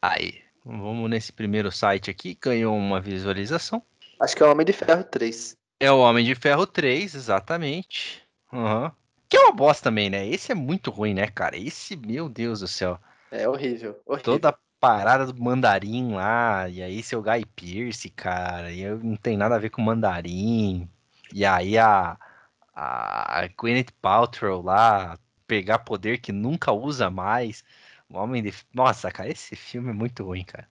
[0.00, 3.82] Aí, vamos nesse primeiro site aqui, ganhou uma visualização.
[4.20, 5.56] Acho que é o Homem de Ferro 3.
[5.80, 8.22] É o Homem de Ferro 3, exatamente.
[8.52, 8.92] Aham.
[9.28, 10.26] Que é uma bosta também, né?
[10.26, 11.56] Esse é muito ruim, né, cara?
[11.56, 12.98] Esse, meu Deus do céu.
[13.30, 14.00] É horrível.
[14.06, 14.22] horrível.
[14.22, 19.36] Toda parada do mandarim lá, e aí seu Guy Pierce, cara, e eu não tem
[19.36, 20.88] nada a ver com mandarim.
[21.32, 22.16] E aí a,
[22.74, 27.64] a Gwyneth Paltrow lá pegar poder que nunca usa mais.
[28.08, 28.54] O Homem de.
[28.72, 30.68] Nossa, cara, esse filme é muito ruim, cara.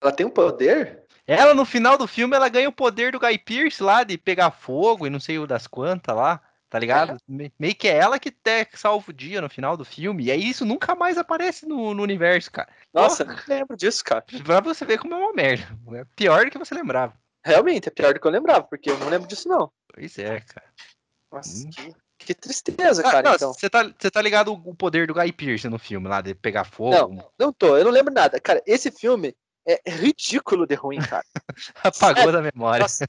[0.00, 1.04] Ela tem um poder?
[1.26, 4.50] Ela, no final do filme, ela ganha o poder do Guy Pierce lá de pegar
[4.50, 7.16] fogo e não sei o das quantas lá, tá ligado?
[7.28, 10.24] Me- Meio que é ela que até salva o dia no final do filme.
[10.24, 12.68] E aí isso nunca mais aparece no, no universo, cara.
[12.92, 14.24] Nossa, eu não lembro disso, cara.
[14.44, 15.66] Pra você ver como é uma merda.
[15.98, 17.14] É pior do que você lembrava.
[17.44, 19.70] Realmente, é pior do que eu lembrava, porque eu não lembro disso, não.
[19.94, 20.66] Pois é, cara.
[21.32, 21.70] Nossa, Hum.
[21.70, 23.52] que, que tristeza, Ah, cara, então.
[23.52, 26.64] Você tá, você tá ligado o poder do Guy Pierce no filme lá, de pegar
[26.64, 27.14] fogo?
[27.14, 28.40] Não, não tô, eu não lembro nada.
[28.40, 29.34] Cara, esse filme
[29.66, 31.24] é ridículo de ruim, cara.
[31.82, 32.82] Apagou da memória.
[32.82, 33.04] Nossa,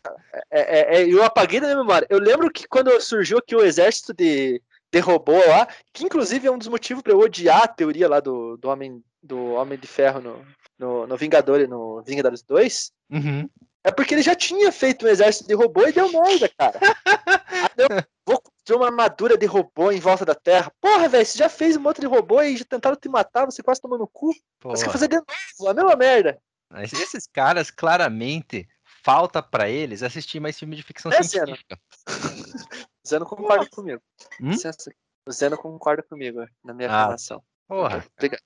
[0.52, 2.08] é, é- é- eu apaguei da minha memória.
[2.10, 6.52] Eu lembro que quando surgiu aqui o exército de, de robô lá, que inclusive é
[6.52, 9.88] um dos motivos pra eu odiar a teoria lá do, do, homem, do Homem de
[9.88, 10.46] Ferro no,
[10.80, 13.48] no, no Vingadores, no Vingadores 2, Uhum.
[13.86, 16.80] é porque ele já tinha feito um exército de robô e deu merda, cara.
[17.78, 17.88] Eu
[18.26, 20.72] vou construir uma armadura de robô em volta da Terra.
[20.82, 23.62] Porra, velho, você já fez um monte de robô e já tentaram te matar, você
[23.64, 24.34] quase tomou no cu.
[24.64, 26.38] Você quer fazer de novo, a mesma merda.
[26.72, 28.68] Mas esses caras, claramente,
[29.04, 31.80] falta pra eles assistir mais filme de ficção É, científica.
[32.08, 34.02] O Zé não concorda comigo.
[34.42, 34.50] Hum?
[34.52, 34.92] Licença.
[35.28, 37.44] O Zé não concorda comigo na minha Ah, afirmação.
[37.68, 38.06] Porra.
[38.16, 38.40] Pega-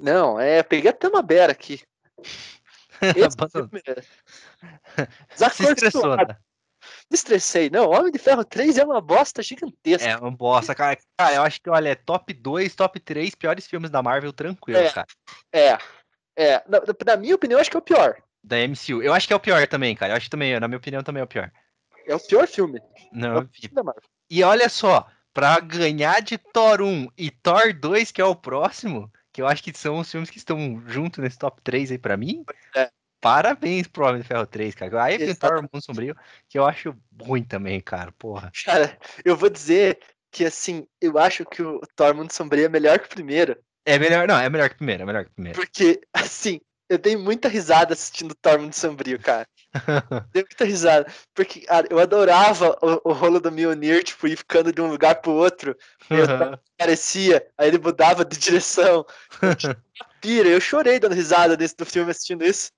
[0.00, 1.82] Não, é, peguei até uma beira aqui.
[3.00, 4.02] Esse filme é-
[5.52, 6.36] Se estressou, né?
[7.10, 7.68] Me estressei.
[7.70, 10.08] Não, Homem de Ferro 3 é uma bosta gigantesca.
[10.08, 10.96] É uma bosta, cara.
[11.18, 14.78] Cara, eu acho que, olha, é top 2, top 3 piores filmes da Marvel, tranquilo,
[14.80, 14.92] É.
[14.92, 15.06] cara.
[15.52, 15.78] É.
[16.38, 16.62] É.
[16.68, 18.16] Na, na minha opinião, acho que é o pior.
[18.44, 19.02] Da MCU.
[19.02, 20.12] Eu acho que é o pior também, cara.
[20.12, 21.50] Eu acho que também, na minha opinião, também é o pior.
[22.06, 22.80] É o pior filme.
[23.12, 24.02] Não, Marvel.
[24.30, 29.10] E olha só, pra ganhar de Thor 1 e Thor 2, que é o próximo,
[29.32, 32.16] que eu acho que são os filmes que estão junto nesse top 3 aí pra
[32.16, 32.44] mim.
[32.76, 32.88] É.
[33.20, 35.02] Parabéns pro Homem de Ferro 3, cara.
[35.02, 35.60] Aí vem Thor.
[35.60, 36.16] Mundo Sombrio,
[36.48, 38.12] que eu acho ruim também, cara.
[38.12, 38.52] Porra.
[38.64, 39.98] Cara, eu vou dizer
[40.30, 43.58] que, assim, eu acho que o Thor Mundo Sombrio é melhor que o primeiro.
[43.88, 45.58] É melhor, não, é melhor que o primeiro, é melhor que o primeiro.
[45.58, 46.60] Porque, assim,
[46.90, 49.48] eu dei muita risada assistindo Thor Mundo Sombrio, cara.
[50.30, 51.10] Dei muita risada.
[51.34, 55.16] Porque, cara, eu adorava o, o rolo do Mjolnir, tipo, ir ficando de um lugar
[55.16, 55.74] pro outro.
[56.10, 56.26] Eu
[56.76, 59.06] Parecia, aí ele mudava de direção.
[59.40, 59.48] Eu
[60.20, 62.72] Pira, eu chorei dando risada desse, do filme assistindo isso.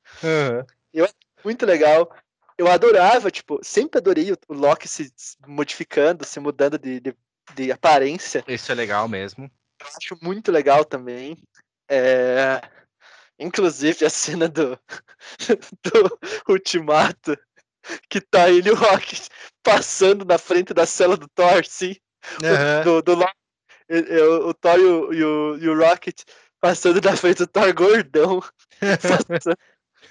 [1.45, 2.15] Muito legal.
[2.57, 7.17] Eu adorava, tipo, sempre adorei o, o Loki se se modificando, se mudando de, de,
[7.55, 8.45] de aparência.
[8.47, 9.51] Isso é legal mesmo.
[9.81, 11.37] Eu acho muito legal também.
[11.89, 12.61] É,
[13.41, 14.79] Inclusive a cena do,
[15.83, 17.35] do Ultimato,
[18.11, 19.29] que tá ele e o Rocket
[19.63, 21.97] passando na frente da cela do Thor, sim.
[22.45, 22.85] Aham.
[22.85, 23.25] Do, do
[23.89, 26.23] e O, o Thor e o, e, o, e o Rocket
[26.61, 28.43] passando na frente do Thor gordão.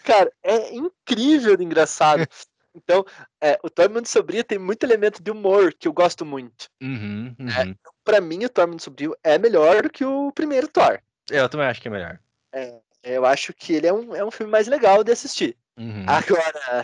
[0.04, 2.28] Cara, é incrível de engraçado.
[2.74, 3.06] Então,
[3.42, 6.68] é, o Thor Mundo Sobrinho tem muito elemento de humor que eu gosto muito.
[6.82, 7.66] Uhum, É.
[7.66, 7.76] uhum.
[8.10, 11.00] Pra mim, o Thor Mundo Sobrinho é melhor do que o primeiro Thor.
[11.30, 12.20] Eu também acho que é melhor.
[12.52, 15.56] É, eu acho que ele é um, é um filme mais legal de assistir.
[15.78, 16.06] Uhum.
[16.08, 16.84] Agora,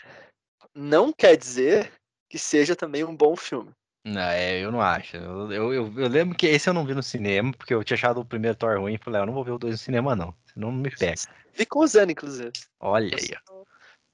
[0.76, 1.92] não quer dizer
[2.30, 3.72] que seja também um bom filme.
[4.06, 5.18] Não, é, eu não acho.
[5.18, 8.20] Eu, eu, eu, lembro que esse eu não vi no cinema, porque eu tinha achado
[8.20, 10.16] o primeiro Thor ruim e falei, "Ah, eu não vou ver o dois no cinema,
[10.16, 10.32] não.
[10.54, 11.20] Senão não me pega.
[11.56, 12.52] Vi com o Zano, inclusive.
[12.80, 13.66] Olha aí.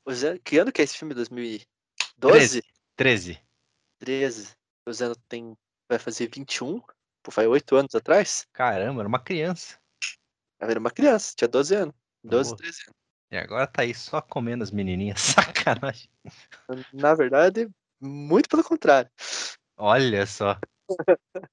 [0.06, 1.14] O Zano, que ano que é esse filme?
[1.14, 2.64] 2012?
[2.96, 3.38] 13.
[4.00, 4.56] 13.
[4.88, 5.58] O Zano tem,
[5.90, 6.82] vai fazer 21.
[7.24, 8.48] Pô, faz 8 anos atrás.
[8.54, 9.78] Caramba, era uma criança.
[10.60, 11.96] Era uma criança, tinha 12 anos.
[12.24, 12.58] 12, Boa.
[12.58, 13.02] 13 anos.
[13.32, 15.20] E agora tá aí só comendo as menininhas.
[15.56, 16.10] Sacanagem.
[16.94, 17.70] Na verdade,
[18.00, 19.10] muito pelo contrário.
[19.78, 20.58] Olha só.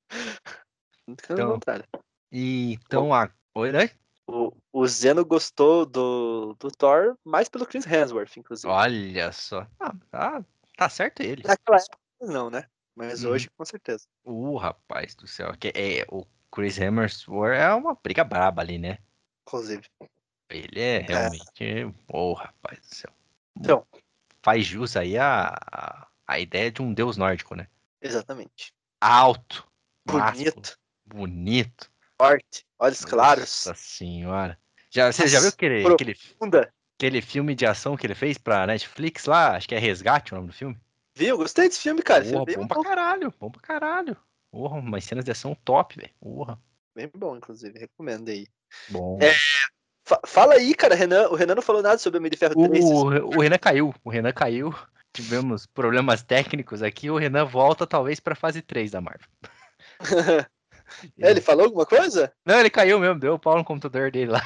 [1.07, 1.85] Muito pelo Então- contrário.
[2.31, 3.31] E, então, a...
[3.55, 3.90] Oi, né?
[4.27, 8.69] O, o Zeno gostou do, do Thor mais pelo Chris Hemsworth, inclusive.
[8.70, 9.66] Olha só.
[9.81, 10.45] Ah, tá,
[10.77, 11.43] tá certo ele.
[11.47, 12.69] Naquela época, não, né?
[12.98, 13.30] Mas Uhum.
[13.30, 14.08] hoje, com certeza.
[14.24, 15.56] Uh, rapaz do céu.
[15.56, 18.98] Que é, o Chris Hemsworth é uma briga braba ali, né?
[19.46, 19.84] Inclusive.
[20.50, 21.94] Ele é realmente.
[22.12, 23.12] Ô, rapaz do céu.
[23.56, 23.86] Então.
[24.42, 27.68] Faz jus aí a, a, ideia de um deus nórdico, né?
[28.02, 28.74] Exatamente.
[29.00, 29.68] Alto.
[30.04, 30.24] Bonito.
[30.24, 30.62] másculo,
[31.06, 31.92] bonito.
[32.20, 32.66] Forte.
[32.80, 33.66] Olhos claros.
[33.66, 34.58] Nossa senhora.
[34.90, 36.16] Já, você já viu Nossa, aquele, aquele,
[36.96, 39.54] aquele filme de ação que ele fez pra Netflix lá?
[39.54, 40.80] Acho que é Resgate o nome do filme.
[41.19, 41.36] Viu?
[41.36, 42.20] Gostei desse filme, cara.
[42.23, 43.35] Porra, Filme bem bom pra caralho.
[43.40, 44.16] Bom pra caralho.
[44.53, 46.12] Porra, umas cenas de ação top, velho.
[46.20, 46.57] Porra.
[46.95, 47.77] Bem bom, inclusive.
[47.77, 48.47] Recomendo aí.
[48.89, 49.19] Bom.
[49.20, 49.32] É,
[50.07, 50.95] Fa- fala aí, cara.
[50.95, 52.85] Renan, o Renan não falou nada sobre o Homem de Ferro 3.
[52.85, 53.93] O, o Renan caiu.
[54.05, 54.73] O Renan caiu.
[55.12, 57.11] Tivemos problemas técnicos aqui.
[57.11, 59.28] O Renan volta talvez pra fase 3 da Marvel.
[61.20, 62.32] É, ele falou alguma coisa?
[62.47, 63.20] Não, ele caiu mesmo.
[63.20, 64.40] Deu pau no computador dele lá.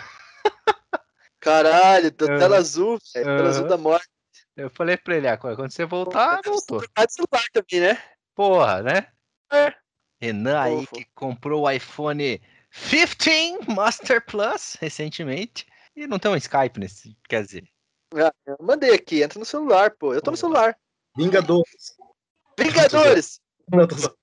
[1.39, 2.39] Caralho, da Aham.
[2.39, 3.25] tela azul, velho.
[3.27, 4.09] Tela azul da morte.
[4.57, 6.79] Eu falei pra ele, ah, quando você voltar, voltou.
[6.79, 8.03] Trocar de celular também, né?
[8.35, 9.07] Porra, né?
[9.51, 9.75] É.
[10.21, 15.67] Renan aí que comprou o iPhone 15 Master Plus recentemente.
[15.97, 17.17] E não tem um Skype nesse.
[17.29, 17.69] Quer dizer.
[18.15, 20.15] Ah, eu mandei aqui, entra no celular, pô.
[20.15, 20.77] Eu tô no celular.
[21.17, 21.97] Vingadores.
[22.59, 23.41] Vingadores!
[23.73, 24.15] Não, tô só-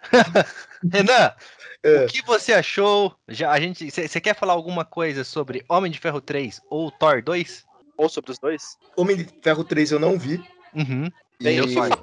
[0.92, 1.34] Renan,
[1.82, 2.04] É.
[2.04, 3.14] o que você achou?
[3.28, 7.22] Já a gente, você quer falar alguma coisa sobre Homem de Ferro 3 ou Thor
[7.22, 7.64] 2?
[7.96, 8.76] Ou sobre os dois?
[8.96, 10.36] Homem de Ferro 3 eu não vi.
[10.74, 11.10] Uhum.
[11.40, 11.98] Bem, Deu E, sorte.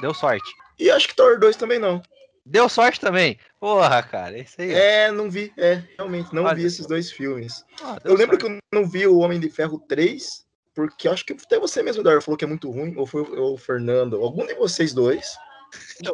[0.00, 0.50] Deu sorte.
[0.78, 2.02] e acho que Thor 2 também não.
[2.44, 3.38] Deu sorte também.
[3.60, 4.72] Porra, cara, isso aí.
[4.72, 5.52] É, não vi.
[5.56, 7.64] É, realmente, não vi esses dois filmes.
[7.82, 8.58] Ah, Eu lembro sorte.
[8.60, 10.44] que eu não vi o Homem de Ferro 3,
[10.74, 13.56] porque acho que até você mesmo, Dar, falou que é muito ruim, ou foi o
[13.56, 15.36] Fernando, algum de vocês dois.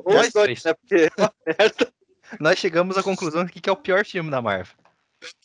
[0.07, 0.75] Nós dois, né?
[0.75, 1.09] Porque
[1.47, 1.89] é.
[2.39, 4.75] Nós chegamos à conclusão de que é o pior filme da Marvel.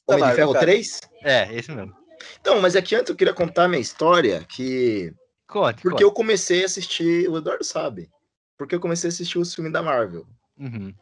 [0.06, 0.66] Da Homem de Marvel, Ferro cara.
[0.66, 1.02] 3?
[1.24, 1.96] É, esse mesmo.
[2.40, 5.14] Então, mas é que antes eu queria contar minha história, que.
[5.48, 6.04] Conte, Porque conte.
[6.04, 8.10] eu comecei a assistir, o Eduardo sabe.
[8.58, 10.26] Porque eu comecei a assistir os filmes da Marvel.
[10.58, 10.94] Uhum.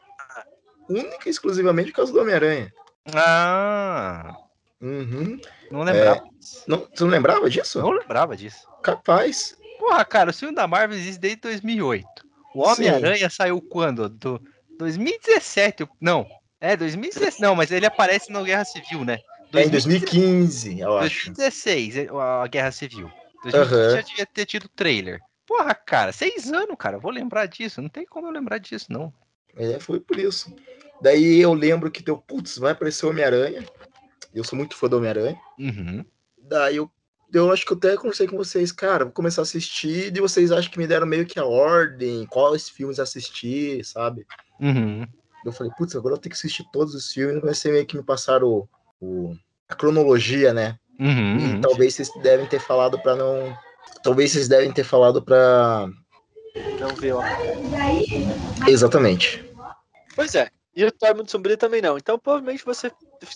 [0.89, 2.72] Única e exclusivamente por causa do Homem-Aranha.
[3.14, 4.35] Ah,
[4.81, 5.39] Uhum.
[5.69, 6.23] não lembrava.
[6.68, 7.80] Não, você não lembrava disso?
[7.80, 8.68] Não lembrava disso.
[8.81, 9.56] Capaz.
[9.80, 12.06] Porra, cara, o filme da Marvel existe desde 2008.
[12.56, 14.10] O Homem-Aranha saiu quando?
[14.10, 14.41] Do
[14.80, 15.88] 2017.
[15.99, 16.26] Não,
[16.60, 17.39] é 2016.
[17.39, 19.19] Não, mas ele aparece na Guerra Civil, né?
[19.53, 21.26] É em 2015, eu acho.
[21.34, 23.11] 2016, é, a Guerra Civil.
[23.44, 23.90] 2015 Aham.
[23.95, 25.19] já devia ter tido trailer.
[25.48, 26.98] Porra, cara, seis anos, cara.
[26.98, 27.82] eu Vou lembrar disso.
[27.82, 29.14] Não tem como eu lembrar disso, não.
[29.56, 30.53] É, foi por isso.
[31.02, 33.65] Daí eu lembro que deu, putz, vai aparecer o Homem-Aranha.
[34.34, 35.38] Eu sou muito fã do Homem-Aranha.
[35.60, 36.06] Uhum.
[36.38, 36.90] Daí eu,
[37.34, 40.52] eu acho que eu até conversei com vocês, cara, vou começar a assistir, e vocês
[40.52, 44.26] acham que me deram meio que a ordem, quais filmes assistir, sabe?
[44.60, 45.06] Uhum.
[45.44, 47.98] Eu falei, putz, agora eu tenho que assistir todos os filmes, vai ser meio que
[47.98, 48.44] me passar
[49.02, 49.38] o, o-
[49.68, 50.78] a cronologia, né?
[50.99, 51.38] Uhum.
[51.40, 51.61] E uhum.
[51.61, 53.57] talvez vocês devem ter falado pra não.
[54.03, 55.88] Talvez vocês devem ter falado pra.
[56.80, 57.18] Não viu.
[57.18, 57.23] ó.
[58.68, 59.44] Exatamente.
[60.15, 60.49] Pois é.
[60.76, 61.98] E o Thor Mundo Sombrio também não.
[61.98, 62.91] Então provavelmente você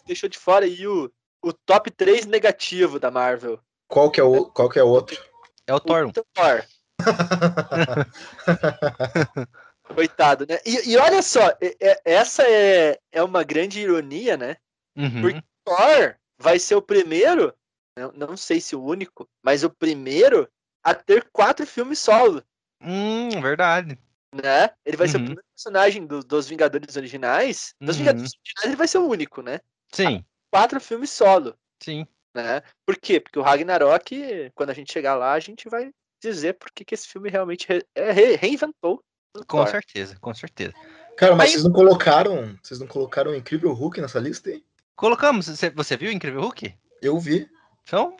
[0.05, 1.11] deixou de fora aí o,
[1.43, 3.59] o top 3 negativo da Marvel.
[3.87, 5.21] Qual que é o, qual que é o outro?
[5.67, 6.07] É o Thor.
[6.07, 6.65] O Thor.
[9.93, 10.57] Coitado, né?
[10.65, 14.57] E, e olha só, é- é- essa é, é uma grande ironia, né?
[14.97, 15.21] Uhum.
[15.21, 17.53] Porque- Thor vai ser o primeiro,
[17.97, 20.47] não, não sei se o único, mas o primeiro
[20.83, 22.43] a ter quatro filmes solo,
[22.81, 23.97] Hum, verdade.
[24.33, 24.69] né?
[24.85, 25.25] Ele vai ser o Uhum.
[25.25, 27.73] primeiro personagem do- dos Vingadores originais.
[27.81, 27.99] Dos Uhum.
[28.03, 29.59] Vingadores originais ele vai ser o único, né?
[29.91, 30.23] Sim,
[30.53, 32.05] Quatro filmes solo, sim.
[32.33, 32.61] né?
[32.85, 33.19] Por quê?
[33.19, 37.07] Porque o Ragnarok, quando a gente chegar lá, a gente vai dizer por que esse
[37.07, 39.03] filme realmente re- é, re- reinventou
[39.35, 39.67] o Com Thor.
[39.69, 40.73] certeza, com certeza.
[41.17, 42.57] Cara, mas Aí- vocês não colocaram.
[42.61, 44.63] Vocês não colocaram o Incrível Hulk nessa lista aí?
[44.95, 45.47] Colocamos.
[45.47, 46.73] Você, você viu o Incrível Hulk?
[47.01, 47.49] Eu vi.
[47.83, 48.15] Então,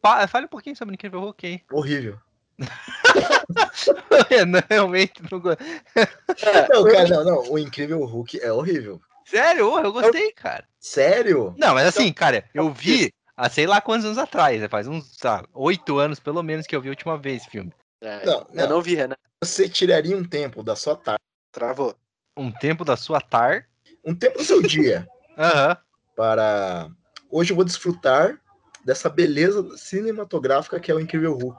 [0.00, 1.62] pa- fale um pouquinho sobre o Incrível Hulk aí.
[1.72, 2.18] Horrível.
[4.28, 5.56] Renan realmente não go- É,
[6.72, 7.50] Não, cara, não, não.
[7.52, 9.00] O Incrível Hulk é horrível.
[9.24, 9.78] Sério?
[9.78, 10.66] Eu gostei, cara.
[10.78, 11.54] Sério?
[11.58, 14.68] Não, mas assim, cara, eu então, vi há sei lá quantos anos atrás, né?
[14.68, 17.72] faz uns tá, oito anos pelo menos que eu vi a última vez esse filme.
[18.00, 18.68] é, Não, eu não.
[18.70, 19.16] não vi, Renan.
[19.42, 21.20] Você tiraria um tempo da sua tarde,
[21.52, 21.94] Travou.
[22.36, 23.66] Um tempo da sua tar.
[24.04, 25.06] um tempo do seu dia,
[25.38, 25.76] Aham.
[26.20, 26.90] Para.
[27.30, 28.38] Hoje eu vou desfrutar
[28.84, 31.58] dessa beleza cinematográfica que é o Incrível Hulk.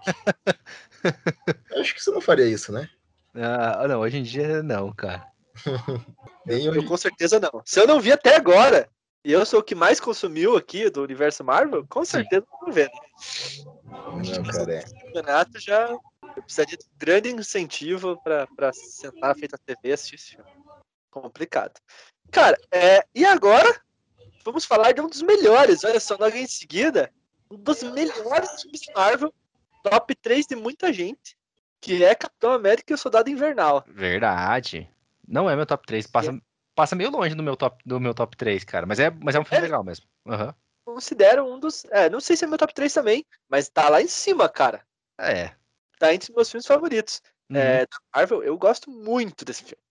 [1.71, 2.87] Eu acho que você não faria isso, né?
[3.33, 5.25] Ah, não, hoje em dia não, cara.
[6.45, 6.85] Nem Eu hoje.
[6.85, 7.63] com certeza não.
[7.65, 8.87] Se eu não vi até agora,
[9.25, 12.17] e eu sou o que mais consumiu aqui do universo Marvel, com Sim.
[12.17, 12.87] certeza eu vou ver.
[12.87, 14.37] né?
[14.37, 14.79] Não, cara, é.
[14.81, 19.93] O campeonato já eu precisaria de grande incentivo pra pra sentar frente da TV e
[19.93, 20.51] assistir esse filme.
[21.09, 21.73] Complicado.
[22.29, 23.81] Cara, é, e agora
[24.43, 25.83] vamos falar de um dos melhores.
[25.83, 27.11] Olha só, logo em seguida,
[27.49, 29.33] um dos melhores filmes de Marvel,
[29.83, 31.37] top 3 de muita gente,
[31.79, 33.83] que é Capitão América e o Soldado Invernal.
[33.87, 34.89] Verdade.
[35.27, 36.07] Não é meu top 3.
[36.07, 36.41] Passa,
[36.75, 38.85] passa meio longe do meu top, do meu top 3, cara.
[38.85, 39.61] Mas é, mas é um filme É?
[39.61, 40.05] legal mesmo.
[40.27, 40.53] Aham.
[40.83, 41.85] Considero um dos.
[41.85, 44.85] É, não sei se é meu top 3 também, mas tá lá em cima, cara.
[45.19, 45.51] É.
[45.99, 47.21] Tá entre os meus filmes favoritos.
[47.49, 49.83] Uhum, É, da Marvel, eu gosto muito desse filme.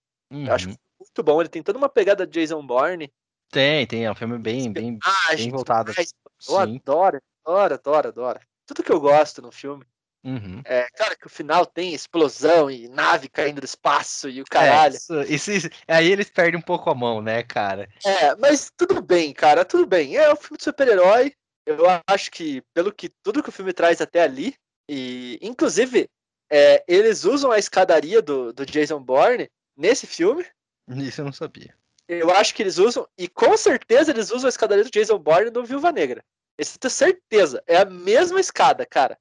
[0.47, 0.75] Eu acho uhum.
[0.99, 1.41] muito bom.
[1.41, 3.11] Ele tem toda uma pegada de Jason Bourne.
[3.51, 4.05] Tem, tem.
[4.05, 5.91] É um filme bem, bem, Ah, bem voltado.
[5.91, 6.05] Eu
[6.39, 6.81] Sim.
[6.83, 8.39] adoro, adoro, adoro, adoro.
[8.65, 9.85] Tudo que eu gosto no filme.
[10.23, 10.61] Uhum.
[10.63, 14.49] É, claro que o final tem explosão e nave caindo do espaço e o É,
[14.49, 14.95] caralho.
[14.95, 17.89] isso, isso- isso- aí eles perdem um pouco a mão, né, cara?
[18.05, 20.15] É, mas tudo bem, cara, tudo bem.
[20.15, 21.33] É um filme de super-herói.
[21.65, 24.55] Eu acho que, pelo que tudo que o filme traz até ali,
[24.89, 26.07] e inclusive,
[26.51, 30.45] é, eles usam a escadaria do, do Jason Bourne nesse filme.
[30.87, 31.75] Isso eu não sabia.
[32.19, 35.49] Eu acho que eles usam, e com certeza eles usam a escadaria do Jason Bourne
[35.49, 36.23] no Viúva Negra.
[36.59, 37.63] Isso eu tenho certeza.
[37.65, 39.17] É a mesma escada, cara.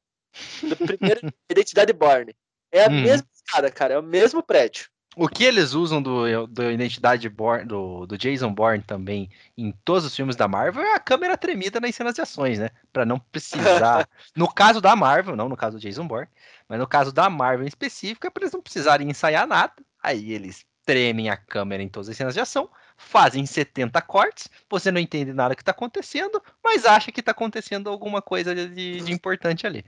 [0.62, 2.35] Do primeiro Identidade Bourne.
[2.73, 3.03] É a Hum.
[3.03, 3.95] mesma escada, cara.
[3.95, 4.89] É o mesmo prédio.
[5.17, 10.05] O que eles usam do, do Identidade Born, do, do Jason Bourne também em todos
[10.05, 12.71] os filmes da Marvel é a câmera tremida nas cenas de ações, né?
[12.93, 14.09] Pra não precisar.
[14.37, 16.29] no caso da Marvel, não no caso do Jason Bourne,
[16.69, 19.73] mas no caso da Marvel em específico, é pra eles não precisarem ensaiar nada.
[20.01, 24.91] Aí eles tremem a câmera em todas as cenas de ação, fazem 70 cortes, você
[24.91, 29.12] não entende nada que tá acontecendo, mas acha que tá acontecendo alguma coisa de, de
[29.12, 29.85] importante ali.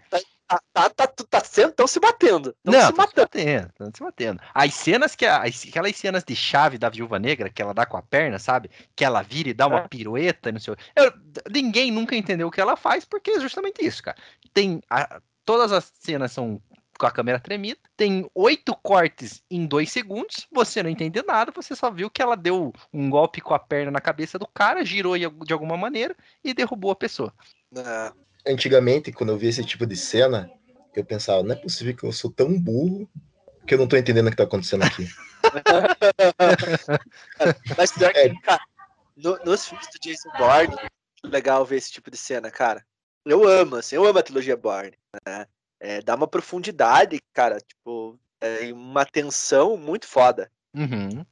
[0.47, 2.55] Tá, tá, tá, tá sendo, tão se batendo.
[2.62, 3.15] Tão Não, se tá se matando.
[3.27, 4.41] batendo, tá se batendo.
[4.55, 7.97] As cenas que as- aquelas cenas de chave da Viúva Negra que ela dá com
[7.97, 8.70] a perna, sabe?
[8.95, 9.89] Que ela vira e dá uma É.
[9.89, 10.74] pirueta, e não sei.
[10.74, 11.12] o- Eu-
[11.51, 14.16] ninguém nunca entendeu o que ela faz porque é justamente isso, cara.
[14.55, 16.62] Tem a- todas as cenas são
[17.03, 21.74] com a câmera tremida, tem oito cortes em dois segundos, você não entendeu nada, você
[21.74, 25.19] só viu que ela deu um golpe com a perna na cabeça do cara, girou
[25.19, 26.15] de alguma maneira
[26.45, 27.35] e derrubou a pessoa.
[27.74, 28.12] É.
[28.47, 30.49] Antigamente, quando eu via esse tipo de cena,
[30.95, 33.11] eu pensava, não é possível que eu sou tão burro
[33.66, 35.09] que eu não tô entendendo o que tá acontecendo aqui.
[37.77, 38.33] Mas pior que, É.
[38.43, 38.62] cara,
[39.16, 40.77] no- nos filmes do Jason Bourne,
[41.24, 42.87] legal ver esse tipo de cena, cara.
[43.27, 44.97] Eu amo, assim, eu amo a trilogia Bourne,
[45.27, 45.49] né?
[45.85, 50.49] É, dá uma profundidade, cara, tipo, é, uma tensão muito foda.
[50.73, 51.27] Uhum.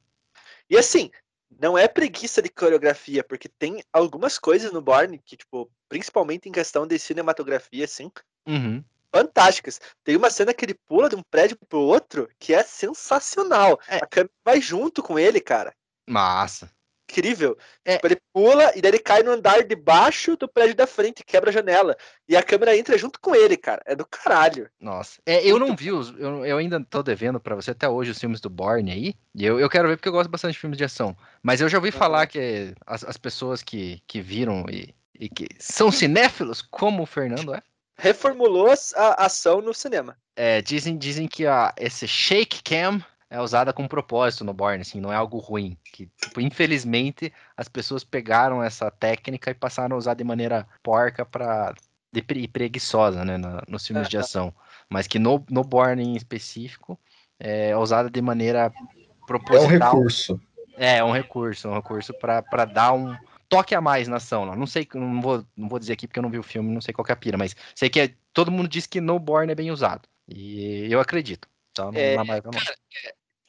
[0.69, 1.09] E assim,
[1.57, 6.51] não é preguiça de coreografia, porque tem algumas coisas no Bourne que, tipo, principalmente em
[6.51, 8.11] questão de cinematografia, assim,
[8.45, 8.83] Uhum.
[9.09, 9.79] fantásticas.
[10.03, 13.79] Tem uma cena que ele pula de um prédio pro outro que é sensacional.
[13.87, 13.97] É.
[13.97, 15.73] A câmera vai junto com ele, cara.
[16.09, 16.69] Massa.
[17.11, 17.57] Incrível.
[17.83, 17.95] É.
[17.95, 21.23] Tipo, ele pula e daí ele cai no andar de baixo do prédio da frente
[21.23, 21.95] quebra a janela.
[22.27, 23.81] E a câmera entra junto com ele, cara.
[23.85, 24.69] É do caralho.
[24.79, 26.09] Nossa, é, eu Muito não vi os.
[26.17, 29.13] Eu, eu ainda tô devendo pra você até hoje os filmes do Bourne aí.
[29.35, 31.15] E eu, eu quero ver porque eu gosto bastante de filmes de ação.
[31.43, 31.97] Mas eu já ouvi Aham.
[31.97, 37.05] falar que as, as pessoas que, que viram e, e que são cinéfilos, como o
[37.05, 37.61] Fernando é,
[37.97, 40.17] Reformulou a ação no cinema.
[40.35, 42.99] é, dizem, dizem que a, esse shake cam
[43.31, 45.77] é usada com propósito no Bourne, assim, não é algo ruim.
[45.89, 51.25] Que, tipo, infelizmente, as pessoas pegaram essa técnica e passaram a usar de maneira porca
[51.25, 51.73] pra.
[52.11, 54.25] de e preguiçosa, né, na- nos filmes de Aham.
[54.25, 54.53] ação.
[54.89, 56.99] Mas que no, no Bourne em específico
[57.39, 59.95] é usada de maneira É um proposital.
[59.95, 60.41] recurso.
[60.75, 63.15] É, é um recurso, é um recurso pra pra dar um
[63.47, 64.45] toque a mais na ação.
[64.45, 66.81] Não, sei, não vou, não vou dizer aqui porque eu não vi o filme, não
[66.81, 69.17] sei qual que é a pira, mas sei que é- todo mundo diz que no
[69.19, 70.09] Bourne é bem usado.
[70.27, 71.47] E eu acredito.
[71.77, 72.59] Não, É, Marvel não.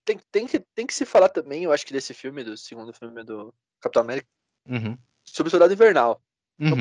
[0.05, 2.93] Tem, tem, que, tem que se falar também, eu acho que desse filme, do segundo
[2.93, 4.29] filme do Capitão América,
[4.69, 6.21] Uhum, sobre o Soldado Invernal.
[6.61, 6.77] uhum,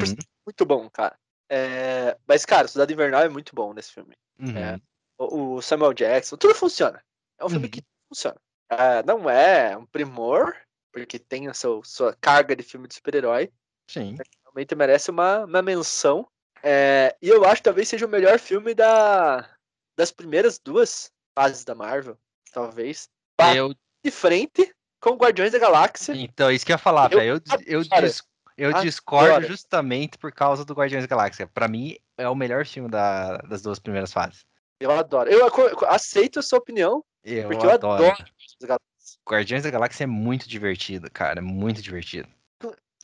[0.46, 1.18] Muito bom, cara.
[1.50, 4.16] É, Mas, cara, o Soldado Invernal é muito bom nesse filme.
[4.40, 4.58] uhum.
[4.58, 4.80] É.
[5.18, 7.04] O o Samuel Jackson, tudo funciona.
[7.40, 7.72] É um filme Uhum.
[7.72, 8.40] que funciona.
[8.70, 10.56] Ah, não é um primor,
[10.92, 13.52] porque tem a seu, sua carga de filme de super-herói.
[13.90, 14.16] Sim.
[14.44, 16.28] Realmente merece uma, uma menção.
[16.64, 19.50] É, e eu acho que talvez seja o melhor filme da,
[19.98, 22.18] das primeiras duas fases da Marvel.
[22.52, 23.08] Talvez.
[23.56, 23.74] Eu,
[24.04, 26.14] De frente com Guardiões da Galáxia.
[26.16, 27.30] então, isso que eu ia falar, Eu velho.
[27.36, 28.08] Eu, eu, adoro.
[28.08, 28.24] dis-
[28.58, 28.86] eu Adoro.
[28.86, 31.48] discordo justamente por causa do Guardiões da Galáxia.
[31.48, 34.46] Pra mim, é o melhor filme da- das duas primeiras fases.
[34.80, 35.30] Eu adoro.
[35.30, 35.48] Eu
[35.88, 38.04] aceito a sua opinião, Eu porque eu adoro.
[38.04, 39.20] adoro Guardiões da Galáxia.
[39.28, 41.40] Guardiões da Galáxia é muito divertido, cara.
[41.40, 42.28] É muito divertido.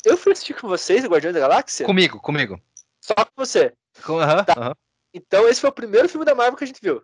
[0.05, 1.85] Eu fui assistir com vocês o Guardiões da Galáxia?
[1.85, 2.61] Comigo, comigo.
[3.03, 3.73] Só com você.
[4.05, 4.53] Com- aham, Tá.
[4.57, 4.75] aham.
[5.13, 7.01] Então esse foi o primeiro filme da Marvel que a gente viu.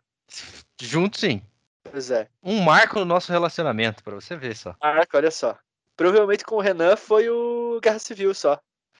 [0.81, 1.41] Junto, sim.
[1.83, 2.27] Pois é.
[2.41, 4.73] Um marco no nosso relacionamento, pra você ver só.
[4.73, 5.57] Caraca, olha só.
[5.95, 8.59] Provavelmente com o Renan foi o Guerra Civil só.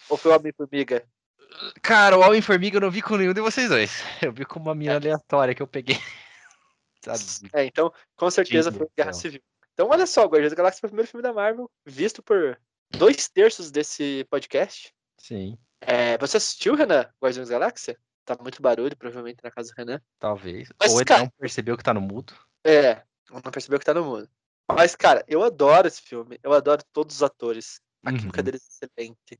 [0.09, 1.03] Ou foi o Homem-Formiga.
[1.81, 4.03] Cara, o Homem-Formiga eu não vi com nenhum de vocês dois.
[4.21, 5.97] Eu vi com uma mina aleatória que eu peguei.
[7.53, 9.19] É, então, com certeza Disney, foi o Guerra então.
[9.19, 9.41] Civil.
[9.73, 12.57] Então, olha só, Guardiões da Galáxia foi o primeiro filme da Marvel, visto por
[12.91, 14.93] dois terços desse podcast.
[15.17, 17.97] Sim, É, você assistiu, Renan, Guardiões da Galáxia?
[18.23, 20.01] Tá muito barulho, provavelmente, na casa do Renan.
[20.17, 20.69] talvez.
[20.79, 22.33] Mas, Ou ele cara- não percebeu que tá no mudo.
[22.63, 24.29] É, não percebeu que tá no mundo.
[24.71, 26.39] Mas, cara, eu adoro esse filme.
[26.41, 27.81] Eu adoro todos os atores.
[28.05, 28.17] A Uhum.
[28.17, 29.39] química deles é excelente.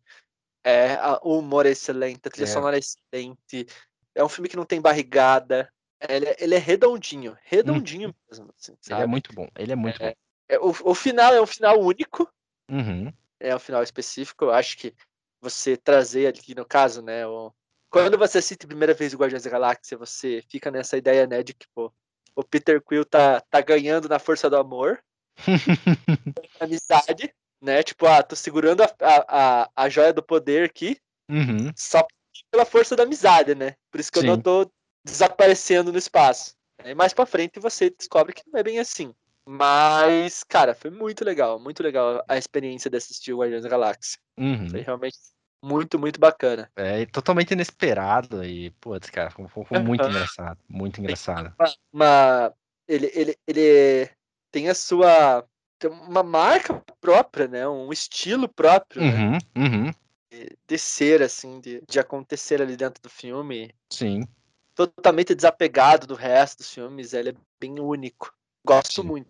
[0.64, 2.48] É, a- o humor é excelente, a trilha É.
[2.48, 3.68] sonora é excelente.
[4.16, 5.72] É um filme que não tem barrigada.
[6.08, 9.48] Ele, é- ele é redondinho, redondinho mesmo, assim, é muito bom.
[9.58, 10.16] Ele é muito É,
[10.50, 12.26] é, o, o final é um final único,
[12.70, 12.76] bom.
[12.78, 13.14] Uhum.
[13.40, 14.46] é um final específico.
[14.46, 14.94] Eu acho que
[15.42, 17.26] você trazer aqui, no caso, né?
[17.28, 17.54] O...
[17.90, 21.44] Quando você assiste a primeira vez o Guardiões da Galáxia, você fica nessa ideia, né,
[21.44, 21.94] de que, pô,
[22.36, 25.02] o Peter Quill tá, tá ganhando na força do amor,
[26.60, 27.84] amizade, né?
[27.84, 30.98] Tipo, ah, tô segurando a, a, a, joia do poder aqui,
[31.30, 31.72] Uhum.
[31.76, 32.06] só
[32.52, 33.76] pela força da amizade, né?
[33.90, 34.42] Por isso que eu não Sim.
[34.42, 34.72] tô
[35.06, 36.54] desaparecendo no espaço.
[36.84, 39.14] E mais pra frente você descobre que não é bem assim.
[39.46, 44.18] Mas, cara, foi muito legal, muito legal a experiência de assistir o Guardiões da Galáxia.
[44.38, 44.70] Uhum.
[44.70, 45.18] Foi realmente
[45.64, 46.70] muito, muito bacana.
[46.76, 50.60] É totalmente inesperado e, putz, cara, foi, foi- muito engraçado.
[50.68, 51.54] Muito engraçado.
[51.58, 52.54] Uma, uma-
[52.86, 54.10] ele, ele, ele
[54.52, 55.46] tem a sua.
[55.80, 57.68] Tem uma marca própria, né?
[57.68, 59.40] Um estilo próprio né?
[59.56, 59.64] Uhum.
[59.64, 59.92] Uhum.
[60.30, 63.74] de, de ser, assim, de, de acontecer ali dentro do filme.
[63.90, 64.28] Sim.
[64.76, 67.14] Totalmente desapegado do resto dos filmes.
[67.14, 68.34] Ele é bem único.
[68.66, 69.08] Gosto Sim.
[69.08, 69.28] muito.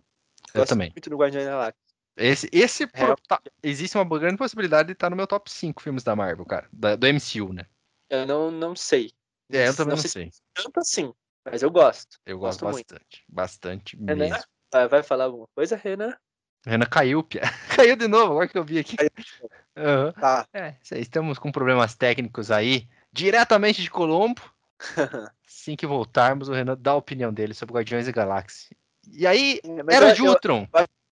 [0.52, 0.90] Eu Gosto também.
[0.94, 1.83] muito do Guardiões da Galáxia.
[2.16, 3.16] Esse, esse por- Real.
[3.28, 6.68] tá, existe uma grande possibilidade de estar no meu top 5 filmes da Marvel, cara.
[6.72, 7.66] Da- do MCU, né?
[8.08, 9.12] Eu não, não sei.
[9.50, 10.30] É, eu também não, se sei.
[10.54, 11.12] Tanto assim,
[11.44, 12.18] mas eu gosto.
[12.24, 12.94] Eu gosto, gosto muito.
[12.94, 13.24] bastante.
[13.28, 14.16] Bastante Renan?
[14.16, 14.44] mesmo.
[14.72, 16.16] Vai, vai falar alguma coisa, Renan?
[16.64, 17.42] Renan caiu, Pia.
[17.92, 18.96] caiu de novo, agora que eu vi aqui.
[19.76, 20.12] Aham.
[20.12, 20.46] Tá.
[20.54, 24.40] É, estamos com problemas técnicos aí, diretamente de Colombo.
[25.46, 28.76] Assim que voltarmos, o Renan dá a opinião dele sobre Guardiões da Galáxia.
[29.12, 30.68] E aí, Mas era eu- de eu- Ultron.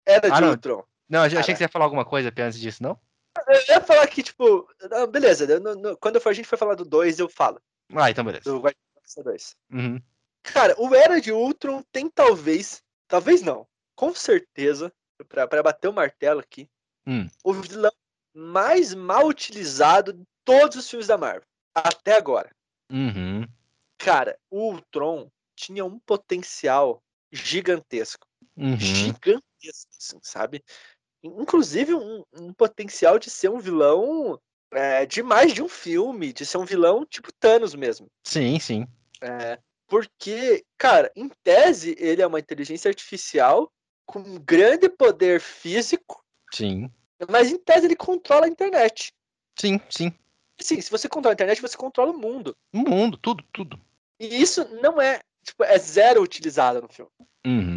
[0.07, 0.51] Era Ah, de não.
[0.51, 0.85] Ultron.
[1.09, 2.99] Não, eu achei que você ia falar alguma coisa antes disso, não?
[3.49, 4.69] Eu ia falar que, tipo,
[5.11, 7.61] beleza, eu não- não- quando for, a gente for falar do 2, eu falo.
[7.95, 8.45] Ah, então beleza.
[8.45, 9.57] Do Guardiões da Galáxia 2.
[9.73, 10.03] Uhum.
[10.43, 13.67] Cara, o Era de Ultron tem talvez, talvez não,
[13.97, 14.93] com certeza,
[15.29, 16.69] pra, pra bater o martelo aqui,
[17.07, 17.29] Hum.
[17.43, 17.93] o vilão
[18.35, 21.47] mais mal utilizado de todos os filmes da Marvel.
[21.75, 22.51] Até agora.
[22.91, 23.47] Uhum.
[23.99, 27.03] Cara, o Ultron tinha um potencial
[27.33, 28.27] gigantesco.
[28.57, 28.77] Uhum.
[28.77, 30.63] Gigantesco, assim, sabe?
[31.23, 34.39] Inclusive um, um potencial de ser um vilão
[34.73, 38.09] é, de mais de um filme, de ser um vilão tipo Thanos mesmo.
[38.25, 38.87] Sim, sim.
[39.23, 43.71] É, porque, cara, em tese, ele é uma inteligência artificial
[44.07, 46.23] com um grande poder físico,
[46.53, 46.91] Sim.
[47.31, 49.13] mas em tese ele controla a internet.
[49.59, 50.13] Sim, sim.
[50.61, 52.57] Sim, se você controla a internet, você controla o mundo.
[52.73, 53.81] O mundo, tudo, tudo.
[54.21, 57.11] E isso não é, tipo, é zero utilizado no filme.
[57.47, 57.74] Uhum.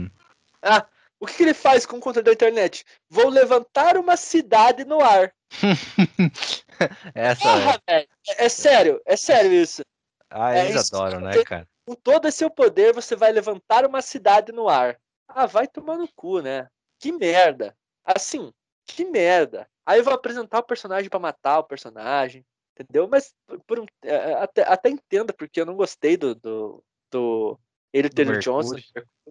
[0.62, 0.86] Ah,
[1.20, 2.86] o que, que ele faz com o controle da internet?
[3.10, 5.34] Vou levantar uma cidade no ar.
[7.16, 8.08] Essa Porra, velho.
[8.28, 9.82] É, é sério, é sério isso.
[10.30, 10.96] Ah, é eles isso.
[10.96, 11.68] adoram, né, cara?
[11.86, 15.00] Com todo esse seu poder, você vai levantar uma cidade no ar.
[15.28, 16.68] Ah, vai tomar no cu, né?
[17.00, 17.76] Que merda.
[18.06, 18.52] Assim,
[18.86, 19.68] que merda.
[19.86, 23.08] Aí eu vou apresentar o personagem pra matar o personagem, entendeu?
[23.08, 23.34] Mas
[23.66, 26.36] por um, é, até, até entenda, porque eu não gostei do.
[26.36, 27.60] do, do
[27.98, 28.78] ele, Taylor Johnson,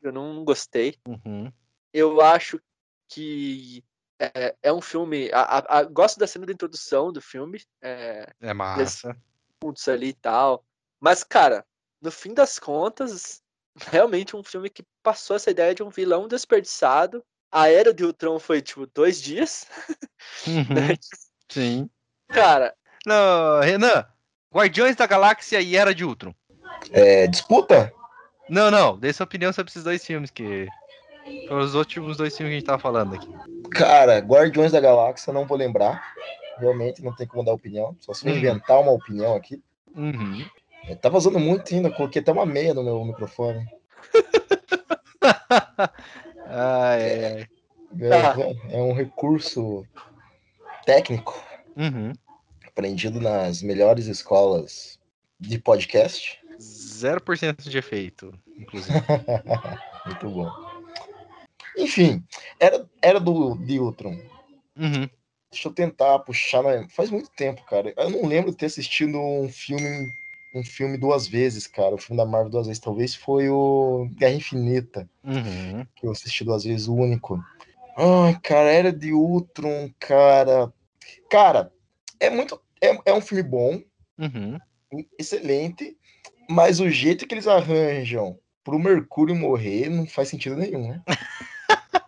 [0.03, 0.97] eu não, não gostei.
[1.07, 1.51] Uhum.
[1.93, 2.61] Eu acho
[3.09, 3.83] que
[4.19, 5.31] é, é um filme.
[5.33, 7.63] A, a- a- gosto da cena da introdução do filme.
[7.83, 9.17] É, É massa.
[9.63, 10.65] juntos ali e tal.
[11.01, 11.65] Mas, cara,
[12.01, 13.43] no fim das contas,
[13.93, 17.23] realmente um filme que passou essa ideia de um vilão desperdiçado.
[17.53, 19.67] A Era de Ultron foi, tipo, dois dias.
[20.47, 20.65] Uhum.
[21.51, 21.89] Sim.
[22.29, 22.75] Cara,
[23.07, 24.05] Não, Renan,
[24.53, 26.35] Guardiões da Galáxia e Era de Ultron.
[26.91, 27.93] É, disputa?
[28.49, 30.69] Não, não, dê sua opinião sobre esses dois filmes que.
[31.49, 33.27] Foram os últimos dois filmes que a gente tava falando aqui.
[33.71, 36.15] Cara, Guardiões da Galáxia, não vou lembrar.
[36.59, 37.97] Realmente não tem como dar opinião.
[38.01, 38.39] Só se eu Uhum.
[38.39, 39.61] inventar uma opinião aqui.
[39.95, 40.45] Uhum.
[40.89, 43.67] É, Tá vazando muito ainda, coloquei até uma meia no meu microfone.
[46.47, 47.03] ai.
[47.03, 47.49] É,
[48.09, 48.35] Tá.
[48.71, 49.87] é um recurso
[50.85, 51.43] técnico
[51.77, 52.13] Uhum.
[52.67, 54.99] aprendido nas melhores escolas
[55.41, 56.39] de podcast.
[56.97, 58.95] 0% de efeito, inclusive.
[60.05, 60.53] Muito bom.
[61.77, 62.23] Enfim,
[62.59, 64.19] era, era do de Ultron.
[64.77, 65.09] Uhum.
[65.51, 66.63] Deixa eu tentar puxar.
[66.63, 67.93] na- Faz muito tempo, cara.
[67.97, 70.13] Eu não lembro de ter assistido um filme,
[70.55, 71.95] um filme duas vezes, cara.
[71.95, 72.81] O filme da Marvel duas vezes.
[72.81, 75.87] Talvez foi o Guerra Infinita, Uhum.
[75.97, 77.43] que eu assisti duas vezes, o único.
[77.97, 80.73] Ai, cara, era de Ultron, cara.
[81.31, 81.73] Cara,
[82.21, 82.61] é muito.
[82.81, 83.83] É, é um filme bom,
[84.19, 84.59] Uhum.
[85.19, 85.96] excelente,
[86.49, 91.03] mas o jeito que eles arranjam pro Mercúrio morrer não faz sentido nenhum, né?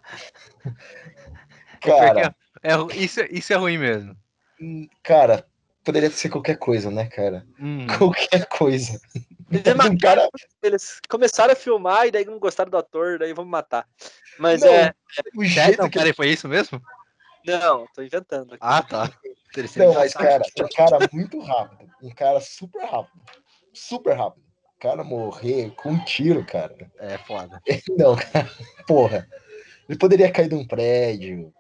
[1.81, 4.17] cara, É, ru- isso, é- isso é ruim mesmo.
[4.61, 5.47] hum, cara,
[5.85, 7.47] poderia ser qualquer coisa, né, cara?
[7.59, 7.87] Uhum.
[7.99, 9.01] Qualquer coisa.
[9.51, 9.51] Eles,
[9.87, 10.29] Um cara,
[10.63, 13.89] eles começaram a filmar e daí não gostaram do ator, daí vamos matar.
[14.39, 14.93] Mas Não, é.
[15.37, 16.81] o É, jeito não, que peraí, foi isso mesmo?
[17.47, 18.59] Não, tô inventando aqui.
[18.61, 19.11] Ah, tá.
[19.77, 21.91] Não, mas, cara, um cara muito rápido.
[22.03, 23.23] Um cara super rápido.
[23.79, 24.45] Super rápido.
[24.77, 26.77] O cara morrer com um tiro, cara.
[26.99, 27.63] É foda.
[27.97, 28.51] Não, cara.
[28.87, 29.29] Porra.
[29.89, 31.53] Ele poderia cair de um prédio,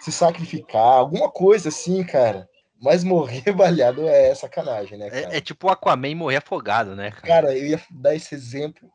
[0.00, 2.48] se sacrificar, alguma coisa assim, cara.
[2.80, 5.34] Mas morrer baleado é sacanagem, né, cara?
[5.34, 7.26] É, é tipo o Aquaman morrer afogado, né, cara?
[7.26, 8.90] Cara, eu ia dar esse exemplo.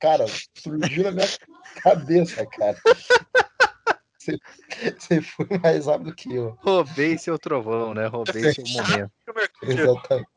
[0.00, 0.24] Cara,
[0.56, 1.28] surgiu na minha
[1.82, 2.76] cabeça, cara.
[4.18, 4.38] Você,
[4.98, 6.56] você foi mais rápido que eu.
[6.60, 8.06] Roubei seu trovão, né?
[8.06, 9.12] Roubei seu momento.
[9.62, 10.28] Exatamente.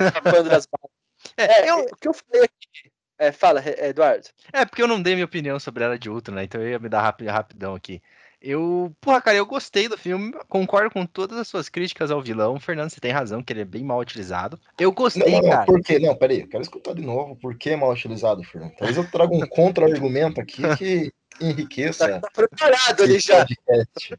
[0.00, 0.95] Escapando das balas.
[1.36, 2.90] É, É, eu, o que eu falei aqui.
[3.18, 4.28] É, fala, Eduardo.
[4.52, 6.44] é porque eu não dei minha opinião sobre ela de Ultron, né?
[6.44, 8.02] Então eu ia me dar rapi- rapidão aqui.
[8.42, 12.60] Eu, porra, cara, eu gostei do filme, concordo com todas as suas críticas ao vilão.
[12.60, 14.60] Fernando, você tem razão, que ele é bem mal utilizado.
[14.78, 15.64] Eu gostei, não, não, cara.
[15.64, 15.98] por quê?
[15.98, 18.74] Não, peraí, eu quero escutar de novo por que é mal utilizado, Fernando.
[18.76, 23.46] Talvez eu traga um contra-argumento aqui que enriqueça Tá preparado ali já.
[23.46, 24.18] podcast.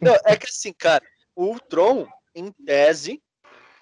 [0.00, 1.04] Não, é que assim, cara,
[1.36, 3.20] o Ultron, em tese,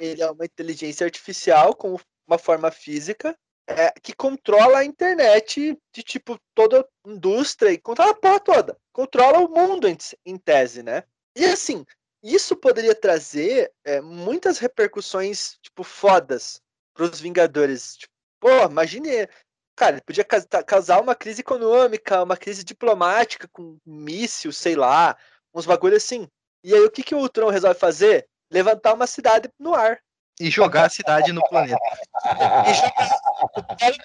[0.02, 1.96] ele é uma inteligência artificial com
[2.26, 3.36] uma forma física
[3.68, 8.76] é, que controla a internet de tipo toda a indústria e controla a porra toda.
[8.92, 9.96] Controla o mundo em,
[10.26, 11.04] em tese, né?
[11.36, 11.84] E assim,
[12.22, 16.60] isso poderia trazer é, muitas repercussões, tipo, fodas
[16.94, 17.96] pros Vingadores.
[17.96, 19.28] Tipo, pô, imagine.
[19.74, 20.24] Cara, podia
[20.66, 25.16] causar uma crise econômica, uma crise diplomática com míssil, sei lá,
[25.54, 26.28] uns bagulho assim.
[26.62, 28.28] E aí o que, que o Ultron resolve fazer?
[28.52, 29.98] Levantar uma cidade no ar.
[30.38, 31.78] E jogar a cidade no planeta.
[32.68, 33.98] E jogar-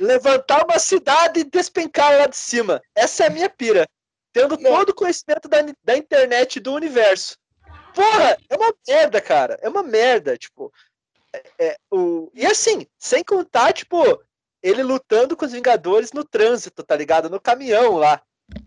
[0.00, 2.82] levantar uma cidade e despencar lá de cima.
[2.94, 3.86] Essa é a minha pira.
[4.32, 4.70] Tendo Não.
[4.72, 7.36] todo o conhecimento da, da internet do universo.
[7.94, 9.56] Porra, é uma merda, cara.
[9.62, 10.72] É uma merda, tipo.
[11.32, 12.30] é- é, o...
[12.34, 13.96] E assim, sem contar, tipo,
[14.62, 17.30] ele lutando com os Vingadores no trânsito, tá ligado?
[17.30, 18.20] No caminhão lá.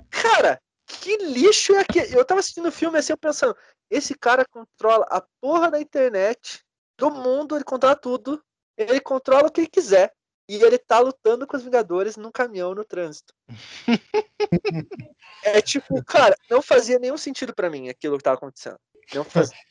[0.10, 2.16] Cara, que lixo é aquele?
[2.18, 3.56] Eu tava assistindo o filme assim, eu pensando,
[3.90, 6.64] esse cara controla a porra da internet,
[6.98, 8.42] do mundo, ele controla tudo.
[8.78, 10.12] Ele controla o que ele quiser.
[10.50, 13.34] E ele tá lutando com os Vingadores num caminhão no trânsito.
[15.44, 18.80] é tipo, cara, não fazia nenhum sentido pra mim aquilo que tava acontecendo.
[19.14, 19.58] Não fazia.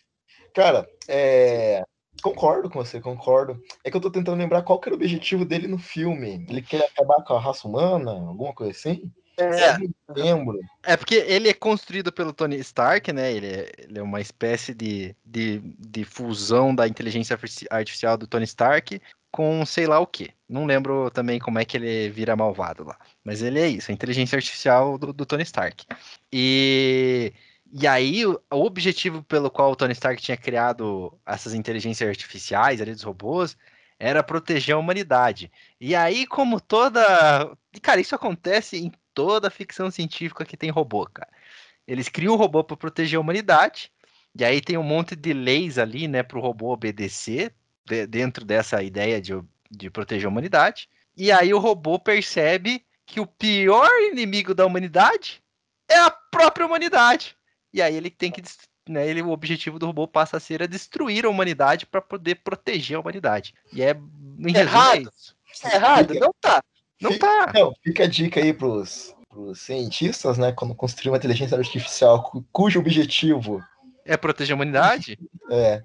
[0.55, 1.83] Cara, é,
[2.23, 3.61] concordo com você, concordo.
[3.85, 6.47] É que eu tô tentando lembrar qual que era o objetivo dele no filme.
[6.49, 9.13] Ele quer acabar com a raça humana, alguma coisa assim?
[9.37, 10.61] É, não lembro.
[10.83, 13.33] É porque ele é construído pelo Tony Stark, né?
[13.33, 18.27] Ele é, ele é uma espécie de, de, de fusão da inteligência artifici- artificial do
[18.27, 19.01] Tony Stark
[19.31, 20.31] com sei lá o que.
[20.49, 22.97] Não lembro também como é que ele vira malvado lá.
[23.23, 25.85] Mas ele é isso, a inteligência artificial do, do Tony Stark.
[26.33, 27.35] E,
[27.71, 32.81] e aí, o, o objetivo pelo qual o Tony Stark tinha criado essas inteligências artificiais
[32.81, 33.57] ali dos robôs
[33.99, 35.51] era proteger a humanidade.
[35.81, 37.03] E aí, como toda.
[37.83, 41.31] Cara, isso acontece em toda ficção científica que tem robô, cara.
[41.89, 43.91] Eles criam um robô para proteger a humanidade,
[44.39, 47.55] e aí tem um monte de leis ali, né, para o robô obedecer,
[47.87, 49.33] de- dentro dessa ideia de,
[49.71, 50.89] de proteger a humanidade.
[51.17, 55.43] E aí o robô percebe que o pior inimigo da humanidade
[55.89, 57.35] é a própria humanidade.
[57.73, 58.43] E aí ele tem que.
[58.89, 62.37] Né, ele, o objetivo do robô passa a ser a destruir a humanidade para poder
[62.37, 63.55] proteger a humanidade.
[63.73, 63.95] E é.
[63.95, 65.13] Resumo, é Errado.
[65.17, 65.37] isso.
[65.63, 66.15] tá errado?
[66.15, 66.63] Não tá.
[67.01, 67.53] Não Fica- tá.
[67.55, 70.53] Não, fica a dica aí pros, pros cientistas, né?
[70.53, 73.63] Quando construir uma inteligência artificial cu- cujo objetivo
[74.05, 75.19] É proteger a humanidade?
[75.51, 75.83] é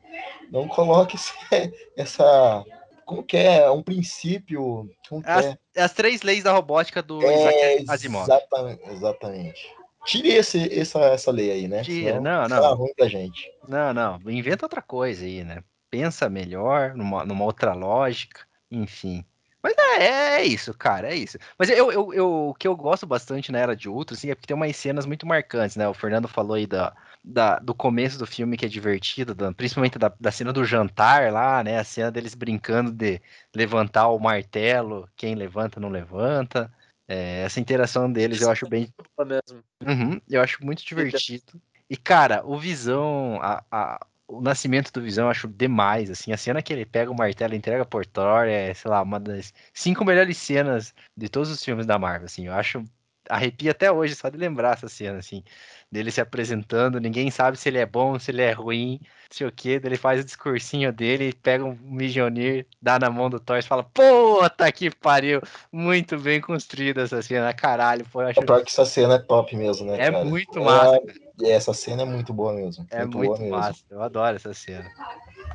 [0.51, 1.33] não coloque esse-
[1.97, 2.63] essa.
[3.05, 3.69] Como que é?
[3.69, 4.89] Um princípio.
[5.25, 5.57] As- é?
[5.83, 7.35] As três leis da robótica do É,
[7.79, 8.23] Isaac Asimov.
[8.23, 9.61] exatamente, exatamente.
[10.05, 11.83] Tire esse, essa, essa lei aí, né?
[11.83, 12.75] Tira, Senão não, não.
[12.75, 13.49] ruim pra gente.
[13.67, 14.19] Não, não.
[14.27, 15.63] Inventa outra coisa aí, né?
[15.89, 19.23] Pensa melhor, numa, numa outra lógica, enfim.
[19.63, 21.37] Mas é, é isso, cara, é isso.
[21.57, 24.35] Mas eu, eu, eu- o que eu gosto bastante na Era de Ultron, assim, é
[24.35, 25.87] porque tem umas cenas muito marcantes, né?
[25.87, 26.93] O Fernando falou aí da,
[27.23, 31.31] da- do começo do filme que é divertido, da- principalmente da, da cena do jantar
[31.31, 31.77] lá, né?
[31.77, 33.21] A cena deles brincando de
[33.55, 36.71] levantar o martelo, quem levanta, não levanta.
[37.07, 39.63] É, essa interação deles eu acho bem, Boa mesmo.
[39.85, 41.61] Uhum, eu acho muito divertido.
[41.89, 44.07] E, cara, o Visão, a, a-
[44.37, 47.53] o nascimento do Visão eu acho demais, assim, a cena que ele pega o martelo
[47.53, 51.63] e entrega por Thor é, sei lá, uma das cinco melhores cenas de todos os
[51.63, 52.83] filmes da Marvel, assim, eu acho,
[53.29, 55.43] arrepia até hoje só de lembrar essa cena, assim,
[55.91, 59.47] dele se apresentando, ninguém sabe se ele é bom, se ele é ruim, não sei
[59.47, 63.57] o que, ele faz o discursinho dele, pega um Mjolnir, dá na mão do Thor
[63.57, 65.41] e fala, puta que pariu,
[65.71, 69.19] muito bem construída essa cena, caralho, pô, eu acho É pior que essa cena é
[69.19, 69.97] top mesmo, né?
[69.97, 70.25] é cara?
[70.25, 72.85] muito É, massa, E essa cena é muito boa mesmo.
[72.89, 73.55] É boa muito mesmo.
[73.55, 74.91] massa, eu adoro essa cena.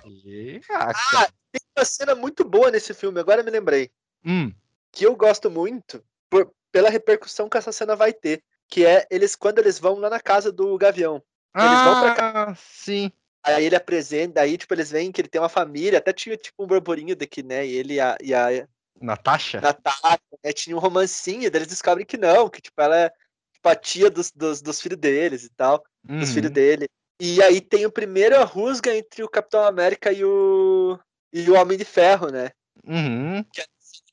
[0.05, 1.33] E, ah, Ah, cara,
[1.77, 3.91] uma cena muito boa nesse filme, agora eu me lembrei.
[4.25, 4.53] Hum,
[4.93, 8.43] Que eu gosto muito por- pela repercussão que essa cena vai ter.
[8.69, 11.23] Que é eles quando eles vão lá na casa do Gavião.
[11.57, 13.13] Eles vão pra ah, sim.
[13.45, 16.65] Aí ele apresenta, aí tipo, eles veem que ele tem uma família, até tinha tipo
[16.65, 17.65] um burburinho daqui, né?
[17.65, 18.69] E ele e a, e a
[19.01, 19.61] Natasha?
[19.61, 23.13] Natália, né, tinha um romancinho, daí eles descobrem que não, que tipo, ela é
[23.67, 26.35] tipo, a tia dos, dos, dos filhos deles e tal, dos Uhum.
[26.35, 26.89] filhos dele.
[27.21, 30.99] E aí tem o primeiro rusga entre o Capitão América e o,
[31.33, 32.51] e o Homem de Ferro, né?
[32.85, 33.45] Uhum.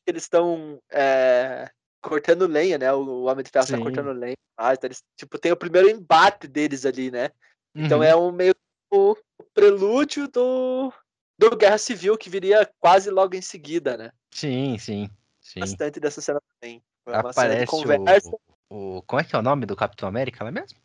[0.07, 1.69] Eles estão é,
[2.01, 2.91] cortando lenha, né?
[2.93, 3.83] O, Homem de Ferro tá Sim.
[3.83, 4.35] cortando lenha.
[4.57, 7.29] Ah, então eles, tipo, tem o primeiro embate deles ali, né?
[7.75, 8.03] Então uhum.
[8.03, 8.53] é um meio
[8.91, 9.15] o
[9.55, 10.93] prelúdio do,
[11.37, 14.11] do Guerra Civil que viria quase logo em seguida, né?
[14.31, 15.09] Sim, sim.
[15.41, 15.59] Sim.
[15.59, 16.81] Bastante dessa cena também.
[17.07, 18.29] É uma cena de Aparece conversa.
[18.29, 18.39] o,
[18.73, 19.01] o.
[19.03, 20.77] Como é que é o nome do Capitão América lá mesmo?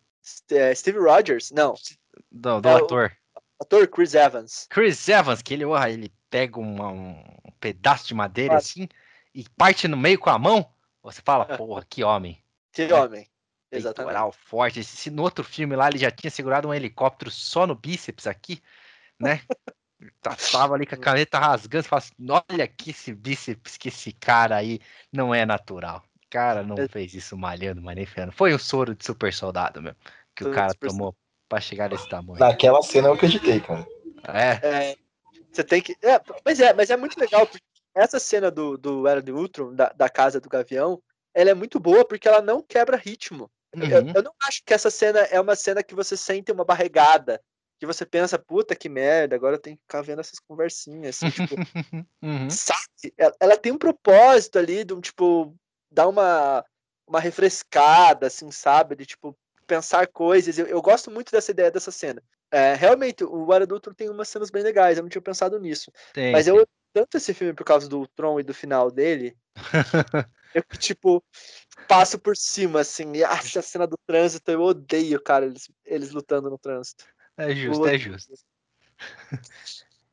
[0.50, 1.74] É, Steve Rogers, não,
[2.30, 3.12] Do, do É ator.
[3.60, 4.66] ator Chris Evans.
[4.68, 7.24] Chris Evans, que ele, porra, ele pega uma- um
[7.58, 8.58] pedaço de madeira Ah.
[8.58, 8.88] assim
[9.34, 10.70] e parte no meio com a mão.
[11.02, 12.42] Você fala, porra, que homem.
[12.72, 12.94] Que É.
[12.94, 13.26] homem.
[13.70, 14.08] Exatamente.
[14.12, 14.82] Peitoral forte.
[14.84, 18.26] Se, se no outro filme lá ele já tinha segurado um helicóptero só no bíceps
[18.26, 18.62] aqui,
[19.18, 19.42] né?
[20.22, 22.14] Tá- Tava ali com a caneta rasgando, você fala assim,
[22.52, 24.78] olha aqui esse bíceps que esse cara aí
[25.12, 26.04] não é natural.
[26.28, 26.86] O cara não É.
[26.88, 28.32] fez isso malhando, mas nem ferrando.
[28.32, 29.96] Foi um soro de super soldado mesmo,
[30.36, 31.16] que Soro o cara tomou
[31.48, 32.38] pra chegar nesse tamanho.
[32.38, 33.86] Naquela cena eu acreditei, cara.
[34.28, 34.96] É, É,
[35.50, 35.96] você tem que.
[36.02, 37.64] É, mas é, mas é muito legal, porque
[37.94, 41.02] essa cena do, do Era de Ultron, da, da casa do Gavião,
[41.32, 43.50] ela é muito boa porque ela não quebra ritmo.
[43.74, 44.12] Eu, Uhum.
[44.14, 47.40] eu não acho que essa cena é uma cena que você sente uma barregada.
[47.80, 51.16] Que você pensa, puta que merda, agora eu tenho que ficar vendo essas conversinhas.
[51.16, 51.54] Assim, tipo,
[52.20, 52.50] Uhum.
[52.50, 53.14] sabe?
[53.16, 55.54] Ela, ela tem um propósito ali de um tipo,
[55.90, 56.64] dar uma,
[57.06, 58.96] uma refrescada, assim, sabe?
[58.96, 59.36] De tipo,
[59.66, 60.58] pensar coisas.
[60.58, 62.22] Eu, eu gosto muito dessa ideia dessa cena.
[62.50, 65.58] É, realmente, o Era do Ultron tem umas cenas bem legais, eu não tinha pensado
[65.60, 65.92] nisso.
[66.14, 66.56] Tem, Mas tem.
[66.56, 69.36] eu tanto esse filme por causa do Tron e do final dele,
[70.54, 71.22] eu tipo
[71.86, 73.12] passo por cima assim.
[73.14, 77.04] E, ah, essa cena do trânsito eu odeio, cara, eles, eles lutando no trânsito.
[77.36, 78.32] É justo, é justo.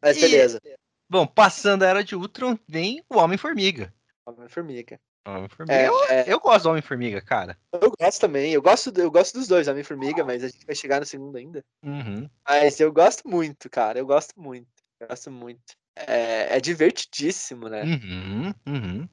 [0.01, 0.61] Mas E- beleza.
[1.09, 3.93] Bom, passando a era de Ultron, vem o Homem-Formiga.
[4.25, 4.99] Homem-Formiga.
[5.25, 5.73] Homem-Formiga.
[5.73, 7.57] É, eu, é, eu gosto do Homem-Formiga, cara.
[7.73, 8.53] eu gosto também.
[8.53, 11.63] Eu gosto, eu gosto dos dois, Homem-Formiga, mas a gente vai chegar no segundo ainda.
[11.83, 12.29] Uhum.
[12.47, 13.97] Mas eu gosto muito, cara.
[13.99, 14.67] Eu gosto muito.
[14.99, 15.61] Eu gosto muito.
[15.95, 17.83] É, é divertidíssimo, né?
[17.83, 18.53] Uhum.
[18.67, 19.09] Uhum.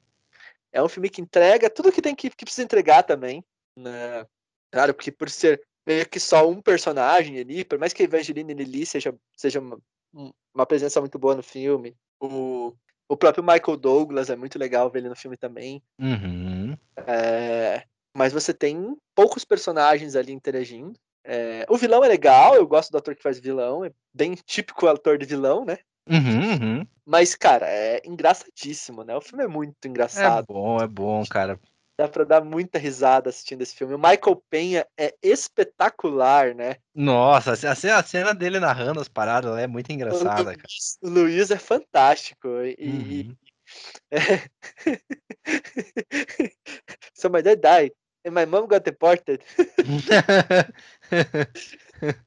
[0.71, 3.43] É um filme que entrega tudo que tem que, que precisa entregar também.
[3.77, 4.25] Né?
[4.71, 8.53] Claro, porque por ser meio que só um personagem ali, por mais que a Evangeline
[8.53, 9.77] Lilly seja, seja uma,
[10.13, 12.73] um- uma presença muito boa no filme, o,
[13.07, 15.81] o próprio Michael Douglas é muito legal ver ele no filme também.
[15.99, 16.75] Uhum.
[17.07, 17.83] É,
[18.15, 20.93] mas você tem poucos personagens ali interagindo.
[21.25, 24.87] É, o vilão é legal, eu gosto do ator que faz vilão, é bem típico
[24.87, 25.77] ator de vilão, né?
[26.09, 26.51] Uhum.
[26.79, 26.87] Uhum.
[27.05, 29.15] Mas, cara, é engraçadíssimo, né?
[29.15, 30.45] O filme é muito É engraçado.
[30.47, 31.59] bom, é bom, cara.
[31.97, 33.93] Dá pra dar muita risada assistindo esse filme.
[33.93, 36.77] O Michael Penha é espetacular, né?
[36.93, 40.55] Nossa, a cena, dele narrando as paradas é muito O engraçada, cara.
[40.57, 42.47] Luiz, o Luiz é fantástico.
[42.79, 42.81] E.
[42.81, 43.37] Uhum.
[47.13, 47.93] so my dad died.
[48.25, 49.41] And my mom got deported.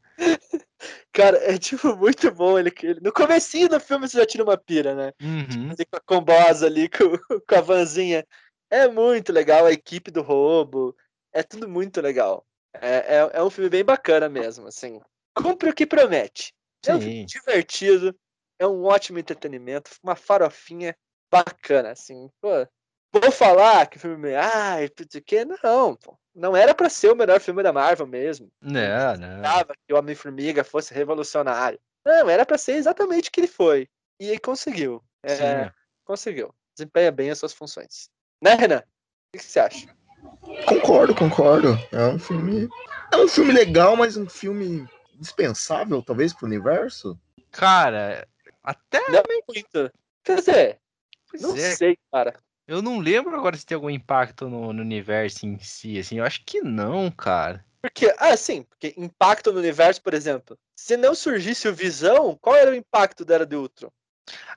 [1.13, 3.01] Cara, é tipo muito bom ele, ele.
[3.01, 5.13] No comecinho do filme você já tira uma pira, né?
[5.21, 5.71] Uhum.
[5.71, 8.27] Ali com a combosa ali, com, com a vanzinha.
[8.71, 10.97] É muito legal, a equipe do roubo.
[11.33, 12.47] É tudo muito legal.
[12.75, 15.01] É, é, é um filme bem bacana mesmo, assim.
[15.35, 16.55] Cumpre o que promete.
[16.87, 17.27] É um filme Sim.
[17.27, 18.19] divertido,
[18.59, 20.97] é um ótimo entretenimento, uma farofinha
[21.31, 22.31] bacana, assim.
[22.41, 22.67] Pô,
[23.13, 24.35] vou falar que o filme.
[24.35, 25.45] Ai, o que?
[25.45, 26.19] Não, pô.
[26.35, 28.51] Não era pra ser o melhor filme da Marvel mesmo.
[28.61, 29.37] Não, não.
[29.37, 31.81] Esperava que o Homem-Formiga fosse revolucionário.
[32.05, 33.89] Não, era pra ser exatamente o que ele foi.
[34.21, 35.03] E ele conseguiu.
[35.23, 35.71] É, Sim.
[36.05, 36.55] conseguiu.
[36.77, 38.11] Desempenha bem as suas funções.
[38.43, 38.83] Né, Renan?
[39.35, 39.97] O que você acha?
[40.67, 41.79] Concordo, concordo.
[41.93, 42.69] É um filme.
[43.13, 47.19] É um filme legal, mas um filme dispensável, talvez, pro universo.
[47.51, 48.27] Cara,
[48.63, 49.01] até.
[49.11, 49.93] Não muito.
[50.25, 50.79] Quer dizer,
[51.31, 52.35] pois não é, sei, cara.
[52.67, 56.19] eu não lembro agora se tem algum impacto no, no universo em si, assim.
[56.19, 57.65] Eu acho que não, cara.
[57.81, 60.59] Porque, ah, sim, porque impacto no universo, por exemplo.
[60.77, 63.91] Se não surgisse o Visão, qual era o impacto da Era de Ultron?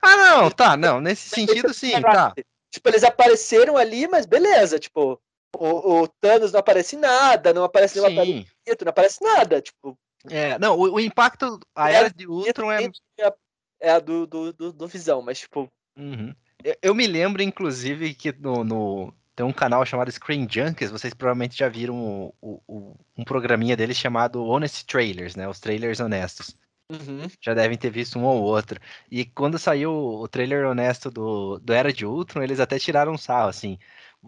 [0.02, 1.00] Ah, não, tá, não.
[1.00, 2.34] Nesse sentido, sim, tá.
[2.70, 5.20] Tipo, eles apareceram ali, mas beleza, tipo,
[5.56, 9.60] o, o Thanos não aparece em nada, não aparece nenhuma pedra infinita, não aparece nada,
[9.60, 9.98] tipo,
[10.30, 12.84] É, não, o, o impacto, a era de Ultron é.
[13.18, 13.34] é a,
[13.80, 16.34] é a do, do, do, do Visão, mas tipo, Uhum.
[16.62, 21.12] Eu, eu me lembro, inclusive, que no, no- tem um canal chamado Screen Junkies, vocês
[21.14, 25.48] provavelmente já viram o- o- o- um programinha deles chamado Honest Trailers, né?
[25.48, 26.56] Os trailers honestos.
[26.90, 27.28] Uhum.
[27.40, 28.80] Já devem ter visto um ou outro.
[29.08, 33.18] E quando saiu o trailer honesto do, do Era de Ultron, eles até tiraram um
[33.18, 33.78] sarro, assim.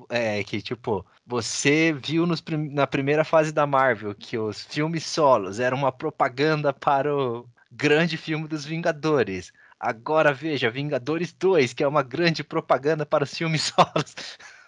[0.08, 5.60] É, que tipo, você viu nos, na primeira fase da Marvel que os filmes solos
[5.60, 9.52] eram uma propaganda para o grande filme dos Vingadores.
[9.78, 14.14] Agora veja, Vingadores 2, que é uma grande propaganda para os filmes solos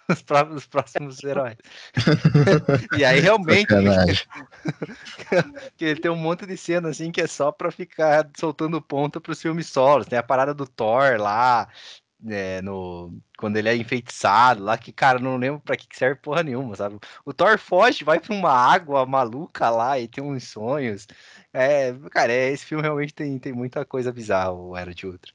[0.09, 1.57] os, próprios, próximos heróis.
[2.97, 3.67] e aí realmente
[5.77, 9.19] que ele tem um monte de cena assim que é só para ficar soltando ponta
[9.19, 10.07] para os filmes solos.
[10.07, 11.67] Tem a parada do Thor lá,
[12.27, 16.43] é, no, quando ele é enfeitiçado lá, que, cara, não lembro pra que serve porra
[16.43, 16.97] nenhuma, sabe?
[17.25, 21.07] O Thor foge, vai pra uma água maluca lá e tem uns sonhos.
[21.53, 25.33] É, cara, é, esse filme realmente tem, tem muita coisa bizarra, o Era de Ultra.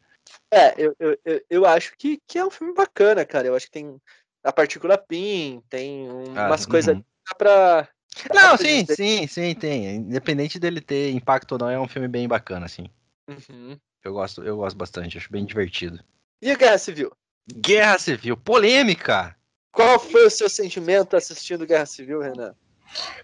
[0.53, 1.19] É, eu, eu,
[1.49, 3.47] eu acho que, que é um filme bacana, cara.
[3.47, 4.01] Eu acho que tem
[4.43, 7.05] a partícula PIN, tem ah, umas ah, coisas uhum.
[7.37, 7.89] pra.
[8.35, 9.97] Não, sim, sim, sim, tem.
[9.97, 12.91] Independente dele ter impacto ou não, é um filme bem bacana, assim.
[13.29, 13.79] Uhum.
[14.03, 16.01] Eu gosto, eu gosto bastante, acho bem divertido.
[16.43, 17.13] E a Guerra Civil?
[17.55, 19.37] Guerra Civil, polêmica!
[19.73, 22.55] Qual foi o seu sentimento assistindo Guerra Civil, Renan?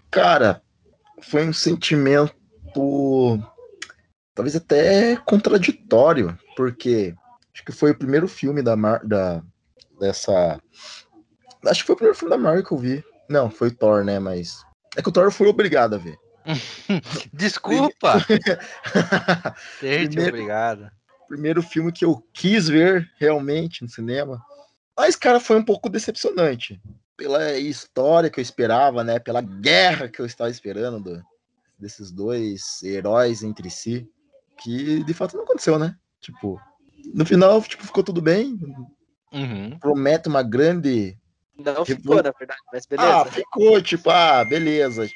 [0.09, 0.61] Cara,
[1.21, 2.35] foi um sentimento
[4.33, 7.13] talvez até contraditório, porque
[7.53, 9.43] acho que foi o primeiro filme da, Mar da
[9.99, 10.61] dessa
[11.65, 13.03] acho que foi o primeiro filme da Marvel que eu vi.
[13.29, 14.63] Não, foi Thor, né, mas
[14.95, 16.17] é que o Thor eu fui obrigado a ver.
[17.33, 18.25] Desculpa.
[19.79, 20.29] primeiro...
[20.29, 20.89] obrigado
[21.27, 24.41] primeiro filme que eu quis ver realmente no cinema.
[24.97, 26.81] Mas, cara, foi um pouco decepcionante.
[27.15, 29.19] Pela história que eu esperava, né?
[29.19, 31.23] Pela guerra que eu estava esperando do,
[31.77, 34.09] desses dois heróis entre si.
[34.59, 35.95] Que de fato não aconteceu, né?
[36.19, 36.59] Tipo,
[37.13, 38.57] no final, tipo, ficou tudo bem.
[39.31, 39.77] Uhum.
[39.79, 41.17] Promete uma grande.
[41.57, 43.21] Não ficou, na verdade, mas beleza.
[43.21, 45.09] Ah, ficou, tipo, ah, beleza.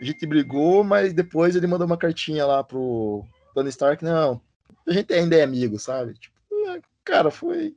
[0.00, 3.24] A gente brigou, mas depois ele mandou uma cartinha lá pro
[3.54, 4.40] Tony Stark, não,
[4.86, 6.14] a gente ainda é amigo, sabe?
[6.14, 6.36] Tipo,
[6.68, 7.76] é, cara, foi.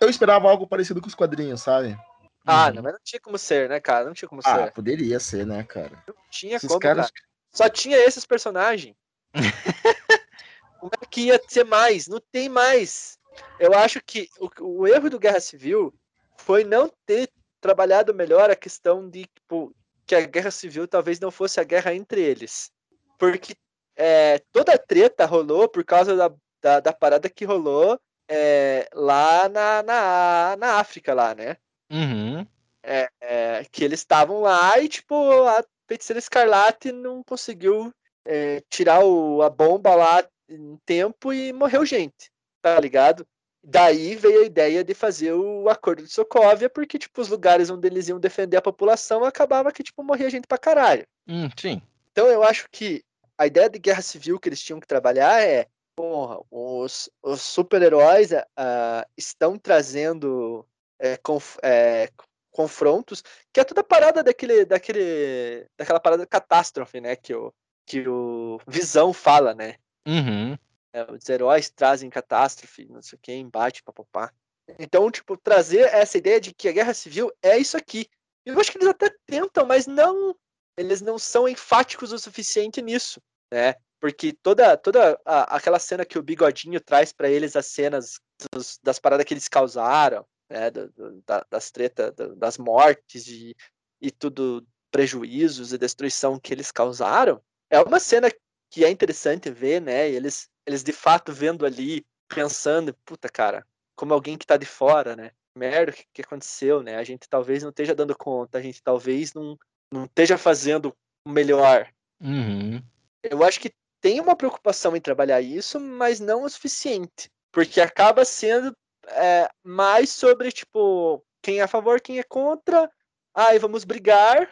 [0.00, 1.96] Eu esperava algo parecido com os quadrinhos, sabe?
[2.44, 2.74] Ah, uhum.
[2.74, 4.04] não, mas não tinha como ser, né, cara?
[4.04, 4.62] Não tinha como ah, ser.
[4.62, 6.02] Ah, poderia ser, né, cara?
[6.06, 7.10] Não tinha Esses como, caras...
[7.10, 7.26] cara.
[7.52, 8.96] Só tinha esses personagens.
[10.80, 12.08] como é que ia ser mais?
[12.08, 13.18] Não tem mais.
[13.58, 15.94] Eu acho que o, o erro do Guerra Civil
[16.42, 19.74] foi não ter trabalhado melhor a questão de tipo,
[20.04, 22.70] que a guerra civil talvez não fosse a guerra entre eles.
[23.18, 23.54] Porque
[23.96, 27.98] é, toda a treta rolou por causa da, da, da parada que rolou
[28.28, 31.56] é, lá na, na, na África, lá, né?
[31.90, 32.46] Uhum.
[32.82, 35.14] É, é, que eles estavam lá e, tipo,
[35.46, 37.92] a feiticeira Escarlate não conseguiu
[38.24, 43.24] é, tirar o, a bomba lá em tempo e morreu gente, tá ligado?
[43.64, 47.86] Daí veio a ideia de fazer o acordo de Sokovia, porque, tipo, os lugares onde
[47.86, 51.06] eles iam defender a população acabava que, tipo, morria gente pra caralho.
[51.28, 51.80] Hum, sim.
[52.10, 53.04] Então eu acho que
[53.38, 58.32] a ideia de guerra civil que eles tinham que trabalhar é porra, os, os super-heróis
[58.32, 60.66] uh, estão trazendo
[60.98, 62.08] é, conf, é,
[62.50, 63.22] confrontos,
[63.52, 67.52] que é toda a parada daquele, daquele, daquela parada catástrofe, né, que o,
[67.86, 69.76] que o Visão fala, né?
[70.06, 70.56] Uhum.
[70.92, 74.32] É, os heróis trazem catástrofe, não sei o que, embate, papapá.
[74.78, 78.06] Então, tipo, trazer essa ideia de que a guerra civil é isso aqui.
[78.44, 80.36] Eu acho que eles até tentam, mas não
[80.76, 83.20] eles não são enfáticos o suficiente nisso,
[83.52, 83.74] né?
[84.00, 88.18] Porque toda, toda a, aquela cena que o Bigodinho traz para eles, as cenas
[88.52, 90.70] dos, das paradas que eles causaram, né?
[90.70, 93.54] Do, do, da, das tretas, das mortes e,
[94.00, 98.30] e tudo, prejuízos e destruição que eles causaram, é uma cena
[98.70, 100.08] que é interessante ver, né?
[100.08, 103.66] Eles, eles de fato vendo ali, pensando, puta cara,
[103.96, 105.30] como alguém que tá de fora, né?
[105.56, 106.96] Merda, o que, que aconteceu, né?
[106.96, 109.58] A gente talvez não esteja dando conta, a gente talvez não,
[109.92, 110.94] não esteja fazendo
[111.26, 111.92] o melhor.
[112.20, 112.82] Uhum.
[113.22, 117.30] Eu acho que tem uma preocupação em trabalhar isso, mas não o suficiente.
[117.52, 118.74] Porque acaba sendo
[119.08, 122.90] é, mais sobre, tipo, quem é a favor, quem é contra.
[123.34, 124.50] Aí vamos brigar.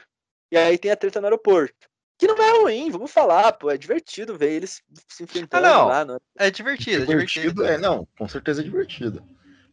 [0.53, 1.90] E aí tem a treta no aeroporto.
[2.21, 3.71] Que não é ruim, vamos falar, pô.
[3.71, 5.89] É divertido ver eles se enfrentando ah, não.
[5.89, 6.05] lá.
[6.05, 6.21] No...
[6.37, 7.65] É divertido, é divertido.
[7.65, 9.25] É, não, com certeza é divertido.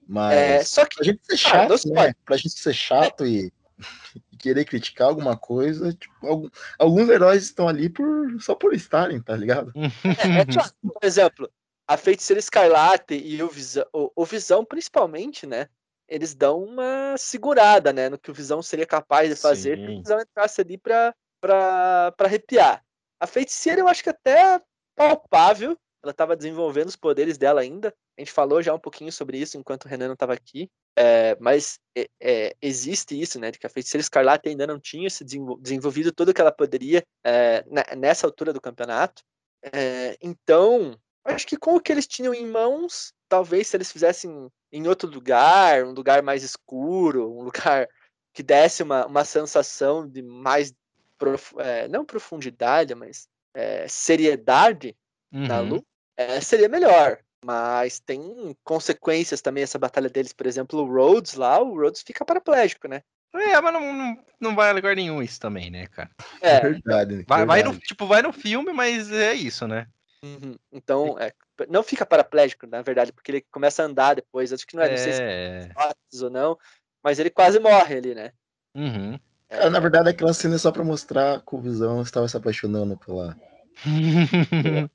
[0.08, 2.16] Mas é, só que, pra gente ser chato, ah, né?
[2.24, 3.28] Pra gente ser chato é.
[4.32, 6.50] e querer criticar alguma coisa, tipo, algum,
[6.80, 8.08] alguns heróis estão ali por
[8.40, 9.74] só por estarem, tá ligado?
[10.24, 11.52] É, é tipo, por exemplo,
[11.86, 15.68] a Feiticeira Escarlate e o Visão, o, o Visão principalmente, né?
[16.08, 19.98] Eles dão uma segurada, né, no que o Visão seria capaz de fazer, se o
[19.98, 22.84] Visão entrasse ali pra, pra arrepiar.
[23.20, 24.62] A Feiticeira eu acho que até
[24.96, 27.94] palpável, ela estava desenvolvendo os poderes dela ainda.
[28.18, 30.70] A gente falou já um pouquinho sobre isso enquanto o Renan não estava aqui.
[30.98, 33.52] É, mas é, é, existe isso, né?
[33.52, 37.64] De que a feiticeira escarlate ainda não tinha se desenvolvido tudo que ela poderia é,
[37.96, 39.22] nessa altura do campeonato.
[39.62, 44.50] É, então, acho que com o que eles tinham em mãos, talvez se eles fizessem
[44.72, 47.88] em outro lugar, um lugar mais escuro, um lugar
[48.34, 50.74] que desse uma, uma sensação de mais,
[51.18, 54.96] prof, é, não profundidade, mas é, seriedade
[55.32, 55.70] na Uhum.
[55.70, 57.20] luta, é, seria melhor.
[57.44, 62.26] Mas tem consequências também essa batalha deles, por exemplo, o Rhodes lá, o Rhodes fica
[62.26, 63.04] paraplégico, né?
[63.34, 66.10] É, mas não, não, não vai a lugar nenhum isso também, né, cara?
[66.42, 67.24] É, verdade.
[67.28, 67.88] Vai, vai no, verdade.
[67.88, 69.88] tipo, vai no filme, mas é isso, né?
[70.24, 70.56] uhum.
[70.72, 71.32] então, é,
[71.70, 74.52] não fica paraplégico, na verdade, porque ele começa a andar depois.
[74.52, 75.70] Acho que não é, não sei se É.
[75.76, 76.58] é ou não,
[77.04, 78.32] mas ele quase morre ali, né?
[78.76, 79.20] Uhum.
[79.50, 82.98] Cara, na verdade, aquela cena é só pra mostrar que o Visão estava se apaixonando
[82.98, 83.36] pela.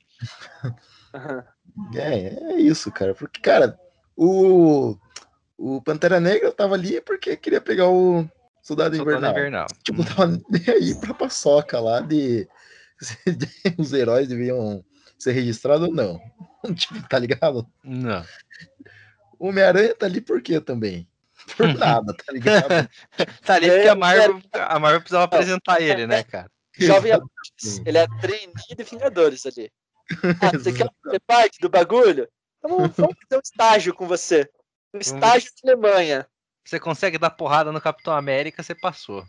[1.95, 3.15] É, é isso, cara.
[3.15, 3.79] Porque, cara,
[4.17, 4.97] o.
[5.59, 8.27] O Pantera Negra tava ali porque queria pegar o
[8.63, 9.31] Soldado Soldado Invernal.
[9.31, 9.67] Invernal.
[9.83, 12.49] Tipo, não tava nem aí pra paçoca lá de.
[13.27, 13.49] de
[13.79, 14.85] os heróis deviam
[15.19, 16.21] ser registrados ou não.
[16.77, 17.67] Tipo, tá ligado?
[17.83, 18.25] Não.
[19.39, 21.09] O Homem-Aranha tá ali por quê também?
[21.57, 22.89] Por nada, tá ligado?
[23.45, 26.51] Tá ali É, porque a Marvel, a Marvel precisava apresentar ele, né, cara?
[26.79, 29.71] Jovem Aprendiz, ele é trainee de Vingadores ali.
[30.41, 32.29] Ah, você quer fazer parte do bagulho?
[32.59, 34.49] Então vamos vamos fazer um estágio com você.
[34.95, 36.27] Um estágio na Alemanha.
[36.65, 39.25] Você consegue dar porrada no Capitão América, você passou.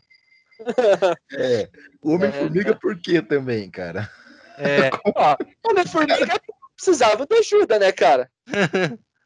[1.31, 1.69] É.
[2.01, 4.09] O Homem-Formiga por quê também, cara?
[4.57, 5.35] É, Ó,
[5.65, 6.39] Homem-Formiga
[6.75, 8.29] precisava de ajuda, né, cara?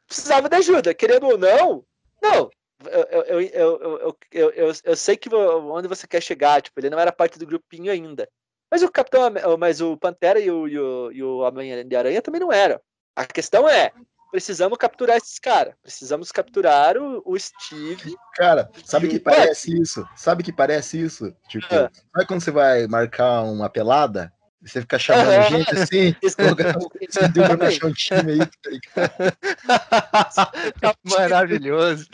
[0.07, 1.83] Precisava de ajuda, querendo ou não.
[2.21, 2.49] Não,
[2.85, 6.79] eu, eu, eu, eu, eu, eu, eu, eu sei que onde você quer chegar, tipo,
[6.79, 8.27] ele não era parte do grupinho ainda.
[8.69, 9.21] Mas o Capitão,
[9.57, 12.79] mas o Pantera e o, e o, e o Homem-Aranha também não eram.
[13.15, 13.91] A questão é,
[14.29, 15.73] precisamos capturar esses caras.
[15.81, 18.15] Precisamos capturar o, o Steve.
[18.35, 20.07] Cara, sabe que parece isso?
[20.15, 21.33] Sabe que parece isso?
[21.47, 21.89] Tipo, Ah.
[22.13, 24.31] sabe quando você vai marcar uma pelada?
[24.61, 25.43] Você fica chamando Aham.
[25.43, 29.37] gente assim, você deu pra achar um time aí, tá ligado?
[31.03, 32.07] maravilhoso.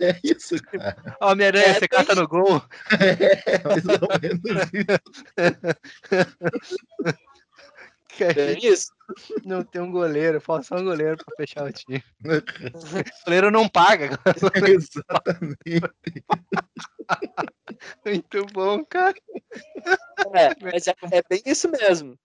[0.00, 0.96] É isso, cara.
[1.20, 2.62] Homem-Aranha, É, você cata no gol.
[3.00, 5.24] É mais ou menos isso.
[8.20, 8.92] É isso.
[9.44, 12.02] Não tem um goleiro, falta só um goleiro pra fechar o time.
[13.24, 14.18] O goleiro não paga.
[14.66, 15.82] Exatamente.
[18.04, 19.14] Muito bom, cara.
[20.34, 22.18] É, mas é, é bem isso mesmo.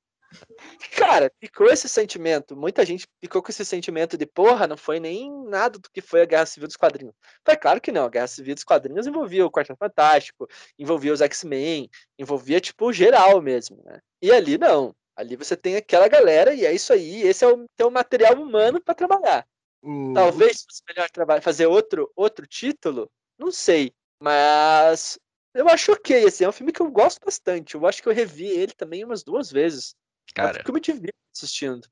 [0.96, 2.56] Cara, ficou esse sentimento.
[2.56, 6.22] Muita gente ficou com esse sentimento de porra, não foi nem nada do que foi
[6.22, 7.16] a Guerra Civil dos Quadrinhos.
[7.44, 8.06] Foi claro que não.
[8.06, 10.48] A Guerra Civil dos Quadrinhos envolvia o Quarteto Fantástico,
[10.78, 14.00] envolvia os X-Men, envolvia, tipo, geral mesmo, né?
[14.22, 14.96] E ali não.
[15.20, 17.24] Ali você tem aquela galera e é isso aí.
[17.24, 19.46] Esse é o teu material humano para trabalhar.
[19.82, 23.92] O- Talvez fosse melhor traba- fazer outro, outro título, não sei.
[24.24, 25.20] Mas
[25.54, 27.76] eu acho ok, assim, é um filme que eu gosto bastante.
[27.76, 29.94] Eu acho que eu revi ele também umas duas vezes.
[30.34, 31.86] Cara, Porque eu me divirto assistindo.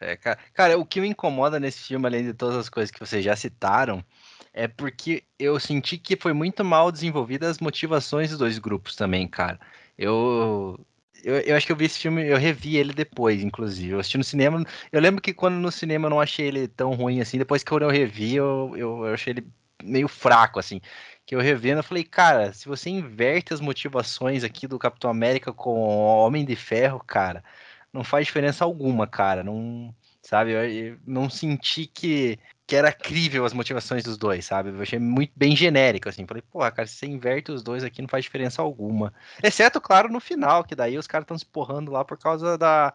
[0.00, 3.00] É, cara, cara, o que me incomoda nesse filme, além de todas as coisas que
[3.00, 4.04] vocês já citaram,
[4.52, 9.26] é porque eu senti que foi muito mal desenvolvidas as motivações dos dois grupos também,
[9.26, 9.58] cara.
[9.96, 10.78] Eu,
[11.24, 13.92] eu, eu acho que eu vi esse filme, eu revi ele depois, inclusive.
[13.92, 14.64] Eu assisti no cinema.
[14.92, 17.38] Eu lembro que quando no cinema eu não achei ele tão ruim assim.
[17.38, 19.46] Depois que eu revi, eu, eu, eu achei ele
[19.82, 20.80] meio fraco, assim.
[21.26, 25.52] Que eu revendo, eu falei, cara, se você inverte as motivações aqui do Capitão América
[25.52, 27.44] com Homem de Ferro, cara,
[27.92, 29.42] não faz diferença alguma, cara.
[29.44, 30.52] Não, sabe?
[30.52, 34.70] Eu, eu não senti que, que era crível as motivações dos dois, sabe?
[34.70, 36.26] Eu achei muito bem genérico, assim.
[36.26, 39.12] Falei, porra, cara, se você inverte os dois aqui, não faz diferença alguma.
[39.42, 42.92] Exceto, claro, no final, que daí os caras estão se porrando lá por causa da,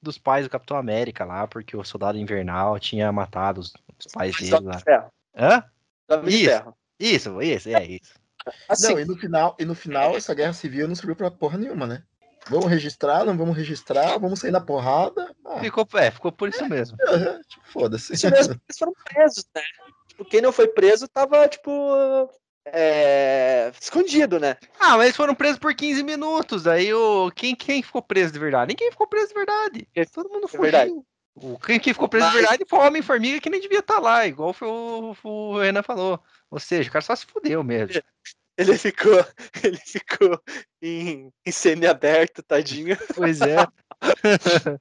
[0.00, 4.36] dos pais do Capitão América lá, porque o Soldado Invernal tinha matado os, os pais
[4.36, 4.76] dele lá.
[4.76, 5.12] de Ferro.
[5.36, 5.64] Hã?
[6.26, 6.44] Isso.
[6.44, 6.76] Ferro.
[6.98, 8.14] Isso, isso, é isso.
[8.68, 11.58] Assim, Não, e no final, e no final essa guerra civil não serviu pra porra
[11.58, 12.02] nenhuma, né?
[12.48, 15.34] Vamos registrar, não vamos registrar, vamos sair na porrada.
[15.44, 16.96] Ah, Ficou, é, ficou por isso mesmo.
[17.00, 18.14] é, tipo, foda-se.
[18.14, 19.62] isso mesmo, eles foram presos, né?
[20.08, 21.70] Tipo, quem não foi preso tava, tipo,
[22.66, 24.56] é, escondido, né?
[24.78, 26.66] Ah, mas eles foram presos por 15 minutos.
[26.66, 28.68] Aí o quem, quem ficou preso de verdade?
[28.72, 29.88] Ninguém ficou preso de verdade.
[30.12, 30.62] Todo mundo fugiu.
[30.62, 30.92] verdade.
[31.34, 34.26] O, quem, quem ficou preso de verdade foi o Homem-Formiga que nem devia estar lá,
[34.26, 36.18] igual foi o, o Renan falou.
[36.50, 38.02] Ou seja, o cara só se fudeu mesmo.
[38.56, 39.12] Ele ficou,
[39.62, 40.40] ele ficou
[40.80, 42.96] em, em semi-aberto, tadinho.
[43.14, 43.56] Pois é.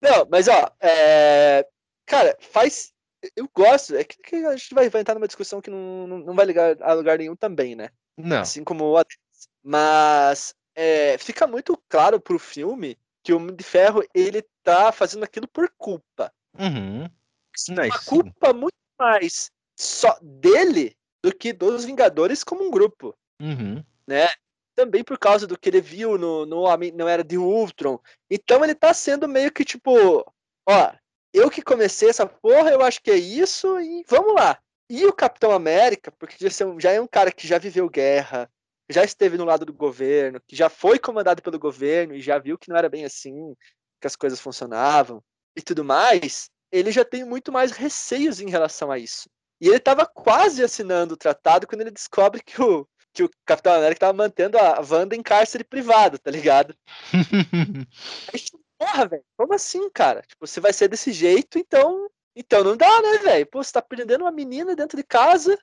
[0.00, 1.66] Não, mas ó, é,
[2.06, 2.92] cara, faz.
[3.36, 6.34] Eu gosto, é que, a gente vai, vai entrar numa discussão que não, não, não
[6.34, 7.88] vai ligar a lugar nenhum também, né?
[8.16, 8.40] Não.
[8.40, 9.04] Assim como o.
[9.62, 15.22] Mas é, fica muito claro pro filme que o Homem de Ferro ele tá fazendo
[15.22, 16.32] aquilo por culpa.
[16.58, 17.08] Uhum.
[17.68, 18.06] Uma sim.
[18.06, 23.14] culpa muito mais só dele do que dos Vingadores como um grupo.
[23.40, 23.82] Uhum.
[24.06, 24.28] né?
[24.74, 27.98] também por causa do que ele viu no, no Homem Não Era de Ultron.
[28.30, 30.24] Então ele tá sendo meio que tipo,
[30.66, 30.92] ó,
[31.32, 34.58] eu que comecei essa porra, eu acho que é isso e vamos lá.
[34.88, 36.36] E o Capitão América, porque
[36.78, 38.50] já é um cara que já viveu guerra,
[38.90, 42.58] já esteve no lado do governo, que já foi comandado pelo governo e já viu
[42.58, 43.54] que não era bem assim,
[44.00, 45.22] que as coisas funcionavam
[45.56, 49.30] e tudo mais, ele já tem muito mais receios em relação a isso.
[49.62, 53.72] E ele estava quase assinando o tratado quando ele descobre que o, que o Capitão
[53.72, 56.74] América estava mantendo a Wanda em cárcere privado, tá ligado?
[58.34, 58.42] Aí,
[58.76, 60.22] porra, velho, como assim, cara?
[60.22, 62.10] Tipo, você vai ser desse jeito, então.
[62.34, 63.46] Então não dá, né, velho?
[63.46, 65.56] Pô, você tá prendendo uma menina dentro de casa.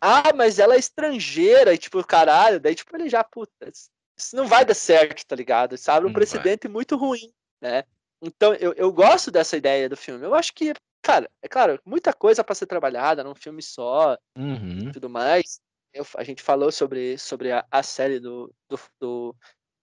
[0.00, 3.70] Ah, mas ela é estrangeira, e tipo, caralho, daí, tipo, ele já, puta,
[4.16, 5.76] isso não vai dar certo, tá ligado?
[5.76, 6.72] Isso abre um não precedente vai.
[6.72, 7.84] muito ruim, né?
[8.20, 10.24] Então, eu, eu gosto dessa ideia do filme.
[10.24, 10.72] Eu acho que,
[11.04, 14.88] cara, é claro, muita coisa para ser trabalhada num filme só uhum.
[14.88, 15.60] e tudo mais.
[15.92, 19.36] Eu, a gente falou sobre, sobre a, a série do, do, do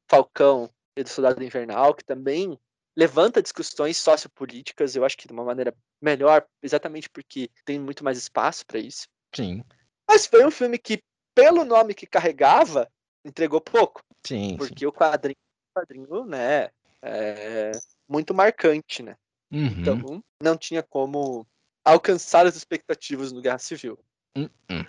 [0.10, 2.60] Falcão e do Soldado Invernal, que também
[2.98, 8.18] levanta discussões sociopolíticas, eu acho que de uma maneira melhor, exatamente porque tem muito mais
[8.18, 9.08] espaço para isso.
[9.34, 9.64] Sim.
[10.10, 11.02] Mas foi um filme que,
[11.34, 12.92] pelo nome que carregava,
[13.24, 14.02] entregou pouco.
[14.26, 14.58] Sim.
[14.58, 14.86] Porque sim.
[14.88, 15.38] o quadrinho,
[15.70, 16.70] o quadrinho, né,
[17.02, 17.72] é
[18.10, 19.16] muito marcante, né?
[19.52, 19.66] Uhum.
[19.66, 21.46] Então, não tinha como
[21.84, 24.00] alcançar as expectativas no Guerra Civil.
[24.36, 24.86] Uhum.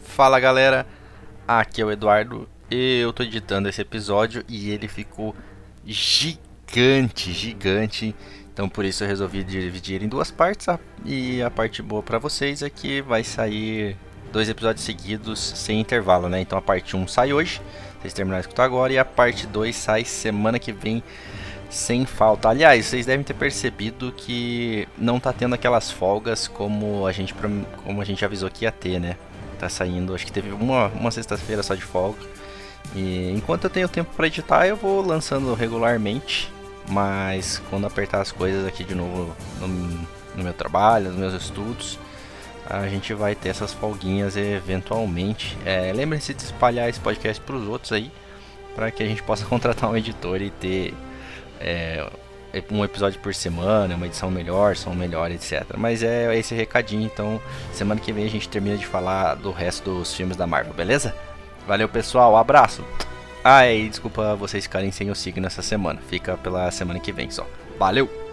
[0.00, 0.86] Fala galera,
[1.46, 5.34] aqui é o Eduardo eu tô editando esse episódio e ele ficou
[5.86, 8.14] gigante, gigante.
[8.52, 10.66] Então por isso eu resolvi dividir em duas partes.
[11.04, 13.96] E a parte boa para vocês é que vai sair
[14.32, 16.40] dois episódios seguidos sem intervalo, né?
[16.40, 17.62] Então a parte 1 sai hoje,
[18.00, 21.02] vocês terminaram de escutar agora, e a parte 2 sai semana que vem
[21.68, 22.48] sem falta.
[22.48, 27.34] Aliás, vocês devem ter percebido que não tá tendo aquelas folgas como a gente,
[27.84, 29.16] como a gente avisou que ia ter, né?
[29.58, 32.18] Tá saindo, acho que teve uma, uma sexta-feira só de folga.
[32.94, 36.50] E enquanto eu tenho tempo para editar, eu vou lançando regularmente.
[36.88, 41.98] Mas quando apertar as coisas aqui de novo no, no meu trabalho, nos meus estudos,
[42.64, 45.58] a gente vai ter essas folguinhas eventualmente.
[45.66, 48.10] É, Lembrem-se de espalhar esse podcast para os outros aí,
[48.74, 50.94] para que a gente possa contratar um editor e ter
[51.60, 52.06] é,
[52.70, 55.64] um episódio por semana, uma edição melhor, som melhor, etc.
[55.76, 57.40] Mas é esse recadinho, então
[57.72, 61.14] semana que vem a gente termina de falar do resto dos filmes da Marvel, beleza?
[61.66, 62.36] Valeu, pessoal.
[62.36, 62.82] Abraço.
[63.44, 66.00] Ah, e desculpa vocês ficarem sem o signo essa semana.
[66.08, 67.46] Fica pela semana que vem só.
[67.78, 68.27] Valeu!